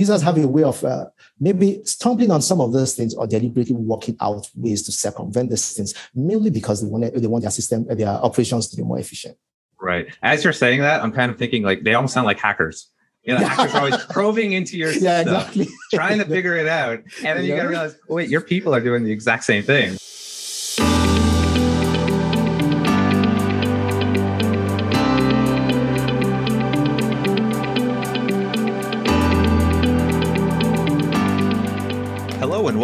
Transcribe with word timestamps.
users 0.00 0.22
have 0.22 0.36
a 0.38 0.48
way 0.48 0.62
of 0.62 0.82
uh, 0.84 1.06
maybe 1.38 1.80
stumbling 1.84 2.30
on 2.30 2.42
some 2.42 2.60
of 2.60 2.72
those 2.72 2.94
things 2.94 3.14
or 3.14 3.26
deliberately 3.26 3.76
working 3.76 4.16
out 4.20 4.48
ways 4.56 4.82
to 4.84 4.92
circumvent 4.92 5.50
these 5.50 5.72
things, 5.72 5.94
mainly 6.14 6.50
because 6.50 6.82
they 6.82 6.88
want, 6.88 7.14
they 7.14 7.26
want 7.26 7.42
their 7.42 7.50
system, 7.50 7.86
their 7.86 8.08
operations 8.08 8.68
to 8.68 8.76
be 8.76 8.82
more 8.82 8.98
efficient. 8.98 9.36
Right. 9.80 10.06
As 10.22 10.42
you're 10.44 10.52
saying 10.52 10.80
that, 10.80 11.02
I'm 11.02 11.12
kind 11.12 11.30
of 11.30 11.38
thinking 11.38 11.62
like 11.62 11.82
they 11.84 11.94
almost 11.94 12.14
sound 12.14 12.26
like 12.26 12.38
hackers. 12.38 12.90
You 13.22 13.34
know, 13.34 13.44
hackers 13.44 13.74
are 13.74 13.78
always 13.78 14.04
probing 14.10 14.52
into 14.52 14.78
your 14.78 14.92
system, 14.92 15.04
yeah, 15.04 15.20
exactly. 15.20 15.68
trying 15.92 16.18
to 16.18 16.24
figure 16.24 16.56
it 16.56 16.66
out. 16.66 17.00
And 17.22 17.38
then 17.38 17.44
you 17.44 17.54
got 17.54 17.62
to 17.62 17.68
realize, 17.68 17.96
oh, 18.08 18.14
wait, 18.14 18.30
your 18.30 18.40
people 18.40 18.74
are 18.74 18.80
doing 18.80 19.04
the 19.04 19.12
exact 19.12 19.44
same 19.44 19.62
thing. 19.62 19.98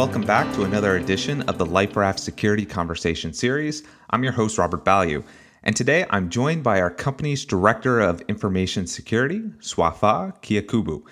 Welcome 0.06 0.23
back 0.23 0.55
to 0.55 0.62
another 0.62 0.98
edition 0.98 1.42
of 1.42 1.59
the 1.59 1.66
LifeRaft 1.66 2.20
Security 2.20 2.64
Conversation 2.64 3.33
Series. 3.33 3.83
I'm 4.10 4.23
your 4.23 4.33
host, 4.33 4.56
Robert 4.56 4.84
Ballew. 4.84 5.24
And 5.64 5.74
today 5.74 6.06
I'm 6.10 6.30
joined 6.30 6.62
by 6.62 6.80
our 6.80 6.92
company's 6.92 7.45
Director 7.45 7.98
of 7.98 8.20
Information 8.28 8.87
Security, 8.87 9.41
Suofagha 9.59 10.41
Kiakubu. 10.42 11.02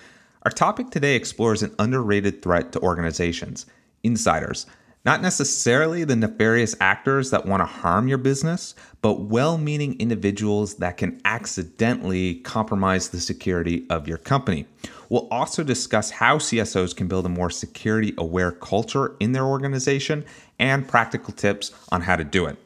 Our 0.43 0.51
topic 0.51 0.91
today 0.91 1.17
explores 1.17 1.61
an 1.61 1.75
underrated 1.77 2.41
threat 2.41 2.71
to 2.71 2.79
organizations 2.79 3.65
insiders. 4.01 4.65
Not 5.05 5.21
necessarily 5.21 6.03
the 6.03 6.15
nefarious 6.15 6.75
actors 6.81 7.29
that 7.29 7.45
want 7.45 7.61
to 7.61 7.65
harm 7.65 8.07
your 8.07 8.17
business, 8.17 8.73
but 9.03 9.21
well 9.21 9.59
meaning 9.59 9.95
individuals 9.99 10.77
that 10.77 10.97
can 10.97 11.21
accidentally 11.25 12.35
compromise 12.39 13.09
the 13.09 13.19
security 13.19 13.85
of 13.91 14.07
your 14.07 14.17
company. 14.17 14.65
We'll 15.09 15.27
also 15.29 15.63
discuss 15.63 16.09
how 16.09 16.39
CSOs 16.39 16.95
can 16.95 17.07
build 17.07 17.27
a 17.27 17.29
more 17.29 17.51
security 17.51 18.15
aware 18.17 18.51
culture 18.51 19.15
in 19.19 19.33
their 19.33 19.45
organization 19.45 20.25
and 20.57 20.87
practical 20.87 21.33
tips 21.33 21.71
on 21.91 22.01
how 22.01 22.15
to 22.15 22.23
do 22.23 22.47
it. 22.47 22.57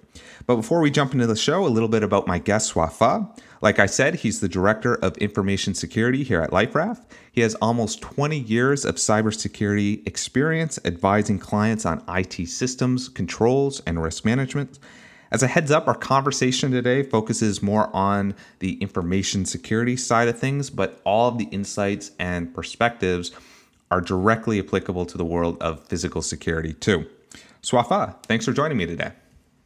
But 0.47 0.55
before 0.55 0.79
we 0.79 0.91
jump 0.91 1.13
into 1.13 1.27
the 1.27 1.35
show, 1.35 1.65
a 1.65 1.67
little 1.67 1.89
bit 1.89 2.03
about 2.03 2.25
my 2.25 2.39
guest, 2.39 2.73
Suofagha. 2.73 3.29
Like 3.61 3.77
I 3.77 3.87
said, 3.87 4.15
he's 4.15 4.39
the 4.39 4.47
Director 4.47 4.95
of 4.95 5.17
Information 5.17 5.73
Security 5.73 6.23
here 6.23 6.41
at 6.41 6.51
LifeRaft. 6.51 7.03
He 7.31 7.41
has 7.41 7.55
almost 7.55 8.01
20 8.01 8.39
years 8.39 8.85
of 8.85 8.95
cybersecurity 8.95 10.07
experience 10.07 10.79
advising 10.85 11.39
clients 11.39 11.85
on 11.85 12.01
IT 12.07 12.47
systems, 12.47 13.09
controls, 13.09 13.81
and 13.85 14.01
risk 14.01 14.23
management. 14.23 14.79
As 15.31 15.43
a 15.43 15.47
heads 15.47 15.71
up, 15.71 15.87
our 15.89 15.95
conversation 15.95 16.71
today 16.71 17.03
focuses 17.03 17.61
more 17.61 17.93
on 17.93 18.33
the 18.59 18.81
information 18.81 19.45
security 19.45 19.97
side 19.97 20.29
of 20.29 20.39
things, 20.39 20.69
but 20.69 21.01
all 21.03 21.27
of 21.27 21.37
the 21.37 21.45
insights 21.45 22.11
and 22.17 22.53
perspectives 22.55 23.31
are 23.91 23.99
directly 23.99 24.59
applicable 24.59 25.05
to 25.05 25.17
the 25.17 25.25
world 25.25 25.61
of 25.61 25.85
physical 25.85 26.21
security 26.21 26.73
too. 26.73 27.05
Suofagha, 27.61 28.23
thanks 28.23 28.45
for 28.45 28.53
joining 28.53 28.77
me 28.77 28.85
today. 28.85 29.11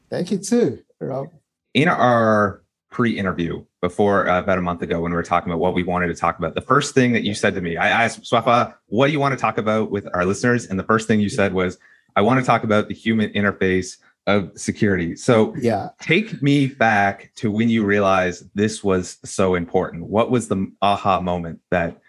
Thank 0.10 0.32
you 0.32 0.40
too, 0.40 0.84
Rob. 1.00 1.28
In 1.76 1.88
our 1.88 2.64
pre-interview 2.90 3.66
before 3.84 4.30
uh, 4.30 4.39
about 4.39 4.58
a 4.58 4.62
month 4.62 4.81
ago 4.81 5.02
when 5.02 5.12
we 5.12 5.16
were 5.17 5.23
talking 5.23 5.52
about 5.52 5.59
what 5.59 5.73
we 5.73 5.84
wanted 5.84 6.08
to 6.08 6.16
talk 6.16 6.39
about, 6.39 6.56
the 6.56 6.62
first 6.62 6.95
thing 6.95 7.12
that 7.12 7.23
you 7.23 7.36
said 7.36 7.53
to 7.53 7.59
me, 7.59 7.76
I 7.76 7.90
asked 7.90 8.22
Suofagha, 8.22 8.73
what 8.86 9.08
do 9.08 9.12
you 9.12 9.20
want 9.20 9.34
to 9.34 9.42
talk 9.42 9.58
about 9.58 9.92
with 9.92 10.08
our 10.14 10.23
listeners? 10.25 10.66
And 10.66 10.80
the 10.80 10.86
first 10.86 11.06
thing 11.06 11.20
you 11.20 11.28
said 11.28 11.53
was, 11.53 11.78
I 12.16 12.22
want 12.22 12.40
to 12.40 12.45
talk 12.45 12.64
about 12.64 12.88
the 12.88 12.94
human 12.94 13.30
interface 13.34 13.98
of 14.25 14.52
security. 14.56 15.17
So 15.17 15.53
yeah, 15.59 15.90
take 16.00 16.42
me 16.42 16.67
back 16.67 17.34
to 17.36 17.52
when 17.52 17.67
you 17.67 17.84
realized 17.84 18.50
this 18.56 18.86
was 18.86 19.17
so 19.25 19.53
important. 19.53 20.06
What 20.06 20.31
was 20.31 20.47
the 20.47 20.72
aha 20.81 21.20
moment 21.20 21.59
that 21.70 22.00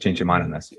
changed 0.00 0.18
your 0.18 0.26
mind 0.26 0.42
on 0.42 0.50
this? 0.50 0.72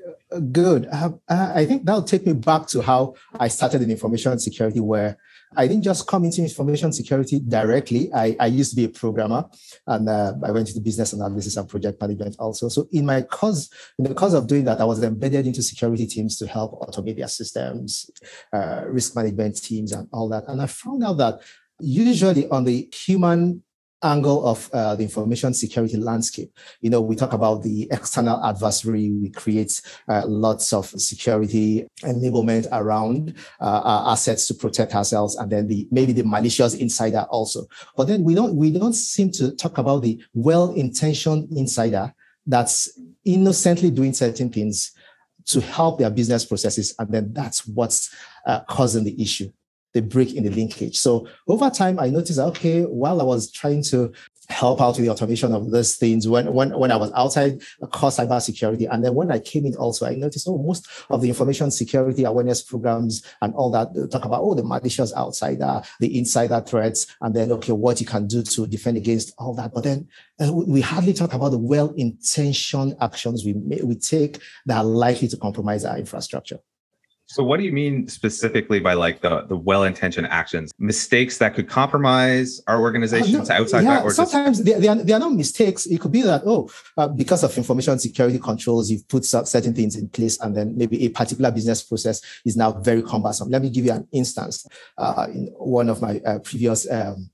Good. 0.51 0.87
Uh, 0.91 1.11
I 1.29 1.65
think 1.65 1.85
that'll 1.85 2.03
take 2.03 2.25
me 2.25 2.33
back 2.33 2.67
to 2.67 2.81
how 2.81 3.15
I 3.39 3.47
started 3.47 3.81
in 3.81 3.89
information 3.89 4.37
security, 4.39 4.81
where 4.81 5.17
I 5.55 5.67
didn't 5.67 5.83
just 5.83 6.07
come 6.07 6.23
into 6.23 6.41
information 6.41 6.93
security 6.93 7.39
directly. 7.39 8.11
I, 8.13 8.35
I 8.39 8.47
used 8.47 8.69
to 8.71 8.75
be 8.75 8.85
a 8.85 8.89
programmer 8.89 9.45
and 9.87 10.07
uh, 10.07 10.33
I 10.43 10.51
went 10.51 10.69
into 10.69 10.79
business 10.79 11.13
analysis 11.13 11.57
and 11.57 11.67
project 11.67 11.99
management 11.99 12.37
also. 12.39 12.69
So 12.69 12.87
in 12.91 13.05
my 13.05 13.21
course, 13.23 13.69
in 13.99 14.05
the 14.05 14.13
course 14.13 14.33
of 14.33 14.47
doing 14.47 14.63
that, 14.65 14.79
I 14.79 14.85
was 14.85 15.03
embedded 15.03 15.47
into 15.47 15.61
security 15.61 16.07
teams 16.07 16.37
to 16.37 16.47
help 16.47 16.79
automate 16.79 17.17
their 17.17 17.27
systems, 17.27 18.09
uh, 18.53 18.83
risk 18.87 19.15
management 19.15 19.61
teams 19.61 19.91
and 19.91 20.07
all 20.13 20.29
that. 20.29 20.45
And 20.47 20.61
I 20.61 20.67
found 20.67 21.03
out 21.03 21.17
that 21.17 21.41
usually 21.79 22.47
on 22.49 22.63
the 22.63 22.89
human 22.93 23.63
angle 24.03 24.45
of 24.45 24.69
uh, 24.73 24.95
the 24.95 25.03
information 25.03 25.53
security 25.53 25.97
landscape. 25.97 26.51
You 26.81 26.89
know, 26.89 27.01
we 27.01 27.15
talk 27.15 27.33
about 27.33 27.63
the 27.63 27.87
external 27.91 28.43
adversary. 28.43 29.11
We 29.11 29.29
create 29.29 29.81
uh, 30.07 30.23
lots 30.25 30.73
of 30.73 30.87
security 30.87 31.87
enablement 32.03 32.67
around 32.71 33.35
uh, 33.59 33.81
our 33.83 34.13
assets 34.13 34.47
to 34.47 34.53
protect 34.53 34.95
ourselves, 34.95 35.35
and 35.35 35.51
then 35.51 35.67
the 35.67 35.87
maybe 35.91 36.13
the 36.13 36.23
malicious 36.23 36.73
insider 36.73 37.25
also. 37.29 37.67
But 37.95 38.07
then 38.07 38.23
we 38.23 38.35
don't 38.35 38.55
we 38.55 38.71
don't 38.71 38.93
seem 38.93 39.31
to 39.33 39.51
talk 39.55 39.77
about 39.77 40.01
the 40.01 40.23
well-intentioned 40.33 41.49
insider 41.51 42.13
that's 42.45 42.99
innocently 43.23 43.91
doing 43.91 44.13
certain 44.13 44.49
things 44.49 44.93
to 45.45 45.61
help 45.61 45.99
their 45.99 46.09
business 46.09 46.45
processes, 46.45 46.95
and 46.99 47.11
then 47.11 47.33
that's 47.33 47.67
what's 47.67 48.13
uh, 48.45 48.61
causing 48.67 49.03
the 49.03 49.21
issue 49.21 49.51
the 49.93 50.01
break 50.01 50.33
in 50.33 50.43
the 50.43 50.49
linkage. 50.49 50.97
So 50.97 51.27
over 51.47 51.69
time, 51.69 51.99
I 51.99 52.09
noticed, 52.09 52.39
okay, 52.39 52.83
while 52.83 53.21
I 53.21 53.23
was 53.23 53.51
trying 53.51 53.83
to 53.85 54.11
help 54.49 54.81
out 54.81 54.97
with 54.97 55.05
the 55.05 55.09
automation 55.09 55.53
of 55.53 55.71
these 55.71 55.95
things 55.95 56.27
when, 56.27 56.51
when, 56.53 56.77
when 56.77 56.91
I 56.91 56.97
was 56.97 57.11
outside 57.13 57.61
core 57.91 58.09
cybersecurity. 58.09 58.87
And 58.91 59.03
then 59.03 59.15
when 59.15 59.31
I 59.31 59.39
came 59.39 59.65
in 59.65 59.75
also, 59.75 60.05
I 60.05 60.15
noticed, 60.15 60.47
oh, 60.47 60.57
most 60.57 60.87
of 61.09 61.21
the 61.21 61.29
information 61.29 61.71
security 61.71 62.25
awareness 62.25 62.61
programs 62.61 63.23
and 63.41 63.53
all 63.53 63.71
that 63.71 64.09
talk 64.11 64.25
about, 64.25 64.41
oh, 64.41 64.53
the 64.53 64.63
malicious 64.63 65.15
outsider, 65.15 65.81
the 65.99 66.17
insider 66.17 66.59
threats, 66.61 67.07
and 67.21 67.33
then, 67.33 67.51
okay, 67.53 67.71
what 67.71 68.01
you 68.01 68.05
can 68.05 68.27
do 68.27 68.43
to 68.43 68.67
defend 68.67 68.97
against 68.97 69.33
all 69.37 69.53
that. 69.55 69.73
But 69.73 69.85
then 69.85 70.09
uh, 70.41 70.51
we 70.51 70.81
hardly 70.81 71.13
talk 71.13 71.33
about 71.33 71.49
the 71.49 71.57
well-intentioned 71.57 72.95
actions 72.99 73.45
we, 73.45 73.53
may, 73.53 73.81
we 73.81 73.95
take 73.95 74.41
that 74.65 74.77
are 74.77 74.83
likely 74.83 75.29
to 75.29 75.37
compromise 75.37 75.85
our 75.85 75.97
infrastructure. 75.97 76.59
So 77.31 77.43
what 77.43 77.61
do 77.61 77.63
you 77.63 77.71
mean 77.71 78.09
specifically 78.09 78.81
by 78.81 78.93
like 78.93 79.21
the 79.21 79.43
the 79.47 79.55
well-intentioned 79.55 80.27
actions? 80.27 80.73
Mistakes 80.77 81.37
that 81.37 81.55
could 81.55 81.69
compromise 81.69 82.61
our 82.67 82.81
organizations 82.81 83.49
uh, 83.49 83.53
no, 83.53 83.61
outside 83.61 83.83
yeah, 83.85 84.03
that 84.03 84.11
sometimes 84.11 84.57
just... 84.57 84.65
they, 84.65 84.73
they, 84.73 84.89
are, 84.89 84.97
are 84.97 85.19
not 85.19 85.31
mistakes. 85.31 85.85
It 85.85 86.01
could 86.01 86.11
be 86.11 86.23
that, 86.23 86.41
oh, 86.45 86.69
uh, 86.97 87.07
because 87.07 87.45
of 87.45 87.57
information 87.57 87.99
security 87.99 88.37
controls, 88.37 88.91
you've 88.91 89.07
put 89.07 89.23
certain 89.23 89.73
things 89.73 89.95
in 89.95 90.09
place 90.09 90.37
and 90.41 90.57
then 90.57 90.77
maybe 90.77 91.05
a 91.05 91.09
particular 91.09 91.51
business 91.51 91.81
process 91.83 92.21
is 92.43 92.57
now 92.57 92.73
very 92.73 93.01
cumbersome. 93.01 93.49
Let 93.49 93.61
me 93.61 93.69
give 93.69 93.85
you 93.85 93.93
an 93.93 94.07
instance. 94.11 94.67
Uh, 94.97 95.27
in 95.33 95.47
one 95.57 95.87
of 95.87 96.01
my 96.01 96.19
uh, 96.25 96.39
previous 96.39 96.89
um, 96.91 97.29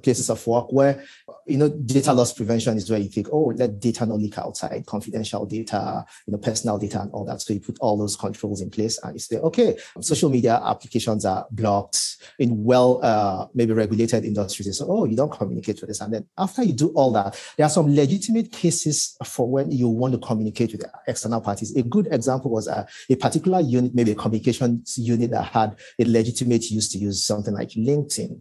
places 0.00 0.30
of 0.30 0.44
work 0.46 0.72
where 0.72 1.04
you 1.46 1.58
know 1.58 1.68
data 1.68 2.12
loss 2.12 2.32
prevention 2.32 2.76
is 2.76 2.90
where 2.90 2.98
you 2.98 3.08
think 3.08 3.28
oh 3.30 3.52
let 3.56 3.78
data 3.78 4.06
not 4.06 4.18
leak 4.18 4.38
outside 4.38 4.84
confidential 4.86 5.44
data 5.44 6.04
you 6.26 6.32
know 6.32 6.38
personal 6.38 6.78
data 6.78 7.00
and 7.00 7.10
all 7.12 7.24
that. 7.24 7.40
So 7.40 7.52
you 7.52 7.60
put 7.60 7.78
all 7.80 7.98
those 7.98 8.16
controls 8.16 8.60
in 8.60 8.70
place 8.70 8.98
and 9.02 9.14
you 9.14 9.18
say 9.18 9.36
okay 9.38 9.76
social 10.00 10.30
media 10.30 10.60
applications 10.64 11.24
are 11.24 11.46
blocked 11.50 12.16
in 12.38 12.64
well 12.64 13.00
uh, 13.02 13.46
maybe 13.54 13.72
regulated 13.72 14.24
industries. 14.24 14.78
So 14.78 14.86
oh 14.88 15.04
you 15.04 15.16
don't 15.16 15.32
communicate 15.32 15.80
with 15.80 15.88
this 15.88 16.00
and 16.00 16.14
then 16.14 16.26
after 16.38 16.62
you 16.62 16.72
do 16.72 16.88
all 16.90 17.12
that 17.12 17.38
there 17.56 17.66
are 17.66 17.70
some 17.70 17.94
legitimate 17.94 18.50
cases 18.50 19.16
for 19.24 19.50
when 19.50 19.70
you 19.70 19.88
want 19.88 20.14
to 20.14 20.18
communicate 20.18 20.72
with 20.72 20.84
external 21.06 21.40
parties. 21.40 21.76
A 21.76 21.82
good 21.82 22.08
example 22.10 22.50
was 22.50 22.66
uh, 22.66 22.86
a 23.10 23.16
particular 23.16 23.60
unit 23.60 23.94
maybe 23.94 24.12
a 24.12 24.14
communications 24.14 24.96
unit 24.96 25.30
that 25.30 25.44
had 25.44 25.76
a 25.98 26.04
legitimate 26.04 26.70
use 26.70 26.88
to 26.90 26.98
use 26.98 27.24
something 27.24 27.52
like 27.52 27.70
linkedin 27.70 28.40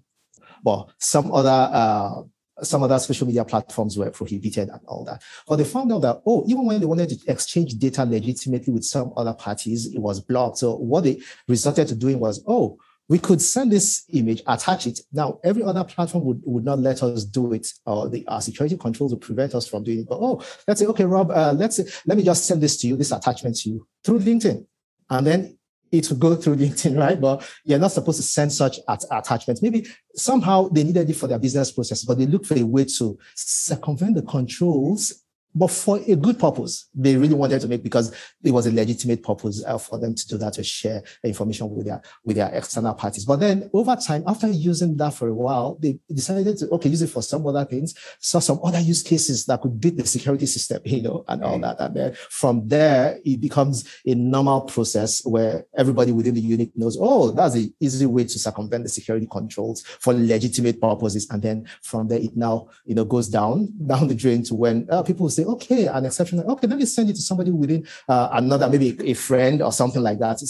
but 0.63 0.89
some 0.97 1.31
other 1.31 1.69
uh, 1.72 2.22
some 2.63 2.83
other 2.83 2.99
social 2.99 3.27
media 3.27 3.44
platforms 3.44 3.97
were 3.97 4.11
prohibited 4.11 4.69
and 4.69 4.81
all 4.85 5.03
that. 5.05 5.22
But 5.47 5.55
they 5.55 5.63
found 5.63 5.91
out 5.91 6.01
that, 6.03 6.22
oh, 6.25 6.44
even 6.47 6.66
when 6.66 6.79
they 6.79 6.85
wanted 6.85 7.09
to 7.09 7.31
exchange 7.31 7.73
data 7.79 8.05
legitimately 8.05 8.72
with 8.72 8.83
some 8.83 9.13
other 9.17 9.33
parties, 9.33 9.87
it 9.87 9.99
was 9.99 10.19
blocked. 10.19 10.59
So 10.59 10.75
what 10.75 11.03
they 11.03 11.22
resorted 11.47 11.87
to 11.87 11.96
doing 11.96 12.19
was, 12.19 12.43
oh, 12.47 12.78
we 13.09 13.19
could 13.19 13.41
send 13.41 13.72
this 13.72 14.05
image, 14.13 14.41
attach 14.47 14.87
it. 14.87 14.99
Now, 15.11 15.40
every 15.43 15.63
other 15.63 15.84
platform 15.84 16.23
would, 16.25 16.41
would 16.46 16.63
not 16.63 16.79
let 16.79 17.03
us 17.03 17.25
do 17.25 17.52
it, 17.52 17.67
or 17.85 18.08
the 18.08 18.25
our 18.28 18.41
security 18.41 18.78
controls 18.78 19.11
would 19.11 19.22
prevent 19.22 19.53
us 19.53 19.67
from 19.67 19.84
doing 19.84 19.99
it. 19.99 20.08
But 20.08 20.19
oh, 20.22 20.41
let's 20.67 20.79
say, 20.79 20.85
okay, 20.85 21.03
Rob, 21.03 21.29
uh, 21.31 21.53
let's 21.53 21.75
say, 21.75 21.85
let 22.05 22.17
me 22.17 22.23
just 22.23 22.46
send 22.46 22.61
this 22.61 22.78
to 22.78 22.87
you, 22.87 22.96
this 22.96 23.11
attachment 23.11 23.58
to 23.58 23.69
you 23.69 23.87
through 24.03 24.19
LinkedIn. 24.19 24.66
And 25.09 25.28
then 25.28 25.58
it 25.91 26.09
will 26.09 26.17
go 26.17 26.35
through 26.35 26.55
LinkedIn, 26.58 26.97
right? 26.97 27.20
But 27.20 27.47
you're 27.64 27.79
not 27.79 27.91
supposed 27.91 28.17
to 28.17 28.23
send 28.23 28.52
such 28.52 28.79
at- 28.88 29.05
attachments. 29.11 29.61
Maybe 29.61 29.88
somehow 30.16 30.70
they 30.70 30.84
needed 30.84 31.09
it 31.09 31.16
for 31.16 31.28
their 31.28 31.40
business 31.40 31.72
process, 31.72 32.03
but 32.03 32.17
they 32.17 32.26
look 32.26 32.46
for 32.46 32.58
a 32.58 32.64
way 32.64 32.85
to 32.85 33.17
circumvent 33.35 34.16
the 34.16 34.23
controls 34.23 35.23
but 35.53 35.67
for 35.67 35.99
a 36.07 36.15
good 36.15 36.39
purpose. 36.39 36.89
They 36.93 37.15
really 37.15 37.33
wanted 37.33 37.61
to 37.61 37.67
make 37.67 37.83
because 37.83 38.13
it 38.43 38.51
was 38.51 38.67
a 38.67 38.71
legitimate 38.71 39.23
purpose 39.23 39.63
uh, 39.65 39.77
for 39.77 39.99
them 39.99 40.15
to 40.15 40.27
do 40.27 40.37
that 40.37 40.53
to 40.53 40.63
share 40.63 41.03
information 41.23 41.69
with 41.69 41.85
their 41.85 42.01
with 42.25 42.37
their 42.37 42.49
external 42.53 42.93
parties. 42.93 43.25
But 43.25 43.39
then 43.39 43.69
over 43.73 43.95
time, 43.95 44.23
after 44.27 44.47
using 44.47 44.97
that 44.97 45.13
for 45.13 45.27
a 45.27 45.33
while, 45.33 45.77
they 45.79 45.99
decided 46.13 46.57
to 46.57 46.69
okay 46.69 46.89
use 46.89 47.01
it 47.01 47.07
for 47.07 47.21
some 47.21 47.45
other 47.45 47.65
things, 47.65 47.95
saw 48.19 48.39
some 48.39 48.59
other 48.63 48.79
use 48.79 49.03
cases 49.03 49.45
that 49.45 49.61
could 49.61 49.79
beat 49.79 49.97
the 49.97 50.05
security 50.05 50.45
system, 50.45 50.81
you 50.85 51.01
know, 51.01 51.25
and 51.27 51.43
all 51.43 51.59
that. 51.59 51.79
And 51.79 51.95
then 51.95 52.13
from 52.29 52.67
there, 52.67 53.19
it 53.25 53.41
becomes 53.41 53.87
a 54.05 54.15
normal 54.15 54.61
process 54.61 55.23
where 55.25 55.65
everybody 55.77 56.11
within 56.11 56.35
the 56.35 56.41
unit 56.41 56.71
knows, 56.75 56.97
oh, 56.99 57.31
that's 57.31 57.55
the 57.55 57.71
easy 57.79 58.05
way 58.05 58.23
to 58.23 58.39
circumvent 58.39 58.83
the 58.83 58.89
security 58.89 59.27
controls 59.29 59.83
for 59.83 60.13
legitimate 60.13 60.79
purposes. 60.79 61.27
And 61.29 61.41
then 61.41 61.67
from 61.81 62.07
there, 62.07 62.19
it 62.19 62.35
now 62.35 62.69
you 62.85 62.95
know 62.95 63.05
goes 63.05 63.27
down 63.27 63.71
down 63.87 64.07
the 64.07 64.15
drain 64.15 64.43
to 64.43 64.55
when 64.55 64.87
uh, 64.89 65.03
people 65.03 65.29
say, 65.29 65.41
okay, 65.46 65.88
an 65.88 66.05
exception, 66.05 66.40
okay, 66.41 66.67
let 66.67 66.78
me 66.78 66.85
send 66.85 67.09
it 67.09 67.16
to 67.16 67.22
somebody 67.22 67.52
within 67.52 67.88
uh, 68.08 68.29
another, 68.34 68.70
maybe 68.70 68.97
a 69.09 69.14
friend 69.14 69.61
or 69.61 69.72
something 69.72 70.02
like 70.02 70.20
that. 70.20 70.41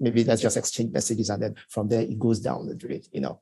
maybe 0.00 0.24
let's 0.24 0.42
just 0.42 0.56
exchange 0.56 0.92
messages, 0.92 1.30
and 1.30 1.42
then 1.42 1.54
from 1.68 1.88
there 1.88 2.02
it 2.02 2.18
goes 2.18 2.40
down 2.40 2.66
the 2.66 2.74
drain, 2.74 3.02
you 3.12 3.20
know. 3.20 3.40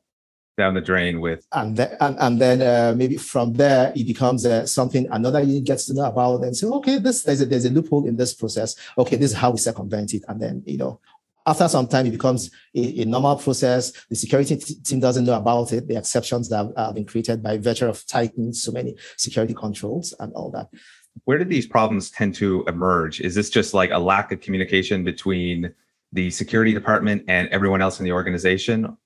Down 0.59 0.75
the 0.75 0.81
drain 0.81 1.21
with, 1.21 1.47
and 1.53 1.77
then 1.77 1.97
and, 2.01 2.17
and 2.19 2.41
then 2.41 2.61
uh, 2.61 2.95
maybe 2.95 3.17
from 3.17 3.55
there 3.55 3.93
it 3.97 4.07
becomes 4.07 4.45
uh, 4.45 4.67
something 4.67 5.09
another 5.11 5.41
unit 5.41 5.65
gets 5.65 5.87
to 5.87 5.95
know 5.95 6.05
about 6.05 6.43
and 6.43 6.55
say, 6.55 6.67
okay, 6.67 6.99
this 6.99 7.23
there's 7.23 7.41
a 7.41 7.47
there's 7.47 7.65
a 7.65 7.71
loophole 7.71 8.07
in 8.07 8.17
this 8.17 8.35
process. 8.35 8.77
Okay, 8.99 9.17
this 9.17 9.31
is 9.31 9.37
how 9.37 9.53
we 9.53 9.59
circumvent 9.59 10.13
it, 10.13 10.23
and 10.29 10.39
then 10.41 10.63
you 10.67 10.77
know 10.77 11.01
after 11.50 11.69
some 11.69 11.88
time, 11.88 12.06
it 12.06 12.12
becomes 12.12 12.50
a, 12.75 13.02
a 13.02 13.05
normal 13.05 13.37
process. 13.37 13.93
The 14.08 14.17
security 14.17 14.56
t- 14.56 14.76
team 14.82 15.00
doesn't 15.00 15.25
know 15.25 15.37
about 15.37 15.73
it. 15.73 15.88
The 15.88 15.97
exceptions 15.97 16.49
that 16.49 16.56
have, 16.56 16.73
have 16.76 16.94
been 16.94 17.05
created 17.05 17.43
by 17.43 17.58
virtue 17.58 17.88
of 17.88 18.06
tightening 18.06 18.52
so 18.52 18.70
many 18.73 18.97
security 19.17 19.55
controls 19.55 20.14
and 20.20 20.32
all 20.35 20.50
that. 20.52 20.69
Where 21.25 21.38
did 21.38 21.49
these 21.49 21.67
problems 21.67 22.11
tend 22.11 22.37
to 22.37 22.64
emerge? 22.69 23.20
Is 23.20 23.35
this 23.35 23.50
just 23.50 23.75
like 23.75 23.91
a 23.91 23.99
lack 23.99 24.31
of 24.32 24.41
communication 24.41 25.02
between 25.02 25.75
the 26.12 26.31
security 26.31 26.73
department 26.73 27.25
and 27.29 27.49
everyone 27.49 27.82
else 27.82 27.99
in 27.99 28.05
the 28.05 28.12
organization? 28.12 28.97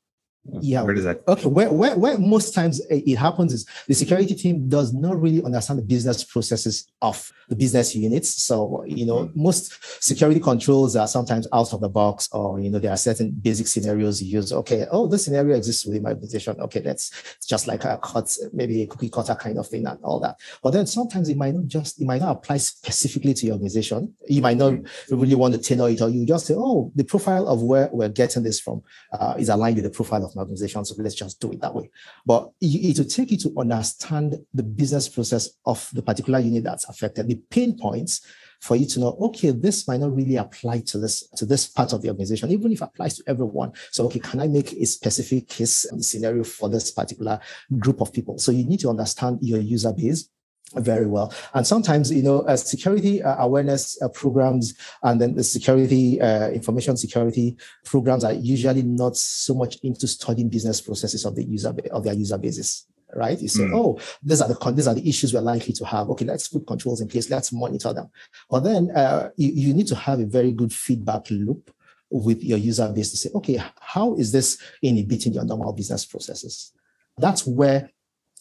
Yeah. 0.61 0.83
Where 0.83 0.95
does 0.95 1.05
that 1.05 1.23
okay 1.27 1.47
where, 1.47 1.73
where, 1.73 1.97
where 1.97 2.19
most 2.19 2.55
times 2.55 2.81
it 2.91 3.17
happens 3.17 3.53
is 3.53 3.67
the 3.89 3.95
security 3.95 4.35
team 4.35 4.69
does 4.69 4.93
not 4.93 5.21
really 5.21 5.43
understand 5.43 5.79
the 5.79 5.85
business 5.85 6.23
processes 6.23 6.87
of 7.01 7.33
the 7.49 7.57
business 7.57 7.95
units. 7.95 8.43
So 8.43 8.85
you 8.87 9.07
know 9.07 9.27
mm. 9.27 9.37
most 9.37 10.05
security 10.05 10.41
controls 10.41 10.97
are 10.97 11.09
sometimes 11.09 11.49
out 11.53 11.73
of 11.73 11.81
the 11.81 11.89
box 11.89 12.29
or 12.33 12.61
you 12.61 12.71
know 12.71 12.79
there 12.79 12.91
are 12.91 12.97
certain 12.97 13.31
basic 13.31 13.67
scenarios 13.67 14.23
you 14.23 14.37
use. 14.39 14.53
Okay 14.53 14.87
oh 14.91 15.07
this 15.07 15.25
scenario 15.25 15.57
exists 15.57 15.87
within 15.87 16.03
my 16.03 16.11
organization. 16.11 16.61
Okay 16.61 16.81
that's 16.81 17.11
just 17.47 17.67
like 17.67 17.85
a 17.85 17.99
cut 18.03 18.37
maybe 18.53 18.83
a 18.83 18.87
cookie 18.87 19.09
cutter 19.09 19.35
kind 19.35 19.59
of 19.59 19.67
thing 19.67 19.87
and 19.87 19.99
all 20.03 20.21
that. 20.21 20.39
But 20.63 20.73
then 20.73 20.87
sometimes 20.87 21.31
it 21.31 21.39
might 21.39 21.55
not 21.55 21.69
just 21.69 22.01
it 22.01 22.05
might 22.05 22.21
not 22.21 22.37
apply 22.37 22.59
specifically 22.59 23.33
to 23.33 23.47
your 23.47 23.55
organization. 23.55 24.15
You 24.29 24.43
might 24.43 24.59
not 24.59 24.75
mm. 24.75 24.87
really 25.11 25.37
want 25.37 25.55
to 25.55 25.61
tailor 25.61 25.89
it 25.89 26.03
or 26.03 26.11
you 26.11 26.27
just 26.27 26.47
say 26.47 26.55
oh 26.55 26.93
the 26.95 27.05
profile 27.05 27.49
of 27.49 27.63
where 27.63 27.89
we're 27.93 28.11
getting 28.11 28.43
this 28.43 28.61
from 28.61 28.83
uh, 29.13 29.37
is 29.39 29.49
aligned 29.49 29.77
with 29.77 29.85
the 29.85 29.91
profile 29.91 30.25
of 30.25 30.34
an 30.35 30.41
organization. 30.41 30.85
So 30.85 30.95
let's 30.99 31.15
just 31.15 31.41
do 31.41 31.53
it 31.53 31.61
that 31.61 31.75
way. 31.75 31.91
But 32.25 32.51
it 32.61 32.99
will 32.99 33.05
take 33.05 33.31
you 33.31 33.39
to 33.39 33.55
understand 33.59 34.37
the 34.53 34.63
business 34.63 35.09
process 35.09 35.51
of 35.65 35.89
the 35.93 36.03
particular 36.03 36.39
unit 36.39 36.65
that's 36.65 36.89
affected, 36.89 37.29
the 37.29 37.41
pain 37.51 37.79
points 37.79 38.27
for 38.61 38.77
you 38.77 38.87
to 38.87 39.01
know, 39.01 39.17
okay, 39.21 39.51
this 39.51 39.87
might 39.87 40.01
not 40.01 40.15
really 40.17 40.37
apply 40.37 40.81
to 40.81 40.99
this, 40.99 41.29
to 41.37 41.45
this 41.45 41.67
part 41.67 41.93
of 41.93 42.01
the 42.01 42.09
organization, 42.09 42.51
even 42.51 42.73
if 42.73 42.81
it 42.81 42.85
applies 42.85 43.19
to 43.19 43.25
everyone. 43.27 43.73
So, 43.91 44.07
okay, 44.07 44.21
can 44.21 44.41
I 44.41 44.47
make 44.47 44.73
a 44.73 44.87
specific 44.87 45.49
case 45.49 45.87
scenario 46.01 46.45
for 46.45 46.71
this 46.71 46.91
particular 46.91 47.39
group 47.79 48.01
of 48.01 48.13
people? 48.13 48.39
So 48.39 48.53
you 48.53 48.65
need 48.65 48.81
to 48.81 48.89
understand 48.89 49.39
your 49.43 49.61
user 49.61 49.93
base 49.93 50.31
very 50.73 51.07
well. 51.07 51.33
And 51.53 51.67
sometimes, 51.67 52.11
you 52.11 52.23
know, 52.23 52.41
uh, 52.41 52.57
security 52.57 53.23
uh, 53.23 53.37
awareness 53.45 54.01
uh, 54.03 54.09
programs 54.09 54.75
and 55.03 55.21
then 55.21 55.35
the 55.35 55.45
security, 55.45 56.21
uh, 56.21 56.49
information 56.51 56.97
security 56.97 57.57
programs 57.85 58.25
are 58.25 58.33
usually 58.33 58.83
not 58.83 59.17
so 59.17 59.55
much 59.55 59.77
into 59.83 60.07
studying 60.07 60.49
business 60.49 60.81
processes 60.81 61.25
of 61.25 61.37
the 61.37 61.45
user 61.45 61.75
of 61.93 62.05
their 62.05 62.15
user 62.15 62.39
bases. 62.39 62.87
Right? 63.15 63.41
You 63.41 63.47
say, 63.47 63.63
mm. 63.63 63.75
oh, 63.75 64.01
these 64.25 64.41
are 64.41 64.49
the 64.49 64.73
these 64.73 64.89
are 64.89 64.95
the 64.95 65.09
issues 65.09 65.33
we're 65.33 65.41
likely 65.41 65.73
to 65.75 65.85
have. 65.85 66.11
Okay, 66.11 66.25
let's 66.25 66.49
put 66.49 66.67
controls 66.67 67.01
in 67.01 67.07
place. 67.07 67.31
Let's 67.31 67.53
monitor 67.53 67.93
them. 67.93 68.11
But 68.51 68.61
then 68.61 68.91
uh, 68.91 69.31
you, 69.37 69.53
you 69.53 69.75
need 69.75 69.87
to 69.89 69.95
have 69.95 70.19
a 70.19 70.27
very 70.27 70.51
good 70.51 70.73
feedback 70.73 71.31
loop 71.31 71.73
with 72.11 72.43
your 72.43 72.59
user 72.59 72.91
base 72.93 73.13
to 73.13 73.17
say, 73.17 73.31
okay, 73.37 73.63
how 73.81 74.15
is 74.17 74.33
this 74.33 74.61
inhibiting 74.83 75.33
your 75.33 75.45
normal 75.45 75.73
business 75.73 76.05
processes? 76.05 76.73
That's 77.17 77.47
where 77.47 77.91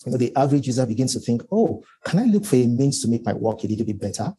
you 0.06 0.12
know, 0.12 0.18
the 0.18 0.36
average 0.36 0.68
user 0.68 0.86
begins 0.86 1.14
to 1.14 1.20
think, 1.20 1.44
oh, 1.52 1.84
can 2.06 2.20
I 2.20 2.26
look 2.26 2.46
for 2.46 2.56
a 2.56 2.66
means 2.68 3.02
to 3.02 3.08
make 3.08 3.26
my 3.26 3.34
work 3.34 3.64
a 3.64 3.68
little 3.68 3.86
bit 3.86 4.00
better? 4.00 4.34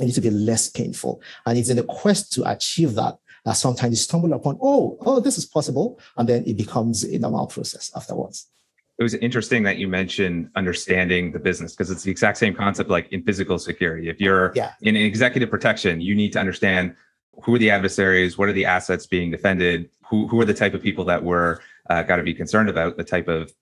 A 0.00 0.04
little 0.04 0.22
bit 0.22 0.32
less 0.32 0.70
painful. 0.70 1.20
And 1.44 1.58
it's 1.58 1.68
in 1.68 1.76
the 1.76 1.82
quest 1.84 2.32
to 2.34 2.50
achieve 2.50 2.94
that 2.94 3.18
that 3.44 3.54
sometimes 3.54 3.92
you 3.92 3.96
stumble 3.96 4.32
upon, 4.32 4.58
oh, 4.62 4.98
oh, 5.00 5.20
this 5.20 5.36
is 5.36 5.46
possible. 5.46 5.98
And 6.16 6.28
then 6.28 6.44
it 6.46 6.56
becomes 6.56 7.04
a 7.04 7.18
normal 7.18 7.46
process 7.46 7.90
afterwards. 7.94 8.48
It 8.98 9.02
was 9.02 9.14
interesting 9.14 9.62
that 9.64 9.78
you 9.78 9.88
mentioned 9.88 10.50
understanding 10.54 11.32
the 11.32 11.38
business 11.38 11.72
because 11.72 11.90
it's 11.90 12.04
the 12.04 12.10
exact 12.10 12.38
same 12.38 12.54
concept 12.54 12.88
like 12.88 13.10
in 13.12 13.22
physical 13.22 13.58
security. 13.58 14.08
If 14.08 14.20
you're 14.20 14.52
yeah. 14.54 14.74
in 14.82 14.94
executive 14.94 15.50
protection, 15.50 16.00
you 16.00 16.14
need 16.14 16.32
to 16.34 16.38
understand 16.38 16.94
who 17.42 17.54
are 17.54 17.58
the 17.58 17.70
adversaries, 17.70 18.36
what 18.38 18.48
are 18.48 18.52
the 18.52 18.66
assets 18.66 19.06
being 19.06 19.30
defended, 19.30 19.90
who, 20.04 20.28
who 20.28 20.40
are 20.40 20.44
the 20.44 20.54
type 20.54 20.74
of 20.74 20.82
people 20.82 21.04
that 21.06 21.24
we're 21.24 21.58
uh, 21.90 22.02
got 22.02 22.16
to 22.16 22.22
be 22.22 22.34
concerned 22.34 22.68
about, 22.68 22.96
the 22.96 23.04
type 23.04 23.28
of 23.28 23.52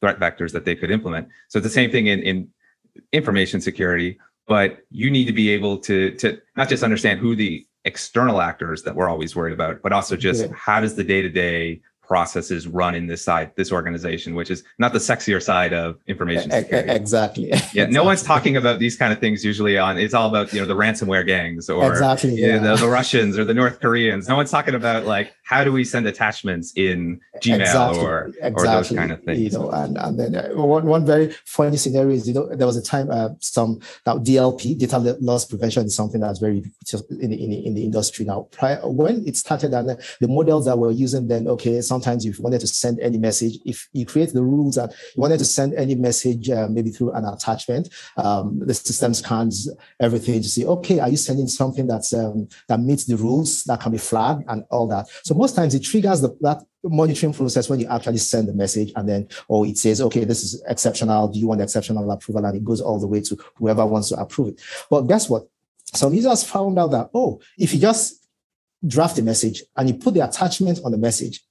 threat 0.00 0.18
vectors 0.18 0.52
that 0.52 0.64
they 0.64 0.74
could 0.74 0.90
implement. 0.90 1.28
So 1.48 1.58
it's 1.58 1.66
the 1.66 1.72
same 1.72 1.90
thing 1.90 2.06
in, 2.06 2.20
in 2.22 2.48
information 3.12 3.60
security, 3.60 4.18
but 4.46 4.78
you 4.90 5.10
need 5.10 5.26
to 5.26 5.32
be 5.32 5.50
able 5.50 5.78
to 5.78 6.12
to 6.16 6.40
not 6.56 6.68
just 6.68 6.82
understand 6.82 7.20
who 7.20 7.36
the 7.36 7.66
external 7.84 8.40
actors 8.40 8.82
that 8.82 8.94
we're 8.94 9.08
always 9.08 9.34
worried 9.34 9.54
about, 9.54 9.82
but 9.82 9.92
also 9.92 10.16
just 10.16 10.46
yeah. 10.46 10.52
how 10.54 10.80
does 10.80 10.96
the 10.96 11.04
day 11.04 11.22
to 11.22 11.28
day 11.28 11.80
processes 12.10 12.66
run 12.66 12.96
in 12.96 13.06
this 13.06 13.22
side, 13.22 13.52
this 13.54 13.70
organization, 13.70 14.34
which 14.34 14.50
is 14.50 14.64
not 14.80 14.92
the 14.92 14.98
sexier 14.98 15.40
side 15.40 15.72
of 15.72 15.96
information 16.08 16.50
security. 16.50 16.90
Exactly. 16.90 17.48
Yeah, 17.50 17.54
exactly. 17.54 17.86
no 17.92 18.02
one's 18.10 18.24
talking 18.24 18.56
about 18.56 18.80
these 18.80 18.96
kind 18.96 19.12
of 19.12 19.20
things 19.20 19.44
usually 19.44 19.78
on. 19.78 19.96
It's 19.96 20.12
all 20.12 20.28
about 20.28 20.52
you 20.52 20.60
know 20.60 20.66
the 20.66 20.74
ransomware 20.74 21.24
gangs 21.24 21.70
or 21.70 21.88
exactly, 21.88 22.34
yeah. 22.34 22.58
the, 22.58 22.74
the, 22.74 22.88
Russians 22.88 23.38
or 23.38 23.44
the 23.44 23.54
North 23.54 23.78
Koreans. 23.80 24.28
No 24.28 24.34
one's 24.34 24.50
talking 24.50 24.74
about 24.74 25.06
like 25.06 25.32
how 25.50 25.64
do 25.64 25.72
we 25.72 25.82
send 25.82 26.06
attachments 26.06 26.72
in 26.76 27.20
Gmail 27.42 27.60
exactly. 27.60 28.04
or 28.04 28.26
exactly. 28.26 28.52
or 28.52 28.66
those 28.66 28.92
kind 28.92 29.10
of 29.10 29.20
things. 29.24 29.40
You 29.40 29.50
know, 29.50 29.70
and 29.70 29.98
and 29.98 30.16
then 30.16 30.36
uh, 30.36 30.50
one 30.54 30.86
one 30.86 31.04
very 31.04 31.32
funny 31.44 31.76
scenario 31.76 32.14
is 32.14 32.28
you 32.28 32.34
know 32.34 32.46
there 32.54 32.68
was 32.68 32.76
a 32.76 32.82
time 32.82 33.10
uh, 33.10 33.30
some 33.40 33.80
now 34.06 34.18
DLP 34.18 34.78
data 34.78 34.98
loss 35.20 35.44
prevention 35.44 35.86
is 35.86 35.96
something 35.96 36.20
that's 36.20 36.38
very 36.38 36.58
in 37.20 37.30
the, 37.30 37.44
in 37.44 37.50
the, 37.50 37.66
in 37.66 37.74
the 37.74 37.82
industry 37.82 38.24
now. 38.24 38.46
Prior 38.52 38.78
when 38.88 39.26
it 39.26 39.36
started 39.36 39.74
and 39.74 39.88
the 40.20 40.28
models 40.28 40.66
that 40.66 40.78
we're 40.78 40.92
using 40.92 41.26
then 41.26 41.48
okay 41.48 41.80
sometimes 41.80 42.24
if 42.24 42.38
you 42.38 42.44
wanted 42.44 42.60
to 42.60 42.68
send 42.68 43.00
any 43.00 43.18
message, 43.18 43.58
if 43.64 43.88
you 43.92 44.06
create 44.06 44.32
the 44.32 44.44
rules 44.44 44.76
that 44.76 44.90
you 45.16 45.20
wanted 45.20 45.38
to 45.38 45.44
send 45.44 45.74
any 45.74 45.96
message, 45.96 46.48
uh, 46.48 46.68
maybe 46.70 46.90
through 46.90 47.10
an 47.10 47.24
attachment, 47.24 47.88
um, 48.18 48.60
the 48.60 48.74
system 48.74 49.12
scans 49.14 49.68
everything 49.98 50.40
to 50.42 50.48
see, 50.48 50.64
okay, 50.64 51.00
are 51.00 51.08
you 51.08 51.16
sending 51.16 51.48
something 51.48 51.88
that's 51.88 52.12
um, 52.12 52.48
that 52.68 52.78
meets 52.78 53.06
the 53.06 53.16
rules 53.16 53.64
that 53.64 53.80
can 53.80 53.90
be 53.90 53.98
flagged 53.98 54.44
and 54.46 54.64
all 54.70 54.86
that. 54.86 55.08
So 55.24 55.39
most 55.40 55.56
times 55.56 55.74
it 55.74 55.80
triggers 55.80 56.20
the, 56.20 56.36
that 56.42 56.62
monitoring 56.84 57.32
process 57.32 57.68
when 57.68 57.80
you 57.80 57.88
actually 57.88 58.18
send 58.18 58.46
the 58.46 58.52
message 58.52 58.92
and 58.94 59.08
then, 59.08 59.28
oh, 59.48 59.64
it 59.64 59.78
says, 59.78 60.00
okay, 60.02 60.24
this 60.24 60.42
is 60.42 60.62
exceptional. 60.68 61.28
Do 61.28 61.38
you 61.38 61.48
want 61.48 61.62
exceptional 61.62 62.10
approval? 62.10 62.44
And 62.44 62.56
it 62.56 62.64
goes 62.64 62.80
all 62.82 63.00
the 63.00 63.06
way 63.06 63.20
to 63.22 63.38
whoever 63.56 63.86
wants 63.86 64.10
to 64.10 64.16
approve 64.16 64.48
it. 64.48 64.60
But 64.90 65.02
guess 65.02 65.30
what? 65.30 65.48
Some 65.94 66.14
users 66.14 66.44
found 66.44 66.78
out 66.78 66.90
that, 66.92 67.10
oh, 67.14 67.40
if 67.56 67.72
you 67.72 67.80
just 67.80 68.26
draft 68.86 69.18
a 69.18 69.22
message 69.22 69.62
and 69.76 69.88
you 69.88 69.94
put 69.94 70.14
the 70.14 70.24
attachment 70.28 70.80
on 70.84 70.92
the 70.92 70.98
message, 70.98 71.42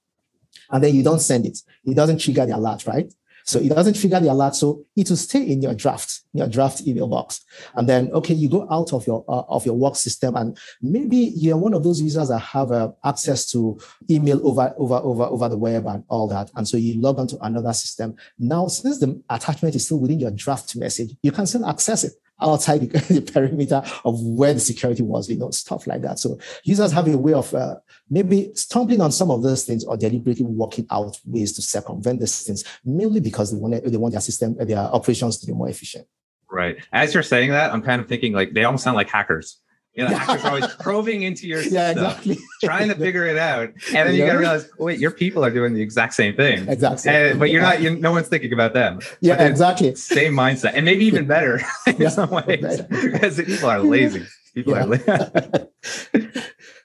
and 0.70 0.82
then 0.82 0.94
you 0.94 1.02
don't 1.02 1.20
send 1.20 1.46
it. 1.46 1.58
It 1.84 1.94
doesn't 1.94 2.18
trigger 2.18 2.46
the 2.46 2.56
alert, 2.56 2.86
right? 2.86 3.12
So 3.50 3.58
it 3.58 3.70
doesn't 3.70 3.94
trigger 3.94 4.20
the 4.20 4.30
alert. 4.30 4.54
So 4.54 4.84
it 4.96 5.08
will 5.08 5.16
stay 5.16 5.42
in 5.42 5.60
your 5.60 5.74
draft, 5.74 6.20
your 6.32 6.46
draft 6.46 6.86
email 6.86 7.08
box. 7.08 7.44
And 7.74 7.88
then, 7.88 8.10
okay, 8.12 8.34
you 8.34 8.48
go 8.48 8.66
out 8.70 8.92
of 8.92 9.06
your 9.06 9.24
uh, 9.28 9.42
of 9.48 9.66
your 9.66 9.74
work 9.74 9.96
system, 9.96 10.36
and 10.36 10.56
maybe 10.80 11.32
you're 11.36 11.56
one 11.56 11.74
of 11.74 11.82
those 11.82 12.00
users 12.00 12.28
that 12.28 12.38
have 12.38 12.70
uh, 12.70 12.92
access 13.04 13.50
to 13.50 13.78
email 14.08 14.46
over 14.46 14.72
over 14.78 14.94
over 14.94 15.24
over 15.24 15.48
the 15.48 15.58
web 15.58 15.86
and 15.86 16.04
all 16.08 16.28
that. 16.28 16.50
And 16.54 16.66
so 16.66 16.76
you 16.76 17.00
log 17.00 17.18
onto 17.18 17.36
another 17.42 17.72
system. 17.72 18.14
Now, 18.38 18.68
since 18.68 18.98
the 18.98 19.20
attachment 19.28 19.74
is 19.74 19.84
still 19.84 19.98
within 19.98 20.20
your 20.20 20.30
draft 20.30 20.76
message, 20.76 21.16
you 21.22 21.32
can 21.32 21.46
still 21.46 21.66
access 21.66 22.04
it 22.04 22.12
outside 22.42 22.80
the, 22.90 23.20
perimeter 23.20 23.82
of 24.04 24.20
where 24.22 24.54
the 24.54 24.60
security 24.60 25.02
was, 25.02 25.28
you 25.28 25.38
know, 25.38 25.50
stuff 25.50 25.86
like 25.86 26.02
that. 26.02 26.18
So 26.18 26.38
users 26.64 26.92
have 26.92 27.08
a 27.08 27.16
way 27.16 27.32
of 27.32 27.52
uh, 27.54 27.76
maybe 28.08 28.50
stumbling 28.54 29.00
on 29.00 29.12
some 29.12 29.30
of 29.30 29.42
those 29.42 29.64
things 29.64 29.84
or 29.84 29.96
deliberately 29.96 30.44
working 30.44 30.86
out 30.90 31.18
ways 31.24 31.52
to 31.54 31.62
circumvent 31.62 32.20
these 32.20 32.42
things, 32.42 32.64
mainly 32.84 33.20
because 33.20 33.52
they 33.52 33.58
want, 33.58 33.84
they 33.84 33.96
want 33.96 34.12
their 34.12 34.20
system, 34.20 34.56
their 34.58 34.78
operations 34.78 35.38
to 35.38 35.46
be 35.46 35.52
more 35.52 35.68
efficient. 35.68 36.06
Right. 36.50 36.78
As 36.92 37.14
you're 37.14 37.22
saying 37.22 37.50
that, 37.50 37.72
I'm 37.72 37.82
kind 37.82 38.00
of 38.00 38.08
thinking 38.08 38.32
like 38.32 38.52
they 38.52 38.64
almost 38.64 38.84
sound 38.84 38.96
like 38.96 39.08
hackers. 39.08 39.60
You 39.94 40.04
know, 40.04 40.14
hackers 40.14 40.44
are 40.44 40.48
always 40.48 40.74
probing 40.80 41.22
into 41.22 41.48
your 41.48 41.62
system, 41.62 41.74
yeah, 41.74 41.90
exactly. 41.90 42.38
trying 42.62 42.88
to 42.88 42.94
figure 42.94 43.26
it 43.26 43.36
out, 43.36 43.70
and 43.94 44.08
then 44.08 44.14
you 44.14 44.24
got 44.24 44.34
to 44.34 44.38
realize, 44.38 44.68
oh, 44.78 44.84
wait, 44.84 45.00
your 45.00 45.10
people 45.10 45.44
are 45.44 45.50
doing 45.50 45.74
the 45.74 45.82
exact 45.82 46.14
same 46.14 46.36
thing, 46.36 46.68
exactly. 46.68 47.10
And, 47.10 47.40
but 47.40 47.50
you're 47.50 47.62
not. 47.62 47.80
You're, 47.80 47.96
no 47.96 48.12
one's 48.12 48.28
thinking 48.28 48.52
about 48.52 48.72
them. 48.72 49.00
Yeah, 49.20 49.44
exactly. 49.44 49.94
Same 49.96 50.34
mindset, 50.34 50.72
and 50.74 50.84
maybe 50.84 51.04
even 51.06 51.26
better 51.26 51.60
in 51.88 51.96
yeah, 51.98 52.08
some 52.08 52.30
ways 52.30 52.82
because 52.82 53.36
people 53.42 53.68
are 53.68 53.80
lazy. 53.80 54.26
People 54.54 54.74
yeah. 54.74 54.84
are 54.84 54.86
lazy. 54.86 56.38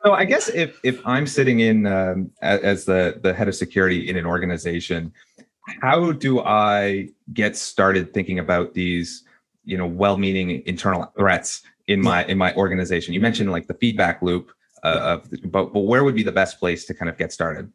so 0.04 0.14
I 0.14 0.26
guess 0.26 0.50
if 0.50 0.80
if 0.84 1.06
I'm 1.06 1.28
sitting 1.28 1.60
in 1.60 1.86
um, 1.86 2.32
as 2.42 2.86
the 2.86 3.20
the 3.22 3.36
head 3.36 3.48
of 3.48 3.54
security 3.54 4.10
in 4.10 4.18
an 4.18 4.26
organization, 4.26 5.14
how 5.82 6.12
do 6.12 6.40
I 6.42 7.10
get 7.34 7.56
started 7.56 8.16
thinking 8.16 8.40
about 8.40 8.74
these? 8.74 9.24
you 9.66 9.78
know 9.78 9.88
well-meaning 9.88 10.62
internal 10.66 11.12
threats 11.18 11.64
in 11.88 12.02
my 12.02 12.26
in 12.26 12.38
my 12.38 12.54
organization. 12.56 13.14
You 13.14 13.22
mentioned 13.22 13.52
like 13.52 13.68
the 13.68 13.74
feedback 13.76 14.22
loop 14.22 14.52
uh, 14.84 15.20
of 15.24 15.30
but, 15.52 15.74
but 15.74 15.82
where 15.82 16.04
would 16.04 16.16
be 16.16 16.24
the 16.24 16.32
best 16.32 16.60
place 16.60 16.86
to 16.86 16.94
kind 16.94 17.10
of 17.10 17.18
get 17.18 17.32
started? 17.32 17.72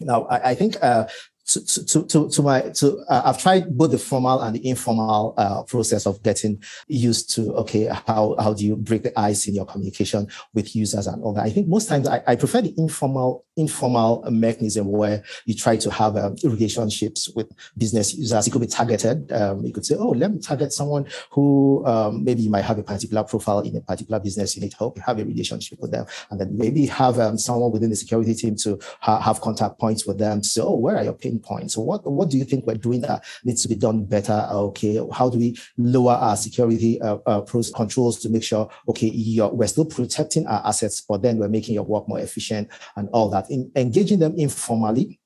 Now 0.00 0.24
i, 0.24 0.50
I 0.50 0.54
think 0.54 0.76
uh, 0.82 1.06
to, 1.52 1.86
to, 1.86 2.06
to, 2.06 2.28
to 2.30 2.42
my 2.42 2.60
to 2.70 2.98
uh, 3.08 3.22
I've 3.24 3.38
tried 3.38 3.76
both 3.76 3.90
the 3.90 3.98
formal 3.98 4.40
and 4.42 4.54
the 4.56 4.66
informal 4.68 5.34
uh, 5.36 5.62
process 5.64 6.06
of 6.06 6.22
getting 6.22 6.62
used 6.88 7.32
to 7.34 7.52
okay 7.54 7.84
how 8.06 8.36
how 8.38 8.54
do 8.54 8.66
you 8.66 8.76
break 8.76 9.02
the 9.02 9.18
ice 9.18 9.46
in 9.46 9.54
your 9.54 9.66
communication 9.66 10.28
with 10.54 10.74
users 10.74 11.06
and 11.06 11.22
all 11.22 11.32
that. 11.34 11.44
I 11.44 11.50
think 11.50 11.68
most 11.68 11.88
times 11.88 12.08
I, 12.08 12.22
I 12.26 12.36
prefer 12.36 12.62
the 12.62 12.74
informal 12.76 13.44
informal 13.56 14.24
mechanism 14.30 14.90
where 14.90 15.22
you 15.44 15.54
try 15.54 15.76
to 15.76 15.90
have 15.90 16.16
um, 16.16 16.36
relationships 16.42 17.28
with 17.34 17.50
business 17.76 18.14
users. 18.14 18.46
It 18.46 18.50
could 18.50 18.60
be 18.60 18.66
targeted. 18.66 19.30
Um, 19.30 19.64
you 19.64 19.72
could 19.72 19.84
say, 19.84 19.94
oh, 19.96 20.10
let 20.10 20.32
me 20.32 20.38
target 20.38 20.72
someone 20.72 21.06
who 21.30 21.84
um, 21.86 22.24
maybe 22.24 22.48
might 22.48 22.64
have 22.64 22.78
a 22.78 22.82
particular 22.82 23.24
profile 23.24 23.60
in 23.60 23.76
a 23.76 23.80
particular 23.80 24.20
business 24.20 24.56
unit. 24.56 24.74
You 24.80 24.92
have 25.04 25.18
a 25.18 25.24
relationship 25.24 25.80
with 25.80 25.90
them, 25.90 26.06
and 26.30 26.40
then 26.40 26.56
maybe 26.56 26.86
have 26.86 27.18
um, 27.18 27.38
someone 27.38 27.72
within 27.72 27.90
the 27.90 27.96
security 27.96 28.34
team 28.34 28.56
to 28.56 28.78
ha- 29.00 29.20
have 29.20 29.40
contact 29.40 29.78
points 29.78 30.06
with 30.06 30.18
them. 30.18 30.42
Say, 30.42 30.62
oh, 30.62 30.76
where 30.76 30.96
are 30.96 31.04
your 31.04 31.12
pain 31.12 31.38
points? 31.42 31.74
So 31.74 31.82
what 31.82 32.10
what 32.10 32.30
do 32.30 32.38
you 32.38 32.44
think 32.44 32.66
we're 32.66 32.74
doing 32.74 33.00
that 33.02 33.24
needs 33.44 33.62
to 33.62 33.68
be 33.68 33.74
done 33.74 34.04
better? 34.04 34.46
Okay, 34.50 35.00
how 35.12 35.28
do 35.28 35.38
we 35.38 35.56
lower 35.76 36.12
our 36.12 36.36
security 36.36 37.00
uh, 37.00 37.18
uh, 37.26 37.40
controls 37.74 38.18
to 38.20 38.28
make 38.28 38.44
sure 38.44 38.70
okay 38.88 39.10
we're 39.52 39.66
still 39.66 39.84
protecting 39.84 40.46
our 40.46 40.66
assets, 40.66 41.00
but 41.00 41.22
then 41.22 41.38
we're 41.38 41.48
making 41.48 41.74
your 41.74 41.84
work 41.84 42.08
more 42.08 42.20
efficient 42.20 42.68
and 42.96 43.08
all 43.12 43.28
that 43.30 43.50
in 43.50 43.70
engaging 43.76 44.18
them 44.18 44.34
informally 44.36 45.18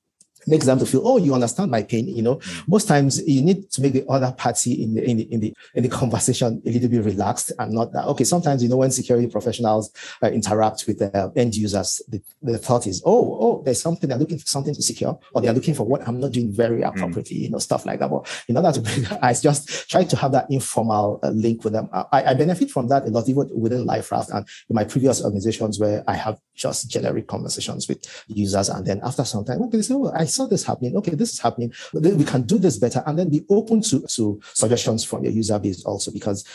makes 0.47 0.65
them 0.65 0.79
to 0.79 0.85
feel, 0.85 1.01
oh, 1.05 1.17
you 1.17 1.33
understand 1.33 1.71
my 1.71 1.83
pain. 1.83 2.07
You 2.07 2.21
know, 2.21 2.35
mm. 2.37 2.67
most 2.67 2.87
times 2.87 3.25
you 3.27 3.41
need 3.41 3.69
to 3.71 3.81
make 3.81 3.93
the 3.93 4.05
other 4.07 4.31
party 4.31 4.83
in 4.83 4.95
the 4.95 5.09
in 5.09 5.17
the 5.17 5.23
in 5.33 5.39
the, 5.39 5.53
in 5.75 5.83
the 5.83 5.89
conversation 5.89 6.61
a 6.65 6.69
little 6.69 6.89
bit 6.89 7.03
relaxed 7.03 7.51
and 7.59 7.73
not 7.73 7.91
that. 7.93 8.05
Okay, 8.05 8.23
sometimes 8.23 8.63
you 8.63 8.69
know 8.69 8.77
when 8.77 8.91
security 8.91 9.27
professionals 9.27 9.91
uh, 10.23 10.27
interact 10.27 10.85
with 10.87 10.99
the 10.99 11.31
end 11.35 11.55
users, 11.55 12.01
the, 12.07 12.21
the 12.41 12.57
thought 12.57 12.87
is, 12.87 13.01
oh, 13.05 13.37
oh, 13.41 13.61
there's 13.63 13.81
something 13.81 14.09
they're 14.09 14.17
looking 14.17 14.39
for 14.39 14.47
something 14.47 14.73
to 14.73 14.81
secure, 14.81 15.19
or 15.33 15.41
they're 15.41 15.53
looking 15.53 15.73
for 15.73 15.83
what 15.83 16.07
I'm 16.07 16.19
not 16.19 16.31
doing 16.31 16.51
very 16.51 16.81
mm. 16.81 16.87
appropriately. 16.87 17.37
Mm. 17.37 17.41
You 17.41 17.49
know, 17.51 17.59
stuff 17.59 17.85
like 17.85 17.99
that. 17.99 18.09
But 18.09 18.43
in 18.47 18.57
order 18.57 18.71
to 18.71 18.81
bring, 18.81 19.05
I 19.21 19.33
just 19.33 19.89
try 19.89 20.03
to 20.03 20.15
have 20.15 20.31
that 20.31 20.49
informal 20.49 21.19
uh, 21.23 21.29
link 21.29 21.63
with 21.63 21.73
them. 21.73 21.89
I, 21.93 22.23
I 22.31 22.33
benefit 22.33 22.71
from 22.71 22.87
that 22.89 23.03
a 23.03 23.09
lot, 23.09 23.27
even 23.29 23.49
within 23.53 23.85
LifeRaft 23.85 24.33
and 24.33 24.47
in 24.69 24.75
my 24.75 24.83
previous 24.83 25.23
organizations 25.23 25.79
where 25.79 26.03
I 26.07 26.15
have 26.15 26.39
just 26.55 26.89
generic 26.89 27.27
conversations 27.27 27.87
with 27.87 28.03
users, 28.27 28.69
and 28.69 28.85
then 28.85 28.99
after 29.03 29.23
some 29.23 29.45
time, 29.45 29.61
okay, 29.63 29.77
they 29.77 29.83
say, 29.83 29.93
oh, 29.93 30.11
I 30.13 30.25
saw 30.37 30.47
this 30.47 30.63
happening. 30.63 30.95
Okay, 30.97 31.15
this 31.15 31.33
is 31.33 31.39
happening. 31.39 31.73
We 31.93 32.23
can 32.23 32.43
do 32.43 32.57
this 32.57 32.77
better. 32.77 33.03
And 33.05 33.17
then 33.17 33.29
be 33.29 33.45
open 33.49 33.81
to, 33.81 34.01
to 34.01 34.39
suggestions 34.53 35.03
from 35.03 35.23
your 35.23 35.33
user 35.33 35.59
base 35.59 35.83
also, 35.83 36.11
because 36.11 36.45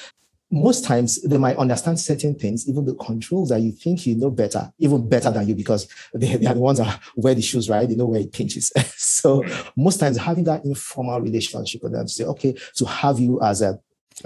most 0.52 0.84
times 0.84 1.20
they 1.22 1.38
might 1.38 1.56
understand 1.56 1.98
certain 1.98 2.34
things, 2.34 2.68
even 2.68 2.84
the 2.84 2.94
controls 2.94 3.48
that 3.48 3.60
you 3.60 3.72
think 3.72 4.06
you 4.06 4.14
know 4.14 4.30
better, 4.30 4.70
even 4.78 5.08
better 5.08 5.30
than 5.30 5.48
you, 5.48 5.54
because 5.54 5.88
they, 6.14 6.36
they 6.36 6.46
are 6.46 6.54
the 6.54 6.60
ones 6.60 6.78
that 6.78 7.00
wear 7.16 7.34
the 7.34 7.42
shoes, 7.42 7.70
right? 7.70 7.88
They 7.88 7.96
know 7.96 8.06
where 8.06 8.20
it 8.20 8.32
pinches. 8.32 8.70
so 8.96 9.44
most 9.76 9.98
times 9.98 10.18
having 10.18 10.44
that 10.44 10.64
informal 10.64 11.20
relationship 11.20 11.82
with 11.82 11.92
them 11.92 12.06
to 12.06 12.12
say, 12.12 12.24
okay, 12.24 12.54
to 12.76 12.84
have 12.84 13.18
you 13.18 13.40
as 13.42 13.62
a 13.62 13.80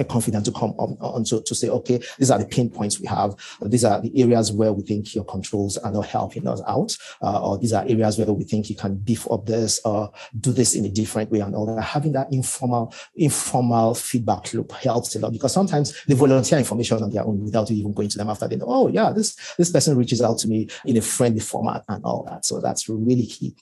confident 0.09 0.45
to 0.47 0.53
come 0.53 0.71
on, 0.79 0.97
on 1.01 1.25
to, 1.25 1.43
to 1.43 1.55
say, 1.55 1.69
okay, 1.69 2.01
these 2.19 2.31
are 2.31 2.39
the 2.39 2.47
pain 2.47 2.71
points 2.71 3.01
we 3.01 3.07
have. 3.07 3.35
These 3.63 3.85
are 3.85 4.01
the 4.01 4.21
areas 4.21 4.53
where 4.53 4.73
we 4.73 4.83
think 4.83 5.15
your 5.15 5.25
controls 5.25 5.77
are 5.79 5.93
not 5.93 6.07
helping 6.07 6.47
us 6.47 6.63
out. 6.67 6.97
Uh, 7.23 7.43
or 7.43 7.59
these 7.59 7.73
are 7.73 7.85
areas 7.89 8.19
where 8.19 8.33
we 8.33 8.45
think 8.45 8.71
you 8.71 8.77
can 8.77 8.97
beef 8.97 9.31
up 9.31 9.47
this 9.47 9.81
or 9.85 10.13
do 10.41 10.53
this 10.53 10.75
in 10.75 10.85
a 10.85 10.89
different 10.89 11.31
way 11.31 11.41
and 11.41 11.55
all 11.55 11.67
that. 11.67 11.83
Having 11.83 12.13
that 12.13 12.33
informal, 12.33 12.93
informal 13.15 13.95
feedback 13.95 14.53
loop 14.53 14.73
helps 14.73 15.15
a 15.17 15.19
lot 15.19 15.33
because 15.33 15.53
sometimes 15.53 16.05
they 16.07 16.15
volunteer 16.15 16.59
information 16.59 17.03
on 17.03 17.11
their 17.11 17.25
own 17.25 17.43
without 17.43 17.71
even 17.71 17.93
going 17.93 18.09
to 18.09 18.19
them 18.19 18.31
after 18.31 18.49
they 18.49 18.57
know, 18.57 18.67
oh 18.69 18.89
yeah, 18.89 19.13
this, 19.13 19.37
this 19.57 19.71
person 19.71 19.97
reaches 19.97 20.23
out 20.23 20.39
to 20.39 20.49
me 20.49 20.69
in 20.85 20.97
a 20.97 21.03
friendly 21.03 21.41
format 21.41 21.85
and 21.89 22.05
all 22.05 22.25
that. 22.25 22.45
So 22.45 22.61
that's 22.61 22.89
really 22.89 23.27
key. 23.27 23.57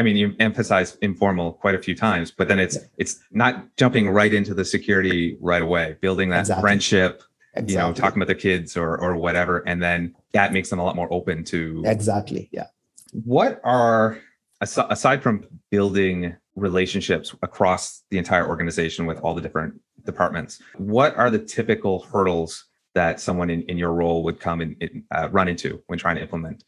I 0.00 0.02
mean, 0.02 0.16
you 0.16 0.34
emphasize 0.40 0.96
informal 1.02 1.52
quite 1.52 1.74
a 1.74 1.78
few 1.78 1.94
times, 1.94 2.30
but 2.30 2.48
then 2.48 2.58
it's 2.58 2.76
yeah. 2.76 2.84
it's 2.96 3.20
not 3.32 3.76
jumping 3.76 4.08
right 4.08 4.32
into 4.32 4.54
the 4.54 4.64
security 4.64 5.36
right 5.42 5.60
away, 5.60 5.98
building 6.00 6.30
that 6.30 6.40
exactly. 6.40 6.62
friendship, 6.62 7.22
exactly. 7.52 7.74
you 7.74 7.78
know, 7.78 7.92
talking 7.92 8.16
about 8.16 8.28
the 8.28 8.34
kids 8.34 8.78
or 8.78 8.98
or 8.98 9.14
whatever, 9.16 9.58
and 9.66 9.82
then 9.82 10.14
that 10.32 10.54
makes 10.54 10.70
them 10.70 10.78
a 10.78 10.84
lot 10.84 10.96
more 10.96 11.06
open 11.12 11.44
to 11.44 11.82
exactly, 11.84 12.48
yeah. 12.50 12.68
What 13.12 13.60
are 13.62 14.18
aside 14.62 15.22
from 15.22 15.44
building 15.68 16.34
relationships 16.56 17.34
across 17.42 18.02
the 18.08 18.16
entire 18.16 18.48
organization 18.48 19.04
with 19.04 19.18
all 19.18 19.34
the 19.34 19.42
different 19.42 19.78
departments, 20.06 20.62
what 20.78 21.14
are 21.16 21.28
the 21.28 21.38
typical 21.38 22.04
hurdles 22.04 22.64
that 22.94 23.20
someone 23.20 23.50
in, 23.50 23.60
in 23.64 23.76
your 23.76 23.92
role 23.92 24.24
would 24.24 24.40
come 24.40 24.62
and 24.62 25.02
uh, 25.14 25.28
run 25.30 25.46
into 25.46 25.82
when 25.88 25.98
trying 25.98 26.16
to 26.16 26.22
implement 26.22 26.64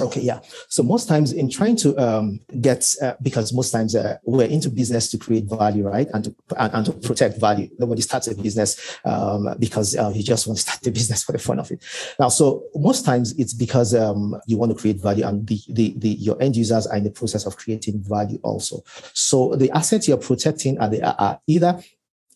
okay, 0.00 0.20
yeah. 0.20 0.40
So 0.68 0.82
most 0.82 1.08
times 1.08 1.32
in 1.32 1.50
trying 1.50 1.76
to 1.76 1.96
um, 1.98 2.40
get, 2.60 2.94
uh, 3.02 3.14
because 3.22 3.52
most 3.52 3.70
times 3.70 3.94
uh, 3.94 4.18
we're 4.24 4.46
into 4.46 4.70
business 4.70 5.10
to 5.10 5.18
create 5.18 5.44
value, 5.44 5.86
right, 5.88 6.08
and 6.12 6.24
to 6.24 6.34
and, 6.56 6.74
and 6.74 6.86
to 6.86 6.92
protect 6.92 7.38
value. 7.38 7.68
Nobody 7.78 8.02
starts 8.02 8.26
a 8.28 8.34
business 8.34 8.98
um, 9.04 9.54
because 9.58 9.96
uh, 9.96 10.12
you 10.14 10.22
just 10.22 10.46
want 10.46 10.58
to 10.58 10.62
start 10.66 10.80
the 10.80 10.90
business 10.90 11.24
for 11.24 11.32
the 11.32 11.38
fun 11.38 11.58
of 11.58 11.70
it. 11.70 11.82
Now, 12.18 12.28
so 12.28 12.64
most 12.74 13.04
times 13.04 13.38
it's 13.38 13.54
because 13.54 13.94
um, 13.94 14.40
you 14.46 14.56
want 14.56 14.72
to 14.72 14.78
create 14.78 15.00
value, 15.00 15.26
and 15.26 15.46
the, 15.46 15.60
the 15.68 15.94
the 15.96 16.08
your 16.08 16.40
end 16.42 16.56
users 16.56 16.86
are 16.86 16.96
in 16.96 17.04
the 17.04 17.10
process 17.10 17.46
of 17.46 17.56
creating 17.56 18.00
value 18.02 18.38
also. 18.42 18.82
So 19.12 19.54
the 19.54 19.70
assets 19.70 20.08
you're 20.08 20.16
protecting 20.16 20.78
are, 20.78 20.88
the, 20.88 21.02
are 21.22 21.40
either 21.46 21.82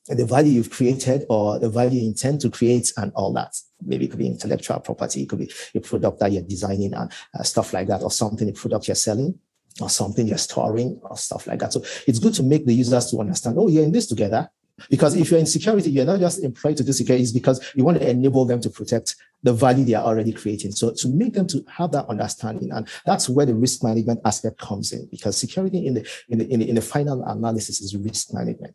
the 0.09 0.25
value 0.25 0.53
you've 0.53 0.71
created 0.71 1.25
or 1.29 1.59
the 1.59 1.69
value 1.69 2.01
you 2.01 2.09
intend 2.09 2.41
to 2.41 2.51
create 2.51 2.93
and 2.97 3.13
all 3.15 3.33
that. 3.33 3.57
Maybe 3.85 4.07
it 4.07 4.09
could 4.09 4.19
be 4.19 4.27
intellectual 4.27 4.81
property, 4.81 5.23
it 5.23 5.29
could 5.29 5.39
be 5.39 5.53
a 5.75 5.81
product 5.81 6.19
that 6.21 6.33
you're 6.33 6.43
designing 6.43 6.93
and 6.95 7.11
uh, 7.39 7.43
stuff 7.43 7.73
like 7.73 7.89
that, 7.89 8.03
or 8.03 8.11
something, 8.11 8.49
a 8.49 8.53
product 8.53 8.89
you're 8.89 8.95
selling 8.95 9.39
or 9.81 9.89
something 9.89 10.27
you're 10.27 10.39
storing 10.39 11.01
or 11.03 11.17
stuff 11.17 11.47
like 11.47 11.59
that. 11.61 11.73
So 11.73 11.83
it's 12.07 12.19
good 12.19 12.35
to 12.35 12.43
make 12.43 12.67
the 12.67 12.75
users 12.75 13.11
to 13.11 13.19
understand, 13.19 13.57
oh, 13.59 13.69
you're 13.69 13.85
in 13.85 13.93
this 13.93 14.07
together. 14.07 14.51
Because 14.91 15.15
if 15.15 15.31
you're 15.31 15.39
in 15.39 15.47
security, 15.47 15.91
you're 15.91 16.05
not 16.05 16.19
just 16.19 16.43
employed 16.43 16.77
to 16.79 16.85
do 16.85 16.93
security, 16.93 17.23
it's 17.23 17.33
because 17.33 17.73
you 17.75 17.85
want 17.85 17.99
to 17.99 18.09
enable 18.09 18.45
them 18.45 18.61
to 18.63 18.71
protect 18.71 19.15
the 19.43 19.53
value 19.53 19.85
they 19.85 19.95
are 19.95 20.05
already 20.05 20.33
creating. 20.33 20.73
So 20.73 20.93
to 20.93 21.09
make 21.09 21.35
them 21.35 21.47
to 21.49 21.65
have 21.69 21.93
that 21.93 22.07
understanding, 22.07 22.73
and 22.73 22.89
that's 23.05 23.29
where 23.29 23.47
the 23.47 23.55
risk 23.55 23.85
management 23.85 24.21
aspect 24.25 24.59
comes 24.59 24.93
in, 24.93 25.07
because 25.11 25.37
security 25.37 25.87
in 25.87 25.95
the 25.95 26.09
in 26.29 26.39
the, 26.39 26.53
in 26.53 26.61
the, 26.61 26.69
in 26.71 26.75
the 26.75 26.83
final 26.83 27.23
analysis 27.23 27.81
is 27.81 27.95
risk 27.97 28.33
management 28.33 28.75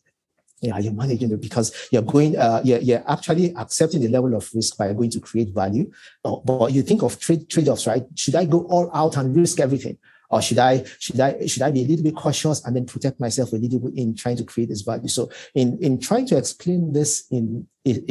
yeah, 0.61 0.77
you're 0.79 0.93
managing 0.93 1.31
it 1.31 1.41
because 1.41 1.87
you're 1.91 2.01
going, 2.01 2.37
uh, 2.37 2.61
you're, 2.63 2.79
you're 2.79 3.03
actually 3.07 3.53
accepting 3.55 4.01
the 4.01 4.07
level 4.07 4.35
of 4.35 4.49
risk 4.53 4.77
by 4.77 4.91
going 4.93 5.11
to 5.11 5.19
create 5.19 5.49
value. 5.49 5.91
But, 6.23 6.45
but 6.45 6.71
you 6.73 6.81
think 6.81 7.03
of 7.03 7.19
trade 7.19 7.49
trade-offs, 7.49 7.85
right? 7.85 8.03
Should 8.15 8.35
I 8.35 8.45
go 8.45 8.61
all 8.63 8.89
out 8.93 9.17
and 9.17 9.35
risk 9.35 9.59
everything? 9.59 9.97
Or 10.29 10.41
should 10.41 10.59
I, 10.59 10.83
should 10.99 11.19
I, 11.19 11.45
should 11.45 11.61
I 11.61 11.71
be 11.71 11.83
a 11.83 11.87
little 11.87 12.03
bit 12.03 12.15
cautious 12.15 12.65
and 12.65 12.75
then 12.75 12.85
protect 12.85 13.19
myself 13.19 13.53
a 13.53 13.55
little 13.55 13.79
bit 13.79 13.93
in 13.95 14.13
trying 14.13 14.35
to 14.37 14.43
create 14.43 14.69
this 14.69 14.81
value? 14.81 15.07
So 15.07 15.29
in, 15.55 15.77
in 15.81 15.99
trying 15.99 16.25
to 16.27 16.37
explain 16.37 16.91
this 16.91 17.27
in, 17.31 17.65
in, 17.85 18.01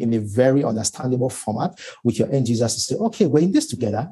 in 0.00 0.14
a 0.14 0.18
very 0.18 0.64
understandable 0.64 1.28
format 1.28 1.78
with 2.04 2.18
your 2.18 2.32
end 2.32 2.48
users 2.48 2.74
to 2.74 2.80
say, 2.80 2.94
okay, 2.94 3.26
we're 3.26 3.42
in 3.42 3.52
this 3.52 3.66
together 3.66 4.10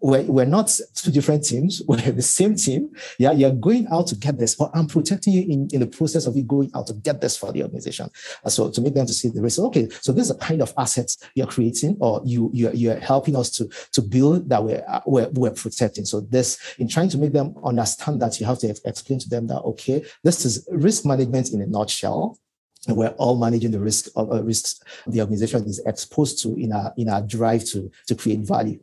we're, 0.00 0.22
we're 0.22 0.44
not 0.44 0.72
two 0.94 1.10
different 1.10 1.44
teams. 1.44 1.82
We're 1.88 1.96
the 1.96 2.22
same 2.22 2.54
team. 2.54 2.90
Yeah, 3.18 3.32
you're 3.32 3.52
going 3.52 3.88
out 3.88 4.06
to 4.08 4.16
get 4.16 4.38
this, 4.38 4.54
but 4.54 4.70
I'm 4.74 4.86
protecting 4.86 5.32
you 5.32 5.42
in, 5.42 5.68
in 5.72 5.80
the 5.80 5.86
process 5.86 6.26
of 6.26 6.36
you 6.36 6.44
going 6.44 6.70
out 6.74 6.86
to 6.88 6.94
get 6.94 7.20
this 7.20 7.36
for 7.36 7.52
the 7.52 7.62
organization. 7.62 8.10
so 8.46 8.70
to 8.70 8.80
make 8.80 8.94
them 8.94 9.06
to 9.06 9.12
see 9.12 9.28
the 9.28 9.42
risk. 9.42 9.58
Okay, 9.58 9.88
so 10.00 10.12
this 10.12 10.26
is 10.26 10.30
a 10.30 10.38
kind 10.38 10.62
of 10.62 10.72
assets 10.78 11.18
you're 11.34 11.46
creating, 11.46 11.96
or 12.00 12.22
you 12.24 12.50
you're, 12.52 12.74
you're 12.74 13.00
helping 13.00 13.36
us 13.36 13.50
to 13.56 13.68
to 13.92 14.02
build 14.02 14.48
that 14.48 14.62
we're, 14.62 14.84
we're 15.06 15.30
we're 15.30 15.50
protecting. 15.50 16.04
So 16.04 16.20
this 16.20 16.58
in 16.78 16.88
trying 16.88 17.08
to 17.10 17.18
make 17.18 17.32
them 17.32 17.54
understand 17.64 18.20
that 18.22 18.38
you 18.38 18.46
have 18.46 18.58
to 18.60 18.68
explain 18.84 19.18
to 19.20 19.28
them 19.28 19.46
that 19.48 19.60
okay, 19.62 20.04
this 20.22 20.44
is 20.44 20.68
risk 20.70 21.04
management 21.04 21.50
in 21.50 21.62
a 21.62 21.66
nutshell 21.66 22.38
we're 22.86 23.08
all 23.18 23.36
managing 23.36 23.70
the 23.70 23.80
risk 23.80 24.08
of 24.14 24.30
uh, 24.32 24.42
risks 24.42 24.80
the 25.08 25.20
organization 25.20 25.64
is 25.64 25.80
exposed 25.84 26.40
to 26.42 26.54
in 26.56 26.72
our 26.72 26.92
in 26.96 27.08
our 27.08 27.20
drive 27.20 27.64
to 27.64 27.90
to 28.06 28.14
create 28.14 28.40
value 28.40 28.78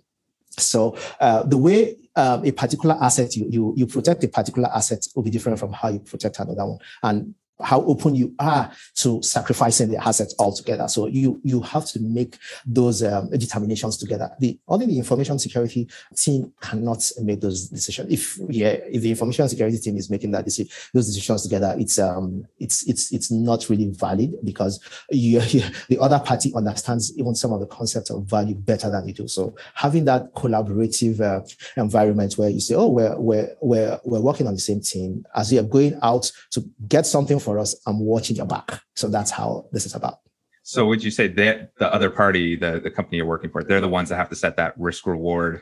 so 0.57 0.97
uh, 1.19 1.43
the 1.43 1.57
way 1.57 1.95
um, 2.15 2.45
a 2.45 2.51
particular 2.51 2.97
asset 3.01 3.35
you, 3.35 3.45
you 3.50 3.74
you 3.75 3.88
protect 3.88 4.24
a 4.24 4.27
particular 4.27 4.69
asset 4.74 5.05
will 5.15 5.24
be 5.24 5.29
different 5.29 5.59
from 5.59 5.74
how 5.74 5.89
you 5.89 6.00
protect 6.00 6.39
another 6.39 6.65
one. 6.65 6.79
And 7.03 7.35
how 7.63 7.81
open 7.83 8.15
you 8.15 8.33
are 8.39 8.71
to 8.95 9.21
sacrificing 9.21 9.89
the 9.89 9.97
assets 9.97 10.35
altogether. 10.39 10.88
So 10.88 11.07
you 11.07 11.39
you 11.43 11.62
have 11.62 11.85
to 11.88 12.00
make 12.00 12.38
those 12.65 13.01
um, 13.03 13.29
determinations 13.29 13.97
together. 13.97 14.31
The 14.39 14.59
only 14.67 14.88
the 14.88 14.97
information 14.97 15.39
security 15.39 15.88
team 16.15 16.51
cannot 16.62 17.09
make 17.21 17.41
those 17.41 17.69
decisions. 17.69 18.12
If 18.12 18.38
yeah, 18.50 18.77
if 18.91 19.01
the 19.01 19.12
information 19.12 19.47
security 19.47 19.77
team 19.77 19.97
is 19.97 20.09
making 20.09 20.31
that 20.31 20.45
decision, 20.45 20.71
those 20.93 21.07
decisions 21.07 21.43
together, 21.43 21.75
it's 21.77 21.97
um 21.97 22.45
it's 22.59 22.88
it's 22.88 23.13
it's 23.13 23.31
not 23.31 23.69
really 23.69 23.89
valid 23.91 24.33
because 24.43 24.79
you, 25.09 25.39
you, 25.47 25.63
the 25.89 26.00
other 26.00 26.19
party 26.19 26.51
understands 26.55 27.17
even 27.17 27.35
some 27.35 27.53
of 27.53 27.59
the 27.59 27.67
concepts 27.67 28.09
of 28.09 28.24
value 28.25 28.55
better 28.55 28.89
than 28.89 29.07
you 29.07 29.13
do. 29.13 29.27
So 29.27 29.55
having 29.75 30.05
that 30.05 30.33
collaborative 30.33 31.21
uh, 31.21 31.45
environment 31.81 32.33
where 32.33 32.50
you 32.50 32.59
say, 32.59 32.75
oh, 32.75 32.88
we're 32.88 33.17
we're 33.17 33.55
we're 33.62 34.00
we're 34.03 34.21
working 34.21 34.47
on 34.47 34.53
the 34.53 34.59
same 34.59 34.81
team 34.81 35.25
as 35.35 35.53
you're 35.53 35.63
going 35.63 35.97
out 36.01 36.31
to 36.51 36.63
get 36.88 37.05
something 37.05 37.39
for 37.45 37.59
us, 37.59 37.75
I'm 37.87 37.99
watching 37.99 38.35
your 38.35 38.47
back. 38.47 38.81
So 38.95 39.07
that's 39.07 39.31
how 39.31 39.67
this 39.71 39.85
is 39.85 39.95
about. 39.95 40.19
So 40.63 40.85
would 40.87 41.03
you 41.03 41.11
say 41.11 41.27
that 41.27 41.77
the 41.77 41.93
other 41.93 42.09
party, 42.09 42.55
the, 42.55 42.81
the 42.83 42.89
company 42.89 43.17
you're 43.17 43.27
working 43.27 43.51
for, 43.51 43.63
they're 43.63 43.79
the 43.79 43.87
ones 43.87 44.09
that 44.09 44.17
have 44.17 44.29
to 44.29 44.35
set 44.35 44.57
that 44.57 44.73
risk 44.77 45.05
reward? 45.05 45.61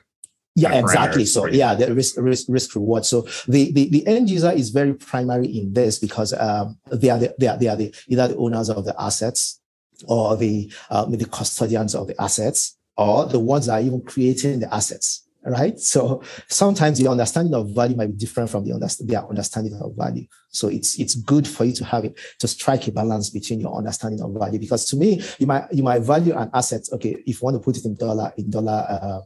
Yeah, 0.55 0.75
exactly. 0.75 1.25
So 1.25 1.47
yeah, 1.47 1.73
the 1.73 1.93
risk 1.93 2.15
risk 2.17 2.45
risk 2.47 2.75
reward. 2.75 3.05
So 3.05 3.21
the, 3.47 3.71
the 3.71 3.89
the 3.89 4.07
end 4.07 4.29
user 4.29 4.51
is 4.51 4.69
very 4.69 4.93
primary 4.93 5.47
in 5.47 5.73
this 5.73 5.97
because 5.97 6.31
um, 6.33 6.77
they 6.91 7.09
are 7.09 7.17
the, 7.17 7.35
they 7.39 7.47
are 7.47 7.57
they 7.57 7.67
are 7.67 7.75
the 7.75 7.93
either 8.07 8.27
the 8.29 8.37
owners 8.37 8.69
of 8.69 8.85
the 8.85 8.95
assets 9.01 9.59
or 10.07 10.37
the 10.37 10.71
uh, 10.91 11.05
the 11.05 11.25
custodians 11.25 11.95
of 11.95 12.07
the 12.07 12.21
assets 12.21 12.77
or 12.95 13.25
the 13.25 13.39
ones 13.39 13.65
that 13.65 13.73
are 13.73 13.81
even 13.81 14.01
creating 14.01 14.59
the 14.59 14.71
assets 14.73 15.22
right? 15.45 15.79
So 15.79 16.23
sometimes 16.47 16.99
the 16.99 17.09
understanding 17.09 17.53
of 17.53 17.73
value 17.73 17.95
might 17.95 18.07
be 18.07 18.17
different 18.17 18.49
from 18.49 18.63
the 18.65 18.73
understand 18.73 19.09
their 19.09 19.27
understanding 19.27 19.73
of 19.81 19.95
value. 19.95 20.25
So 20.49 20.67
it's 20.67 20.99
it's 20.99 21.15
good 21.15 21.47
for 21.47 21.65
you 21.65 21.73
to 21.73 21.85
have 21.85 22.05
it 22.05 22.19
to 22.39 22.47
strike 22.47 22.87
a 22.87 22.91
balance 22.91 23.29
between 23.29 23.59
your 23.59 23.75
understanding 23.75 24.21
of 24.21 24.33
value. 24.33 24.59
Because 24.59 24.85
to 24.85 24.95
me, 24.95 25.21
you 25.39 25.47
might 25.47 25.65
you 25.71 25.83
might 25.83 26.01
value 26.01 26.35
an 26.35 26.49
asset. 26.53 26.83
Okay, 26.93 27.15
if 27.25 27.41
you 27.41 27.45
want 27.45 27.55
to 27.55 27.59
put 27.59 27.77
it 27.77 27.85
in 27.85 27.95
dollar 27.95 28.33
in 28.37 28.49
dollar. 28.49 28.85
Uh, 28.89 29.21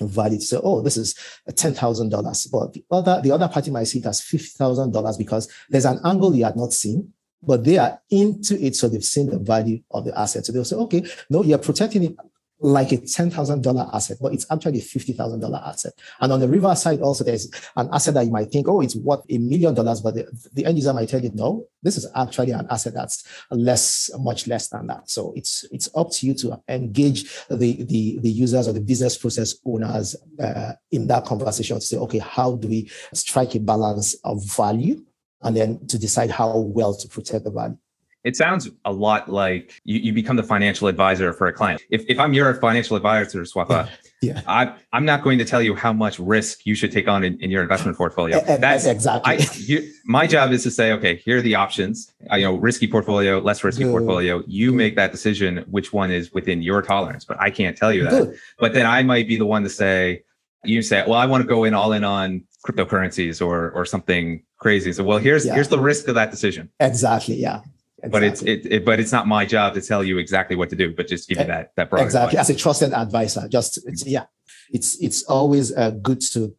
value 0.00 0.38
to 0.38 0.44
say, 0.44 0.58
oh, 0.60 0.80
this 0.80 0.96
is 0.96 1.14
ten 1.54 1.74
thousand 1.74 2.08
dollars, 2.08 2.46
but 2.46 2.72
the 2.72 2.84
other 2.90 3.20
the 3.22 3.30
other 3.30 3.46
party 3.46 3.70
might 3.70 3.84
see 3.84 4.00
it 4.00 4.06
as 4.06 4.20
fifty 4.20 4.48
thousand 4.48 4.90
dollars 4.90 5.16
because 5.16 5.48
there's 5.68 5.84
an 5.84 6.00
angle 6.04 6.34
you 6.34 6.44
had 6.44 6.56
not 6.56 6.72
seen, 6.72 7.12
but 7.42 7.62
they 7.62 7.78
are 7.78 8.00
into 8.10 8.58
it, 8.60 8.74
so 8.74 8.88
they've 8.88 9.04
seen 9.04 9.30
the 9.30 9.38
value 9.38 9.80
of 9.90 10.04
the 10.04 10.18
asset. 10.18 10.44
So 10.44 10.52
they'll 10.52 10.64
say, 10.64 10.76
okay, 10.76 11.04
no, 11.30 11.44
you're 11.44 11.58
protecting 11.58 12.04
it 12.04 12.16
like 12.62 12.92
a 12.92 12.98
$10,000 12.98 13.94
asset, 13.94 14.18
but 14.20 14.32
it's 14.32 14.46
actually 14.50 14.78
a 14.78 14.82
$50,000 14.82 15.68
asset. 15.68 15.92
And 16.20 16.32
on 16.32 16.40
the 16.40 16.48
reverse 16.48 16.82
side, 16.82 17.00
also, 17.00 17.24
there's 17.24 17.50
an 17.76 17.88
asset 17.92 18.14
that 18.14 18.24
you 18.24 18.30
might 18.30 18.50
think, 18.50 18.68
oh, 18.68 18.80
it's 18.80 18.94
worth 18.94 19.24
a 19.28 19.38
million 19.38 19.74
dollars, 19.74 20.00
but 20.00 20.14
the, 20.14 20.26
the 20.52 20.64
end 20.64 20.76
user 20.76 20.92
might 20.92 21.08
tell 21.08 21.20
you, 21.20 21.32
no, 21.34 21.66
this 21.82 21.96
is 21.96 22.06
actually 22.14 22.52
an 22.52 22.66
asset 22.70 22.94
that's 22.94 23.26
less, 23.50 24.10
much 24.18 24.46
less 24.46 24.68
than 24.68 24.86
that. 24.86 25.10
So 25.10 25.32
it's 25.34 25.64
it's 25.72 25.88
up 25.96 26.10
to 26.12 26.26
you 26.26 26.34
to 26.34 26.62
engage 26.68 27.24
the, 27.48 27.84
the, 27.84 28.18
the 28.20 28.30
users 28.30 28.68
or 28.68 28.72
the 28.72 28.80
business 28.80 29.18
process 29.18 29.56
owners 29.66 30.14
uh, 30.40 30.72
in 30.92 31.08
that 31.08 31.24
conversation 31.24 31.76
to 31.76 31.82
say, 31.82 31.96
okay, 31.96 32.18
how 32.18 32.54
do 32.54 32.68
we 32.68 32.90
strike 33.12 33.54
a 33.56 33.60
balance 33.60 34.14
of 34.24 34.44
value? 34.44 35.04
And 35.42 35.56
then 35.56 35.86
to 35.88 35.98
decide 35.98 36.30
how 36.30 36.56
well 36.56 36.94
to 36.94 37.08
protect 37.08 37.44
the 37.44 37.50
value. 37.50 37.76
It 38.24 38.36
sounds 38.36 38.70
a 38.84 38.92
lot 38.92 39.28
like 39.28 39.80
you, 39.84 39.98
you 39.98 40.12
become 40.12 40.36
the 40.36 40.44
financial 40.44 40.86
advisor 40.86 41.32
for 41.32 41.48
a 41.48 41.52
client. 41.52 41.82
If, 41.90 42.04
if 42.08 42.18
I'm 42.20 42.32
your 42.32 42.54
financial 42.54 42.96
advisor, 42.96 43.42
Suofagha, 43.42 43.88
yeah. 44.22 44.42
I, 44.46 44.74
I'm 44.92 45.04
not 45.04 45.24
going 45.24 45.38
to 45.38 45.44
tell 45.44 45.60
you 45.60 45.74
how 45.74 45.92
much 45.92 46.20
risk 46.20 46.64
you 46.64 46.76
should 46.76 46.92
take 46.92 47.08
on 47.08 47.24
in, 47.24 47.40
in 47.40 47.50
your 47.50 47.62
investment 47.62 47.96
portfolio. 47.96 48.40
That's 48.40 48.86
exactly. 48.86 49.38
I, 49.38 49.46
you, 49.56 49.92
my 50.04 50.28
job 50.28 50.52
is 50.52 50.62
to 50.62 50.70
say, 50.70 50.92
okay, 50.92 51.16
here 51.16 51.38
are 51.38 51.42
the 51.42 51.56
options. 51.56 52.12
Uh, 52.30 52.36
you 52.36 52.44
know, 52.44 52.54
risky 52.54 52.86
portfolio, 52.86 53.40
less 53.40 53.64
risky 53.64 53.82
Good. 53.82 53.90
portfolio. 53.90 54.42
You 54.46 54.70
Good. 54.70 54.76
make 54.76 54.96
that 54.96 55.10
decision, 55.10 55.64
which 55.68 55.92
one 55.92 56.12
is 56.12 56.32
within 56.32 56.62
your 56.62 56.80
tolerance. 56.80 57.24
But 57.24 57.40
I 57.40 57.50
can't 57.50 57.76
tell 57.76 57.92
you 57.92 58.04
that. 58.04 58.10
Good. 58.10 58.38
But 58.58 58.72
then 58.72 58.86
I 58.86 59.02
might 59.02 59.26
be 59.26 59.36
the 59.36 59.46
one 59.46 59.64
to 59.64 59.70
say, 59.70 60.22
you 60.64 60.80
say, 60.82 61.02
well, 61.04 61.18
I 61.18 61.26
want 61.26 61.42
to 61.42 61.48
go 61.48 61.64
in 61.64 61.74
all 61.74 61.92
in 61.92 62.04
on 62.04 62.44
cryptocurrencies 62.64 63.44
or 63.44 63.72
or 63.72 63.84
something 63.84 64.44
crazy. 64.58 64.92
So, 64.92 65.02
well, 65.02 65.18
here's 65.18 65.44
yeah. 65.44 65.54
here's 65.54 65.68
the 65.68 65.80
risk 65.80 66.06
of 66.06 66.14
that 66.14 66.30
decision. 66.30 66.70
Exactly. 66.78 67.34
Yeah. 67.34 67.62
Exactly. 68.02 68.10
But 68.10 68.22
it's 68.24 68.42
it, 68.42 68.72
it, 68.72 68.84
but 68.84 68.98
it's 68.98 69.12
not 69.12 69.28
my 69.28 69.44
job 69.44 69.74
to 69.74 69.80
tell 69.80 70.02
you 70.02 70.18
exactly 70.18 70.56
what 70.56 70.70
to 70.70 70.76
do, 70.76 70.92
but 70.92 71.06
just 71.06 71.28
give 71.28 71.38
you 71.38 71.44
that 71.44 71.70
that 71.76 71.88
broad 71.88 72.02
exactly 72.02 72.36
advice. 72.36 72.50
as 72.50 72.56
a 72.56 72.58
trusted 72.58 72.92
advisor. 72.92 73.46
Just 73.48 73.78
it's, 73.86 74.04
yeah, 74.04 74.24
it's 74.70 75.00
it's 75.00 75.22
always 75.24 75.72
uh, 75.72 75.90
good 75.90 76.20
to 76.32 76.52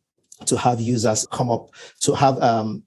to 0.46 0.58
have 0.58 0.80
users 0.80 1.28
come 1.32 1.52
up 1.52 1.70
to 2.00 2.16
have 2.16 2.42
um 2.42 2.84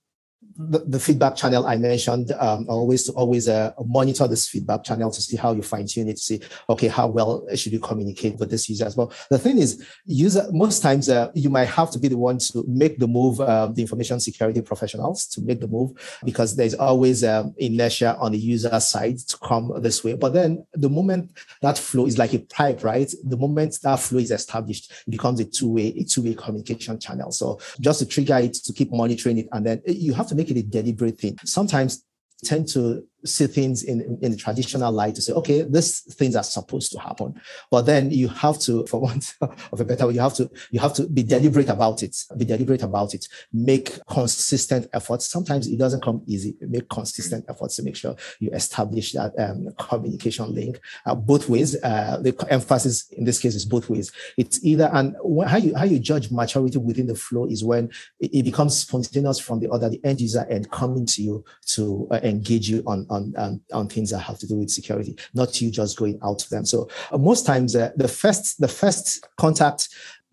the, 0.58 0.78
the, 0.78 1.00
feedback 1.00 1.36
channel 1.36 1.66
I 1.66 1.76
mentioned, 1.76 2.32
um, 2.32 2.66
always 2.68 3.08
always 3.10 3.48
uh, 3.48 3.72
monitor 3.84 4.26
this 4.26 4.48
feedback 4.48 4.84
channel 4.84 5.10
to 5.10 5.20
see 5.20 5.36
how 5.36 5.52
you 5.52 5.62
fine 5.62 5.86
tune 5.86 6.08
it, 6.08 6.16
to 6.16 6.22
see, 6.22 6.40
okay, 6.68 6.88
how 6.88 7.08
well 7.08 7.46
should 7.54 7.72
you 7.72 7.80
communicate 7.80 8.38
with 8.38 8.50
this 8.50 8.68
user 8.68 8.86
as 8.86 8.96
well. 8.96 9.12
The 9.30 9.38
thing 9.38 9.58
is, 9.58 9.84
user, 10.04 10.46
most 10.52 10.82
times 10.82 11.08
uh, 11.08 11.30
you 11.34 11.50
might 11.50 11.68
have 11.68 11.90
to 11.92 11.98
be 11.98 12.08
the 12.08 12.16
one 12.16 12.38
to 12.38 12.64
make 12.66 12.98
the 12.98 13.06
move, 13.06 13.40
uh, 13.40 13.66
the 13.66 13.82
information 13.82 14.18
security 14.20 14.62
professionals 14.62 15.26
to 15.26 15.40
make 15.42 15.60
the 15.60 15.68
move 15.68 15.92
because 16.24 16.56
there's 16.56 16.74
always 16.74 17.22
um, 17.24 17.54
inertia 17.58 18.16
on 18.18 18.32
the 18.32 18.38
user 18.38 18.78
side 18.80 19.18
to 19.18 19.36
come 19.38 19.72
this 19.82 20.02
way. 20.02 20.14
But 20.14 20.32
then 20.32 20.66
the 20.72 20.88
moment 20.88 21.36
that 21.62 21.78
flow 21.78 22.06
is 22.06 22.18
like 22.18 22.34
a 22.34 22.38
pipe, 22.38 22.82
right? 22.82 23.12
The 23.24 23.36
moment 23.36 23.78
that 23.82 24.00
flow 24.00 24.18
is 24.18 24.30
established, 24.30 24.90
it 25.06 25.10
becomes 25.10 25.40
a 25.40 25.44
two-way, 25.44 25.88
a 25.98 26.04
two-way 26.04 26.34
communication 26.34 26.98
channel. 26.98 27.30
So 27.30 27.60
just 27.80 27.98
to 28.00 28.06
trigger 28.06 28.38
it, 28.38 28.54
to 28.54 28.72
keep 28.72 28.92
monitoring 28.92 29.38
it, 29.38 29.48
and 29.52 29.66
then 29.66 29.82
you 29.86 30.14
have 30.14 30.26
to 30.28 30.34
make 30.34 30.45
make 30.46 30.56
it 30.56 30.60
a 30.60 30.82
deliberate 30.82 31.18
thing. 31.18 31.36
Sometimes 31.44 32.04
tend 32.44 32.68
to 32.68 33.04
see 33.24 33.46
things 33.46 33.82
in, 33.82 34.18
in 34.22 34.30
the 34.32 34.36
traditional 34.36 34.92
light 34.92 35.14
to 35.14 35.22
say, 35.22 35.32
okay, 35.32 35.62
these 35.62 36.00
things 36.14 36.36
are 36.36 36.42
supposed 36.42 36.92
to 36.92 36.98
happen. 36.98 37.40
But 37.70 37.82
then 37.82 38.10
you 38.10 38.28
have 38.28 38.58
to, 38.60 38.86
for 38.86 39.00
want 39.00 39.34
of 39.40 39.80
a 39.80 39.84
better 39.84 40.06
way, 40.06 40.14
you 40.14 40.20
have 40.20 40.34
to, 40.34 40.50
you 40.70 40.80
have 40.80 40.94
to 40.94 41.06
be 41.08 41.22
deliberate 41.22 41.68
about 41.68 42.02
it, 42.02 42.16
be 42.36 42.44
deliberate 42.44 42.82
about 42.82 43.14
it, 43.14 43.28
make 43.52 43.98
consistent 44.06 44.88
efforts. 44.92 45.26
Sometimes 45.26 45.66
it 45.66 45.78
doesn't 45.78 46.02
come 46.02 46.22
easy. 46.26 46.56
Make 46.60 46.88
consistent 46.88 47.44
efforts 47.48 47.76
to 47.76 47.82
make 47.82 47.96
sure 47.96 48.16
you 48.40 48.50
establish 48.50 49.12
that 49.12 49.32
um, 49.38 49.68
communication 49.78 50.54
link 50.54 50.80
uh, 51.04 51.14
both 51.14 51.48
ways. 51.48 51.76
Uh, 51.82 52.18
the 52.20 52.46
emphasis 52.50 53.10
in 53.10 53.24
this 53.24 53.38
case 53.38 53.54
is 53.54 53.64
both 53.64 53.88
ways. 53.88 54.12
It's 54.36 54.64
either, 54.64 54.90
and 54.92 55.16
how 55.46 55.58
you, 55.58 55.74
how 55.76 55.84
you 55.84 55.98
judge 55.98 56.30
maturity 56.30 56.78
within 56.78 57.06
the 57.06 57.14
flow 57.14 57.46
is 57.46 57.64
when 57.64 57.90
it, 58.20 58.34
it 58.34 58.42
becomes 58.44 58.76
spontaneous 58.76 59.38
from 59.38 59.60
the 59.60 59.70
other, 59.70 59.88
the 59.88 60.00
end 60.04 60.20
user 60.20 60.46
and 60.50 60.70
coming 60.70 61.06
to 61.06 61.22
you 61.22 61.44
to 61.66 62.06
uh, 62.10 62.20
engage 62.22 62.68
you 62.68 62.82
on, 62.86 63.05
on, 63.10 63.32
um, 63.36 63.60
on 63.72 63.88
things 63.88 64.10
that 64.10 64.20
have 64.20 64.38
to 64.38 64.46
do 64.46 64.56
with 64.56 64.70
security, 64.70 65.16
not 65.34 65.60
you 65.60 65.70
just 65.70 65.98
going 65.98 66.18
out 66.22 66.38
to 66.40 66.50
them. 66.50 66.64
So 66.64 66.88
uh, 67.10 67.18
most 67.18 67.46
times 67.46 67.74
uh, 67.76 67.90
the 67.96 68.08
first 68.08 68.60
the 68.60 68.68
first 68.68 69.26
contact 69.36 69.88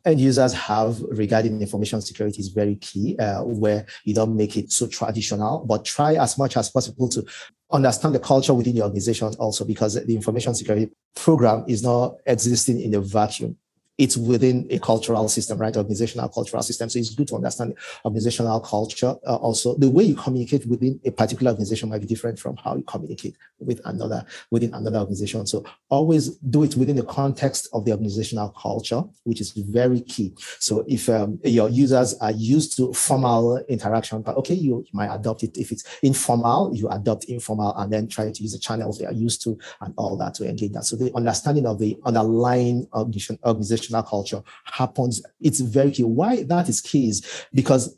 end 0.05 0.19
users 0.19 0.53
have 0.53 1.01
regarding 1.03 1.62
information 1.62 2.01
security 2.01 2.39
is 2.39 2.49
very 2.49 2.75
key, 2.75 3.17
uh, 3.19 3.41
where 3.43 3.86
you 4.03 4.13
don't 4.13 4.36
make 4.36 4.57
it 4.57 4.71
so 4.71 4.88
traditional, 4.88 5.65
but 5.65 5.86
try 5.86 6.15
as 6.15 6.38
much 6.38 6.57
as 6.57 6.69
possible 6.69 7.07
to 7.09 7.25
understand 7.71 8.13
the 8.13 8.19
culture 8.19 8.53
within 8.53 8.75
your 8.75 8.86
organization 8.86 9.33
also, 9.39 9.65
because 9.65 9.93
the 9.93 10.15
information 10.15 10.53
security 10.53 10.91
program 11.15 11.63
is 11.67 11.83
not 11.83 12.15
existing 12.25 12.81
in 12.81 12.93
a 12.95 12.99
vacuum 12.99 13.55
it's 13.97 14.17
within 14.17 14.67
a 14.71 14.79
cultural 14.79 15.29
system, 15.29 15.58
right? 15.60 15.75
Organizational 15.75 16.27
cultural 16.29 16.63
system. 16.63 16.89
So 16.89 16.99
it's 16.99 17.13
good 17.13 17.27
to 17.27 17.36
understand 17.36 17.75
organizational 18.03 18.60
culture. 18.60 19.15
Uh, 19.25 19.36
also, 19.36 19.75
the 19.75 19.89
way 19.89 20.03
you 20.03 20.15
communicate 20.15 20.65
within 20.65 20.99
a 21.06 21.12
particular 21.12 21.51
organization 21.51 21.89
might 21.89 22.01
be 22.01 22.08
different 22.08 22.39
from 22.39 22.58
how 22.58 22.75
you 22.75 22.84
communicate 22.84 23.36
with 23.60 23.79
another 23.86 24.25
within 24.49 24.73
another 24.73 24.99
organization. 24.99 25.45
So 25.45 25.63
always 25.89 26.29
do 26.38 26.63
it 26.63 26.75
within 26.75 26.95
the 26.95 27.03
context 27.06 27.69
of 27.73 27.86
the 27.86 27.91
organizational 27.91 28.49
culture, 28.49 29.03
which 29.23 29.41
is 29.41 29.51
very 29.51 30.01
key. 30.01 30.34
So 30.60 30.84
if 30.88 31.08
um, 31.10 31.39
your 31.43 31.69
users 31.69 32.15
are 32.15 32.32
used 32.32 32.75
to 32.77 32.93
formal 32.93 33.58
interaction, 33.69 34.21
but 34.21 34.36
okay, 34.38 34.56
you, 34.56 34.79
you 34.79 34.91
might 34.93 35.13
adopt 35.13 35.43
it. 35.43 35.58
If 35.58 35.71
it's 35.71 35.84
informal, 36.01 36.75
you 36.75 36.89
adopt 36.89 37.25
informal, 37.25 37.75
and 37.77 37.93
then 37.93 38.08
try 38.08 38.32
to 38.32 38.41
use 38.41 38.53
the 38.53 38.60
channels 38.60 38.97
they 38.97 39.06
are 39.06 39.13
used 39.13 39.43
to 39.43 39.58
and 39.82 39.93
all 39.97 40.17
that 40.17 40.34
to 40.36 40.49
engage 40.49 40.71
that. 40.71 40.86
So 40.86 40.95
the 40.95 41.15
understanding 41.15 41.67
of 41.67 41.79
the 41.79 41.97
underlying 42.06 42.88
organization, 42.93 43.38
organization 43.45 43.92
organizational 43.93 44.03
culture 44.03 44.43
happens. 44.65 45.21
It's 45.39 45.60
very 45.60 45.91
key. 45.91 46.03
Why 46.03 46.43
that 46.43 46.69
is 46.69 46.82
key 46.82 47.10
is 47.10 47.45
because 47.53 47.97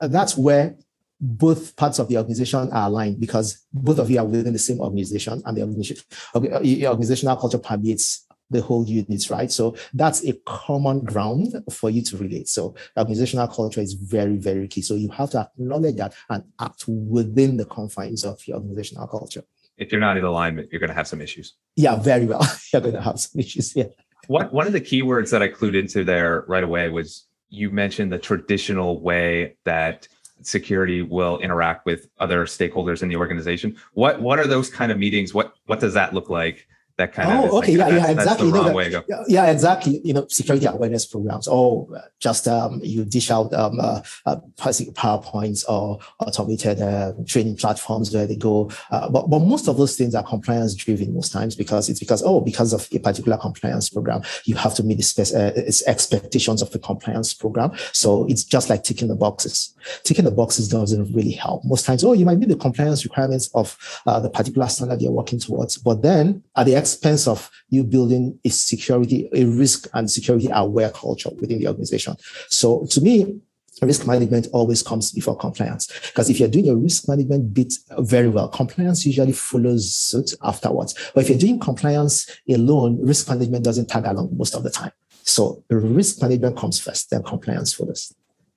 that's 0.00 0.36
where 0.36 0.76
both 1.20 1.74
parts 1.76 1.98
of 1.98 2.08
the 2.08 2.16
organization 2.16 2.70
are 2.70 2.86
aligned 2.86 3.18
because 3.18 3.64
both 3.72 3.98
of 3.98 4.08
you 4.08 4.18
are 4.18 4.24
within 4.24 4.52
the 4.52 4.58
same 4.58 4.80
organization 4.80 5.42
and 5.44 5.56
the 5.56 5.62
organization, 5.62 5.96
uh, 6.34 6.40
organizational 6.40 7.36
culture 7.36 7.58
permeates 7.58 8.24
the 8.50 8.62
whole 8.62 8.86
units, 8.86 9.30
right? 9.30 9.50
So 9.50 9.76
that's 9.92 10.24
a 10.24 10.32
common 10.46 11.04
ground 11.04 11.54
for 11.70 11.90
you 11.90 12.02
to 12.02 12.16
relate. 12.16 12.48
So 12.48 12.74
organizational 12.96 13.48
culture 13.48 13.80
is 13.80 13.94
very, 13.94 14.36
very 14.36 14.68
key. 14.68 14.80
So 14.80 14.94
you 14.94 15.10
have 15.10 15.30
to 15.30 15.40
acknowledge 15.40 15.96
that 15.96 16.14
and 16.30 16.44
act 16.58 16.84
within 16.86 17.58
the 17.58 17.66
confines 17.66 18.24
of 18.24 18.40
your 18.46 18.58
organizational 18.58 19.08
culture. 19.08 19.42
If 19.76 19.92
you're 19.92 20.00
not 20.00 20.16
in 20.16 20.24
alignment, 20.24 20.70
you're 20.72 20.80
going 20.80 20.88
to 20.88 20.94
have 20.94 21.06
some 21.06 21.20
issues. 21.20 21.54
Yeah, 21.76 21.96
very 21.96 22.26
well. 22.26 22.46
you're 22.72 22.82
going 22.82 22.94
to 22.94 23.02
have 23.02 23.20
some 23.20 23.40
issues. 23.40 23.76
Yeah. 23.76 23.84
One 24.28 24.46
one 24.48 24.66
of 24.66 24.74
the 24.74 24.80
keywords 24.80 25.30
that 25.30 25.42
I 25.42 25.48
clued 25.48 25.74
into 25.74 26.04
there 26.04 26.44
right 26.48 26.62
away 26.62 26.90
was 26.90 27.26
you 27.48 27.70
mentioned 27.70 28.12
the 28.12 28.18
traditional 28.18 29.00
way 29.00 29.56
that 29.64 30.06
security 30.42 31.00
will 31.00 31.38
interact 31.38 31.86
with 31.86 32.08
other 32.18 32.44
stakeholders 32.44 33.02
in 33.02 33.08
the 33.08 33.16
organization. 33.16 33.76
What 33.94 34.20
what 34.20 34.38
are 34.38 34.46
those 34.46 34.68
kind 34.68 34.92
of 34.92 34.98
meetings? 34.98 35.32
What 35.32 35.54
what 35.64 35.80
does 35.80 35.94
that 35.94 36.12
look 36.12 36.28
like? 36.28 36.68
That 36.98 37.12
kind 37.12 37.30
oh, 37.30 37.44
of 37.46 37.52
okay, 37.54 37.76
like, 37.76 37.92
yeah, 37.92 37.98
yeah, 37.98 38.10
exactly. 38.10 38.50
know, 38.50 38.64
that, 38.64 39.04
yeah, 39.08 39.22
yeah, 39.28 39.50
exactly. 39.50 40.00
You 40.02 40.14
know, 40.14 40.26
security 40.28 40.66
awareness 40.66 41.06
programs. 41.06 41.46
Oh, 41.48 41.88
just 42.18 42.48
um, 42.48 42.80
you 42.82 43.04
dish 43.04 43.30
out 43.30 43.54
um, 43.54 43.78
uh, 43.80 44.02
uh, 44.26 44.36
powerpoints 44.56 45.64
or 45.68 46.00
automated 46.18 46.82
uh, 46.82 47.12
training 47.24 47.56
platforms 47.56 48.12
where 48.12 48.26
they 48.26 48.34
go. 48.34 48.70
Uh, 48.90 49.08
but 49.08 49.30
but 49.30 49.38
most 49.38 49.68
of 49.68 49.76
those 49.76 49.96
things 49.96 50.16
are 50.16 50.24
compliance 50.24 50.74
driven 50.74 51.14
most 51.14 51.32
times 51.32 51.54
because 51.54 51.88
it's 51.88 52.00
because 52.00 52.20
oh 52.26 52.40
because 52.40 52.72
of 52.72 52.88
a 52.92 52.98
particular 52.98 53.38
compliance 53.38 53.88
program 53.88 54.20
you 54.44 54.56
have 54.56 54.74
to 54.74 54.82
meet 54.82 54.98
the 54.98 55.32
uh, 55.36 55.60
its 55.60 55.86
expectations 55.86 56.62
of 56.62 56.70
the 56.72 56.80
compliance 56.80 57.32
program. 57.32 57.70
So 57.92 58.26
it's 58.28 58.42
just 58.42 58.68
like 58.70 58.82
ticking 58.82 59.06
the 59.06 59.14
boxes. 59.14 59.74
Ticking 60.02 60.24
the 60.24 60.32
boxes 60.32 60.68
doesn't 60.68 61.14
really 61.14 61.32
help. 61.32 61.64
Most 61.64 61.86
times, 61.86 62.02
oh, 62.02 62.12
you 62.12 62.26
might 62.26 62.38
meet 62.38 62.48
the 62.48 62.56
compliance 62.56 63.04
requirements 63.04 63.50
of 63.54 63.78
uh, 64.06 64.18
the 64.18 64.30
particular 64.30 64.68
standard 64.68 65.00
you're 65.00 65.12
working 65.12 65.38
towards, 65.38 65.78
but 65.78 66.02
then 66.02 66.42
at 66.56 66.66
the 66.66 66.74
expense 66.92 67.26
of 67.28 67.50
you 67.68 67.84
building 67.84 68.38
a 68.44 68.48
security, 68.48 69.28
a 69.32 69.44
risk 69.44 69.88
and 69.94 70.10
security 70.10 70.48
aware 70.52 70.90
culture 70.90 71.30
within 71.40 71.58
the 71.58 71.68
organization. 71.68 72.16
So 72.48 72.86
to 72.90 73.00
me, 73.00 73.40
risk 73.82 74.06
management 74.06 74.48
always 74.52 74.82
comes 74.82 75.12
before 75.12 75.36
compliance. 75.36 75.86
Because 76.08 76.28
if 76.30 76.40
you're 76.40 76.48
doing 76.48 76.64
your 76.64 76.76
risk 76.76 77.08
management 77.08 77.54
bit 77.54 77.72
very 77.98 78.28
well, 78.28 78.48
compliance 78.48 79.06
usually 79.06 79.32
follows 79.32 79.94
suit 79.94 80.34
afterwards. 80.42 80.94
But 81.14 81.24
if 81.24 81.30
you're 81.30 81.38
doing 81.38 81.60
compliance 81.60 82.28
alone, 82.48 82.98
risk 83.00 83.28
management 83.28 83.64
doesn't 83.64 83.88
tag 83.88 84.04
along 84.06 84.36
most 84.36 84.54
of 84.54 84.62
the 84.62 84.70
time. 84.70 84.92
So 85.22 85.62
risk 85.68 86.22
management 86.22 86.56
comes 86.56 86.80
first, 86.80 87.10
then 87.10 87.22
compliance 87.22 87.72
follows. 87.72 88.14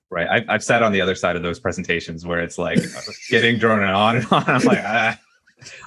Right. 0.10 0.28
I've, 0.30 0.50
I've 0.50 0.64
sat 0.64 0.84
on 0.84 0.92
the 0.92 1.02
other 1.02 1.16
side 1.16 1.36
of 1.36 1.44
those 1.44 1.60
presentations 1.60 2.26
where 2.26 2.40
it's 2.40 2.58
like 2.58 2.80
getting 3.30 3.58
drawn 3.58 3.82
on 3.84 4.18
and 4.18 4.26
on. 4.32 4.44
I'm 4.48 4.62
like, 4.64 4.80
ah, 4.84 5.18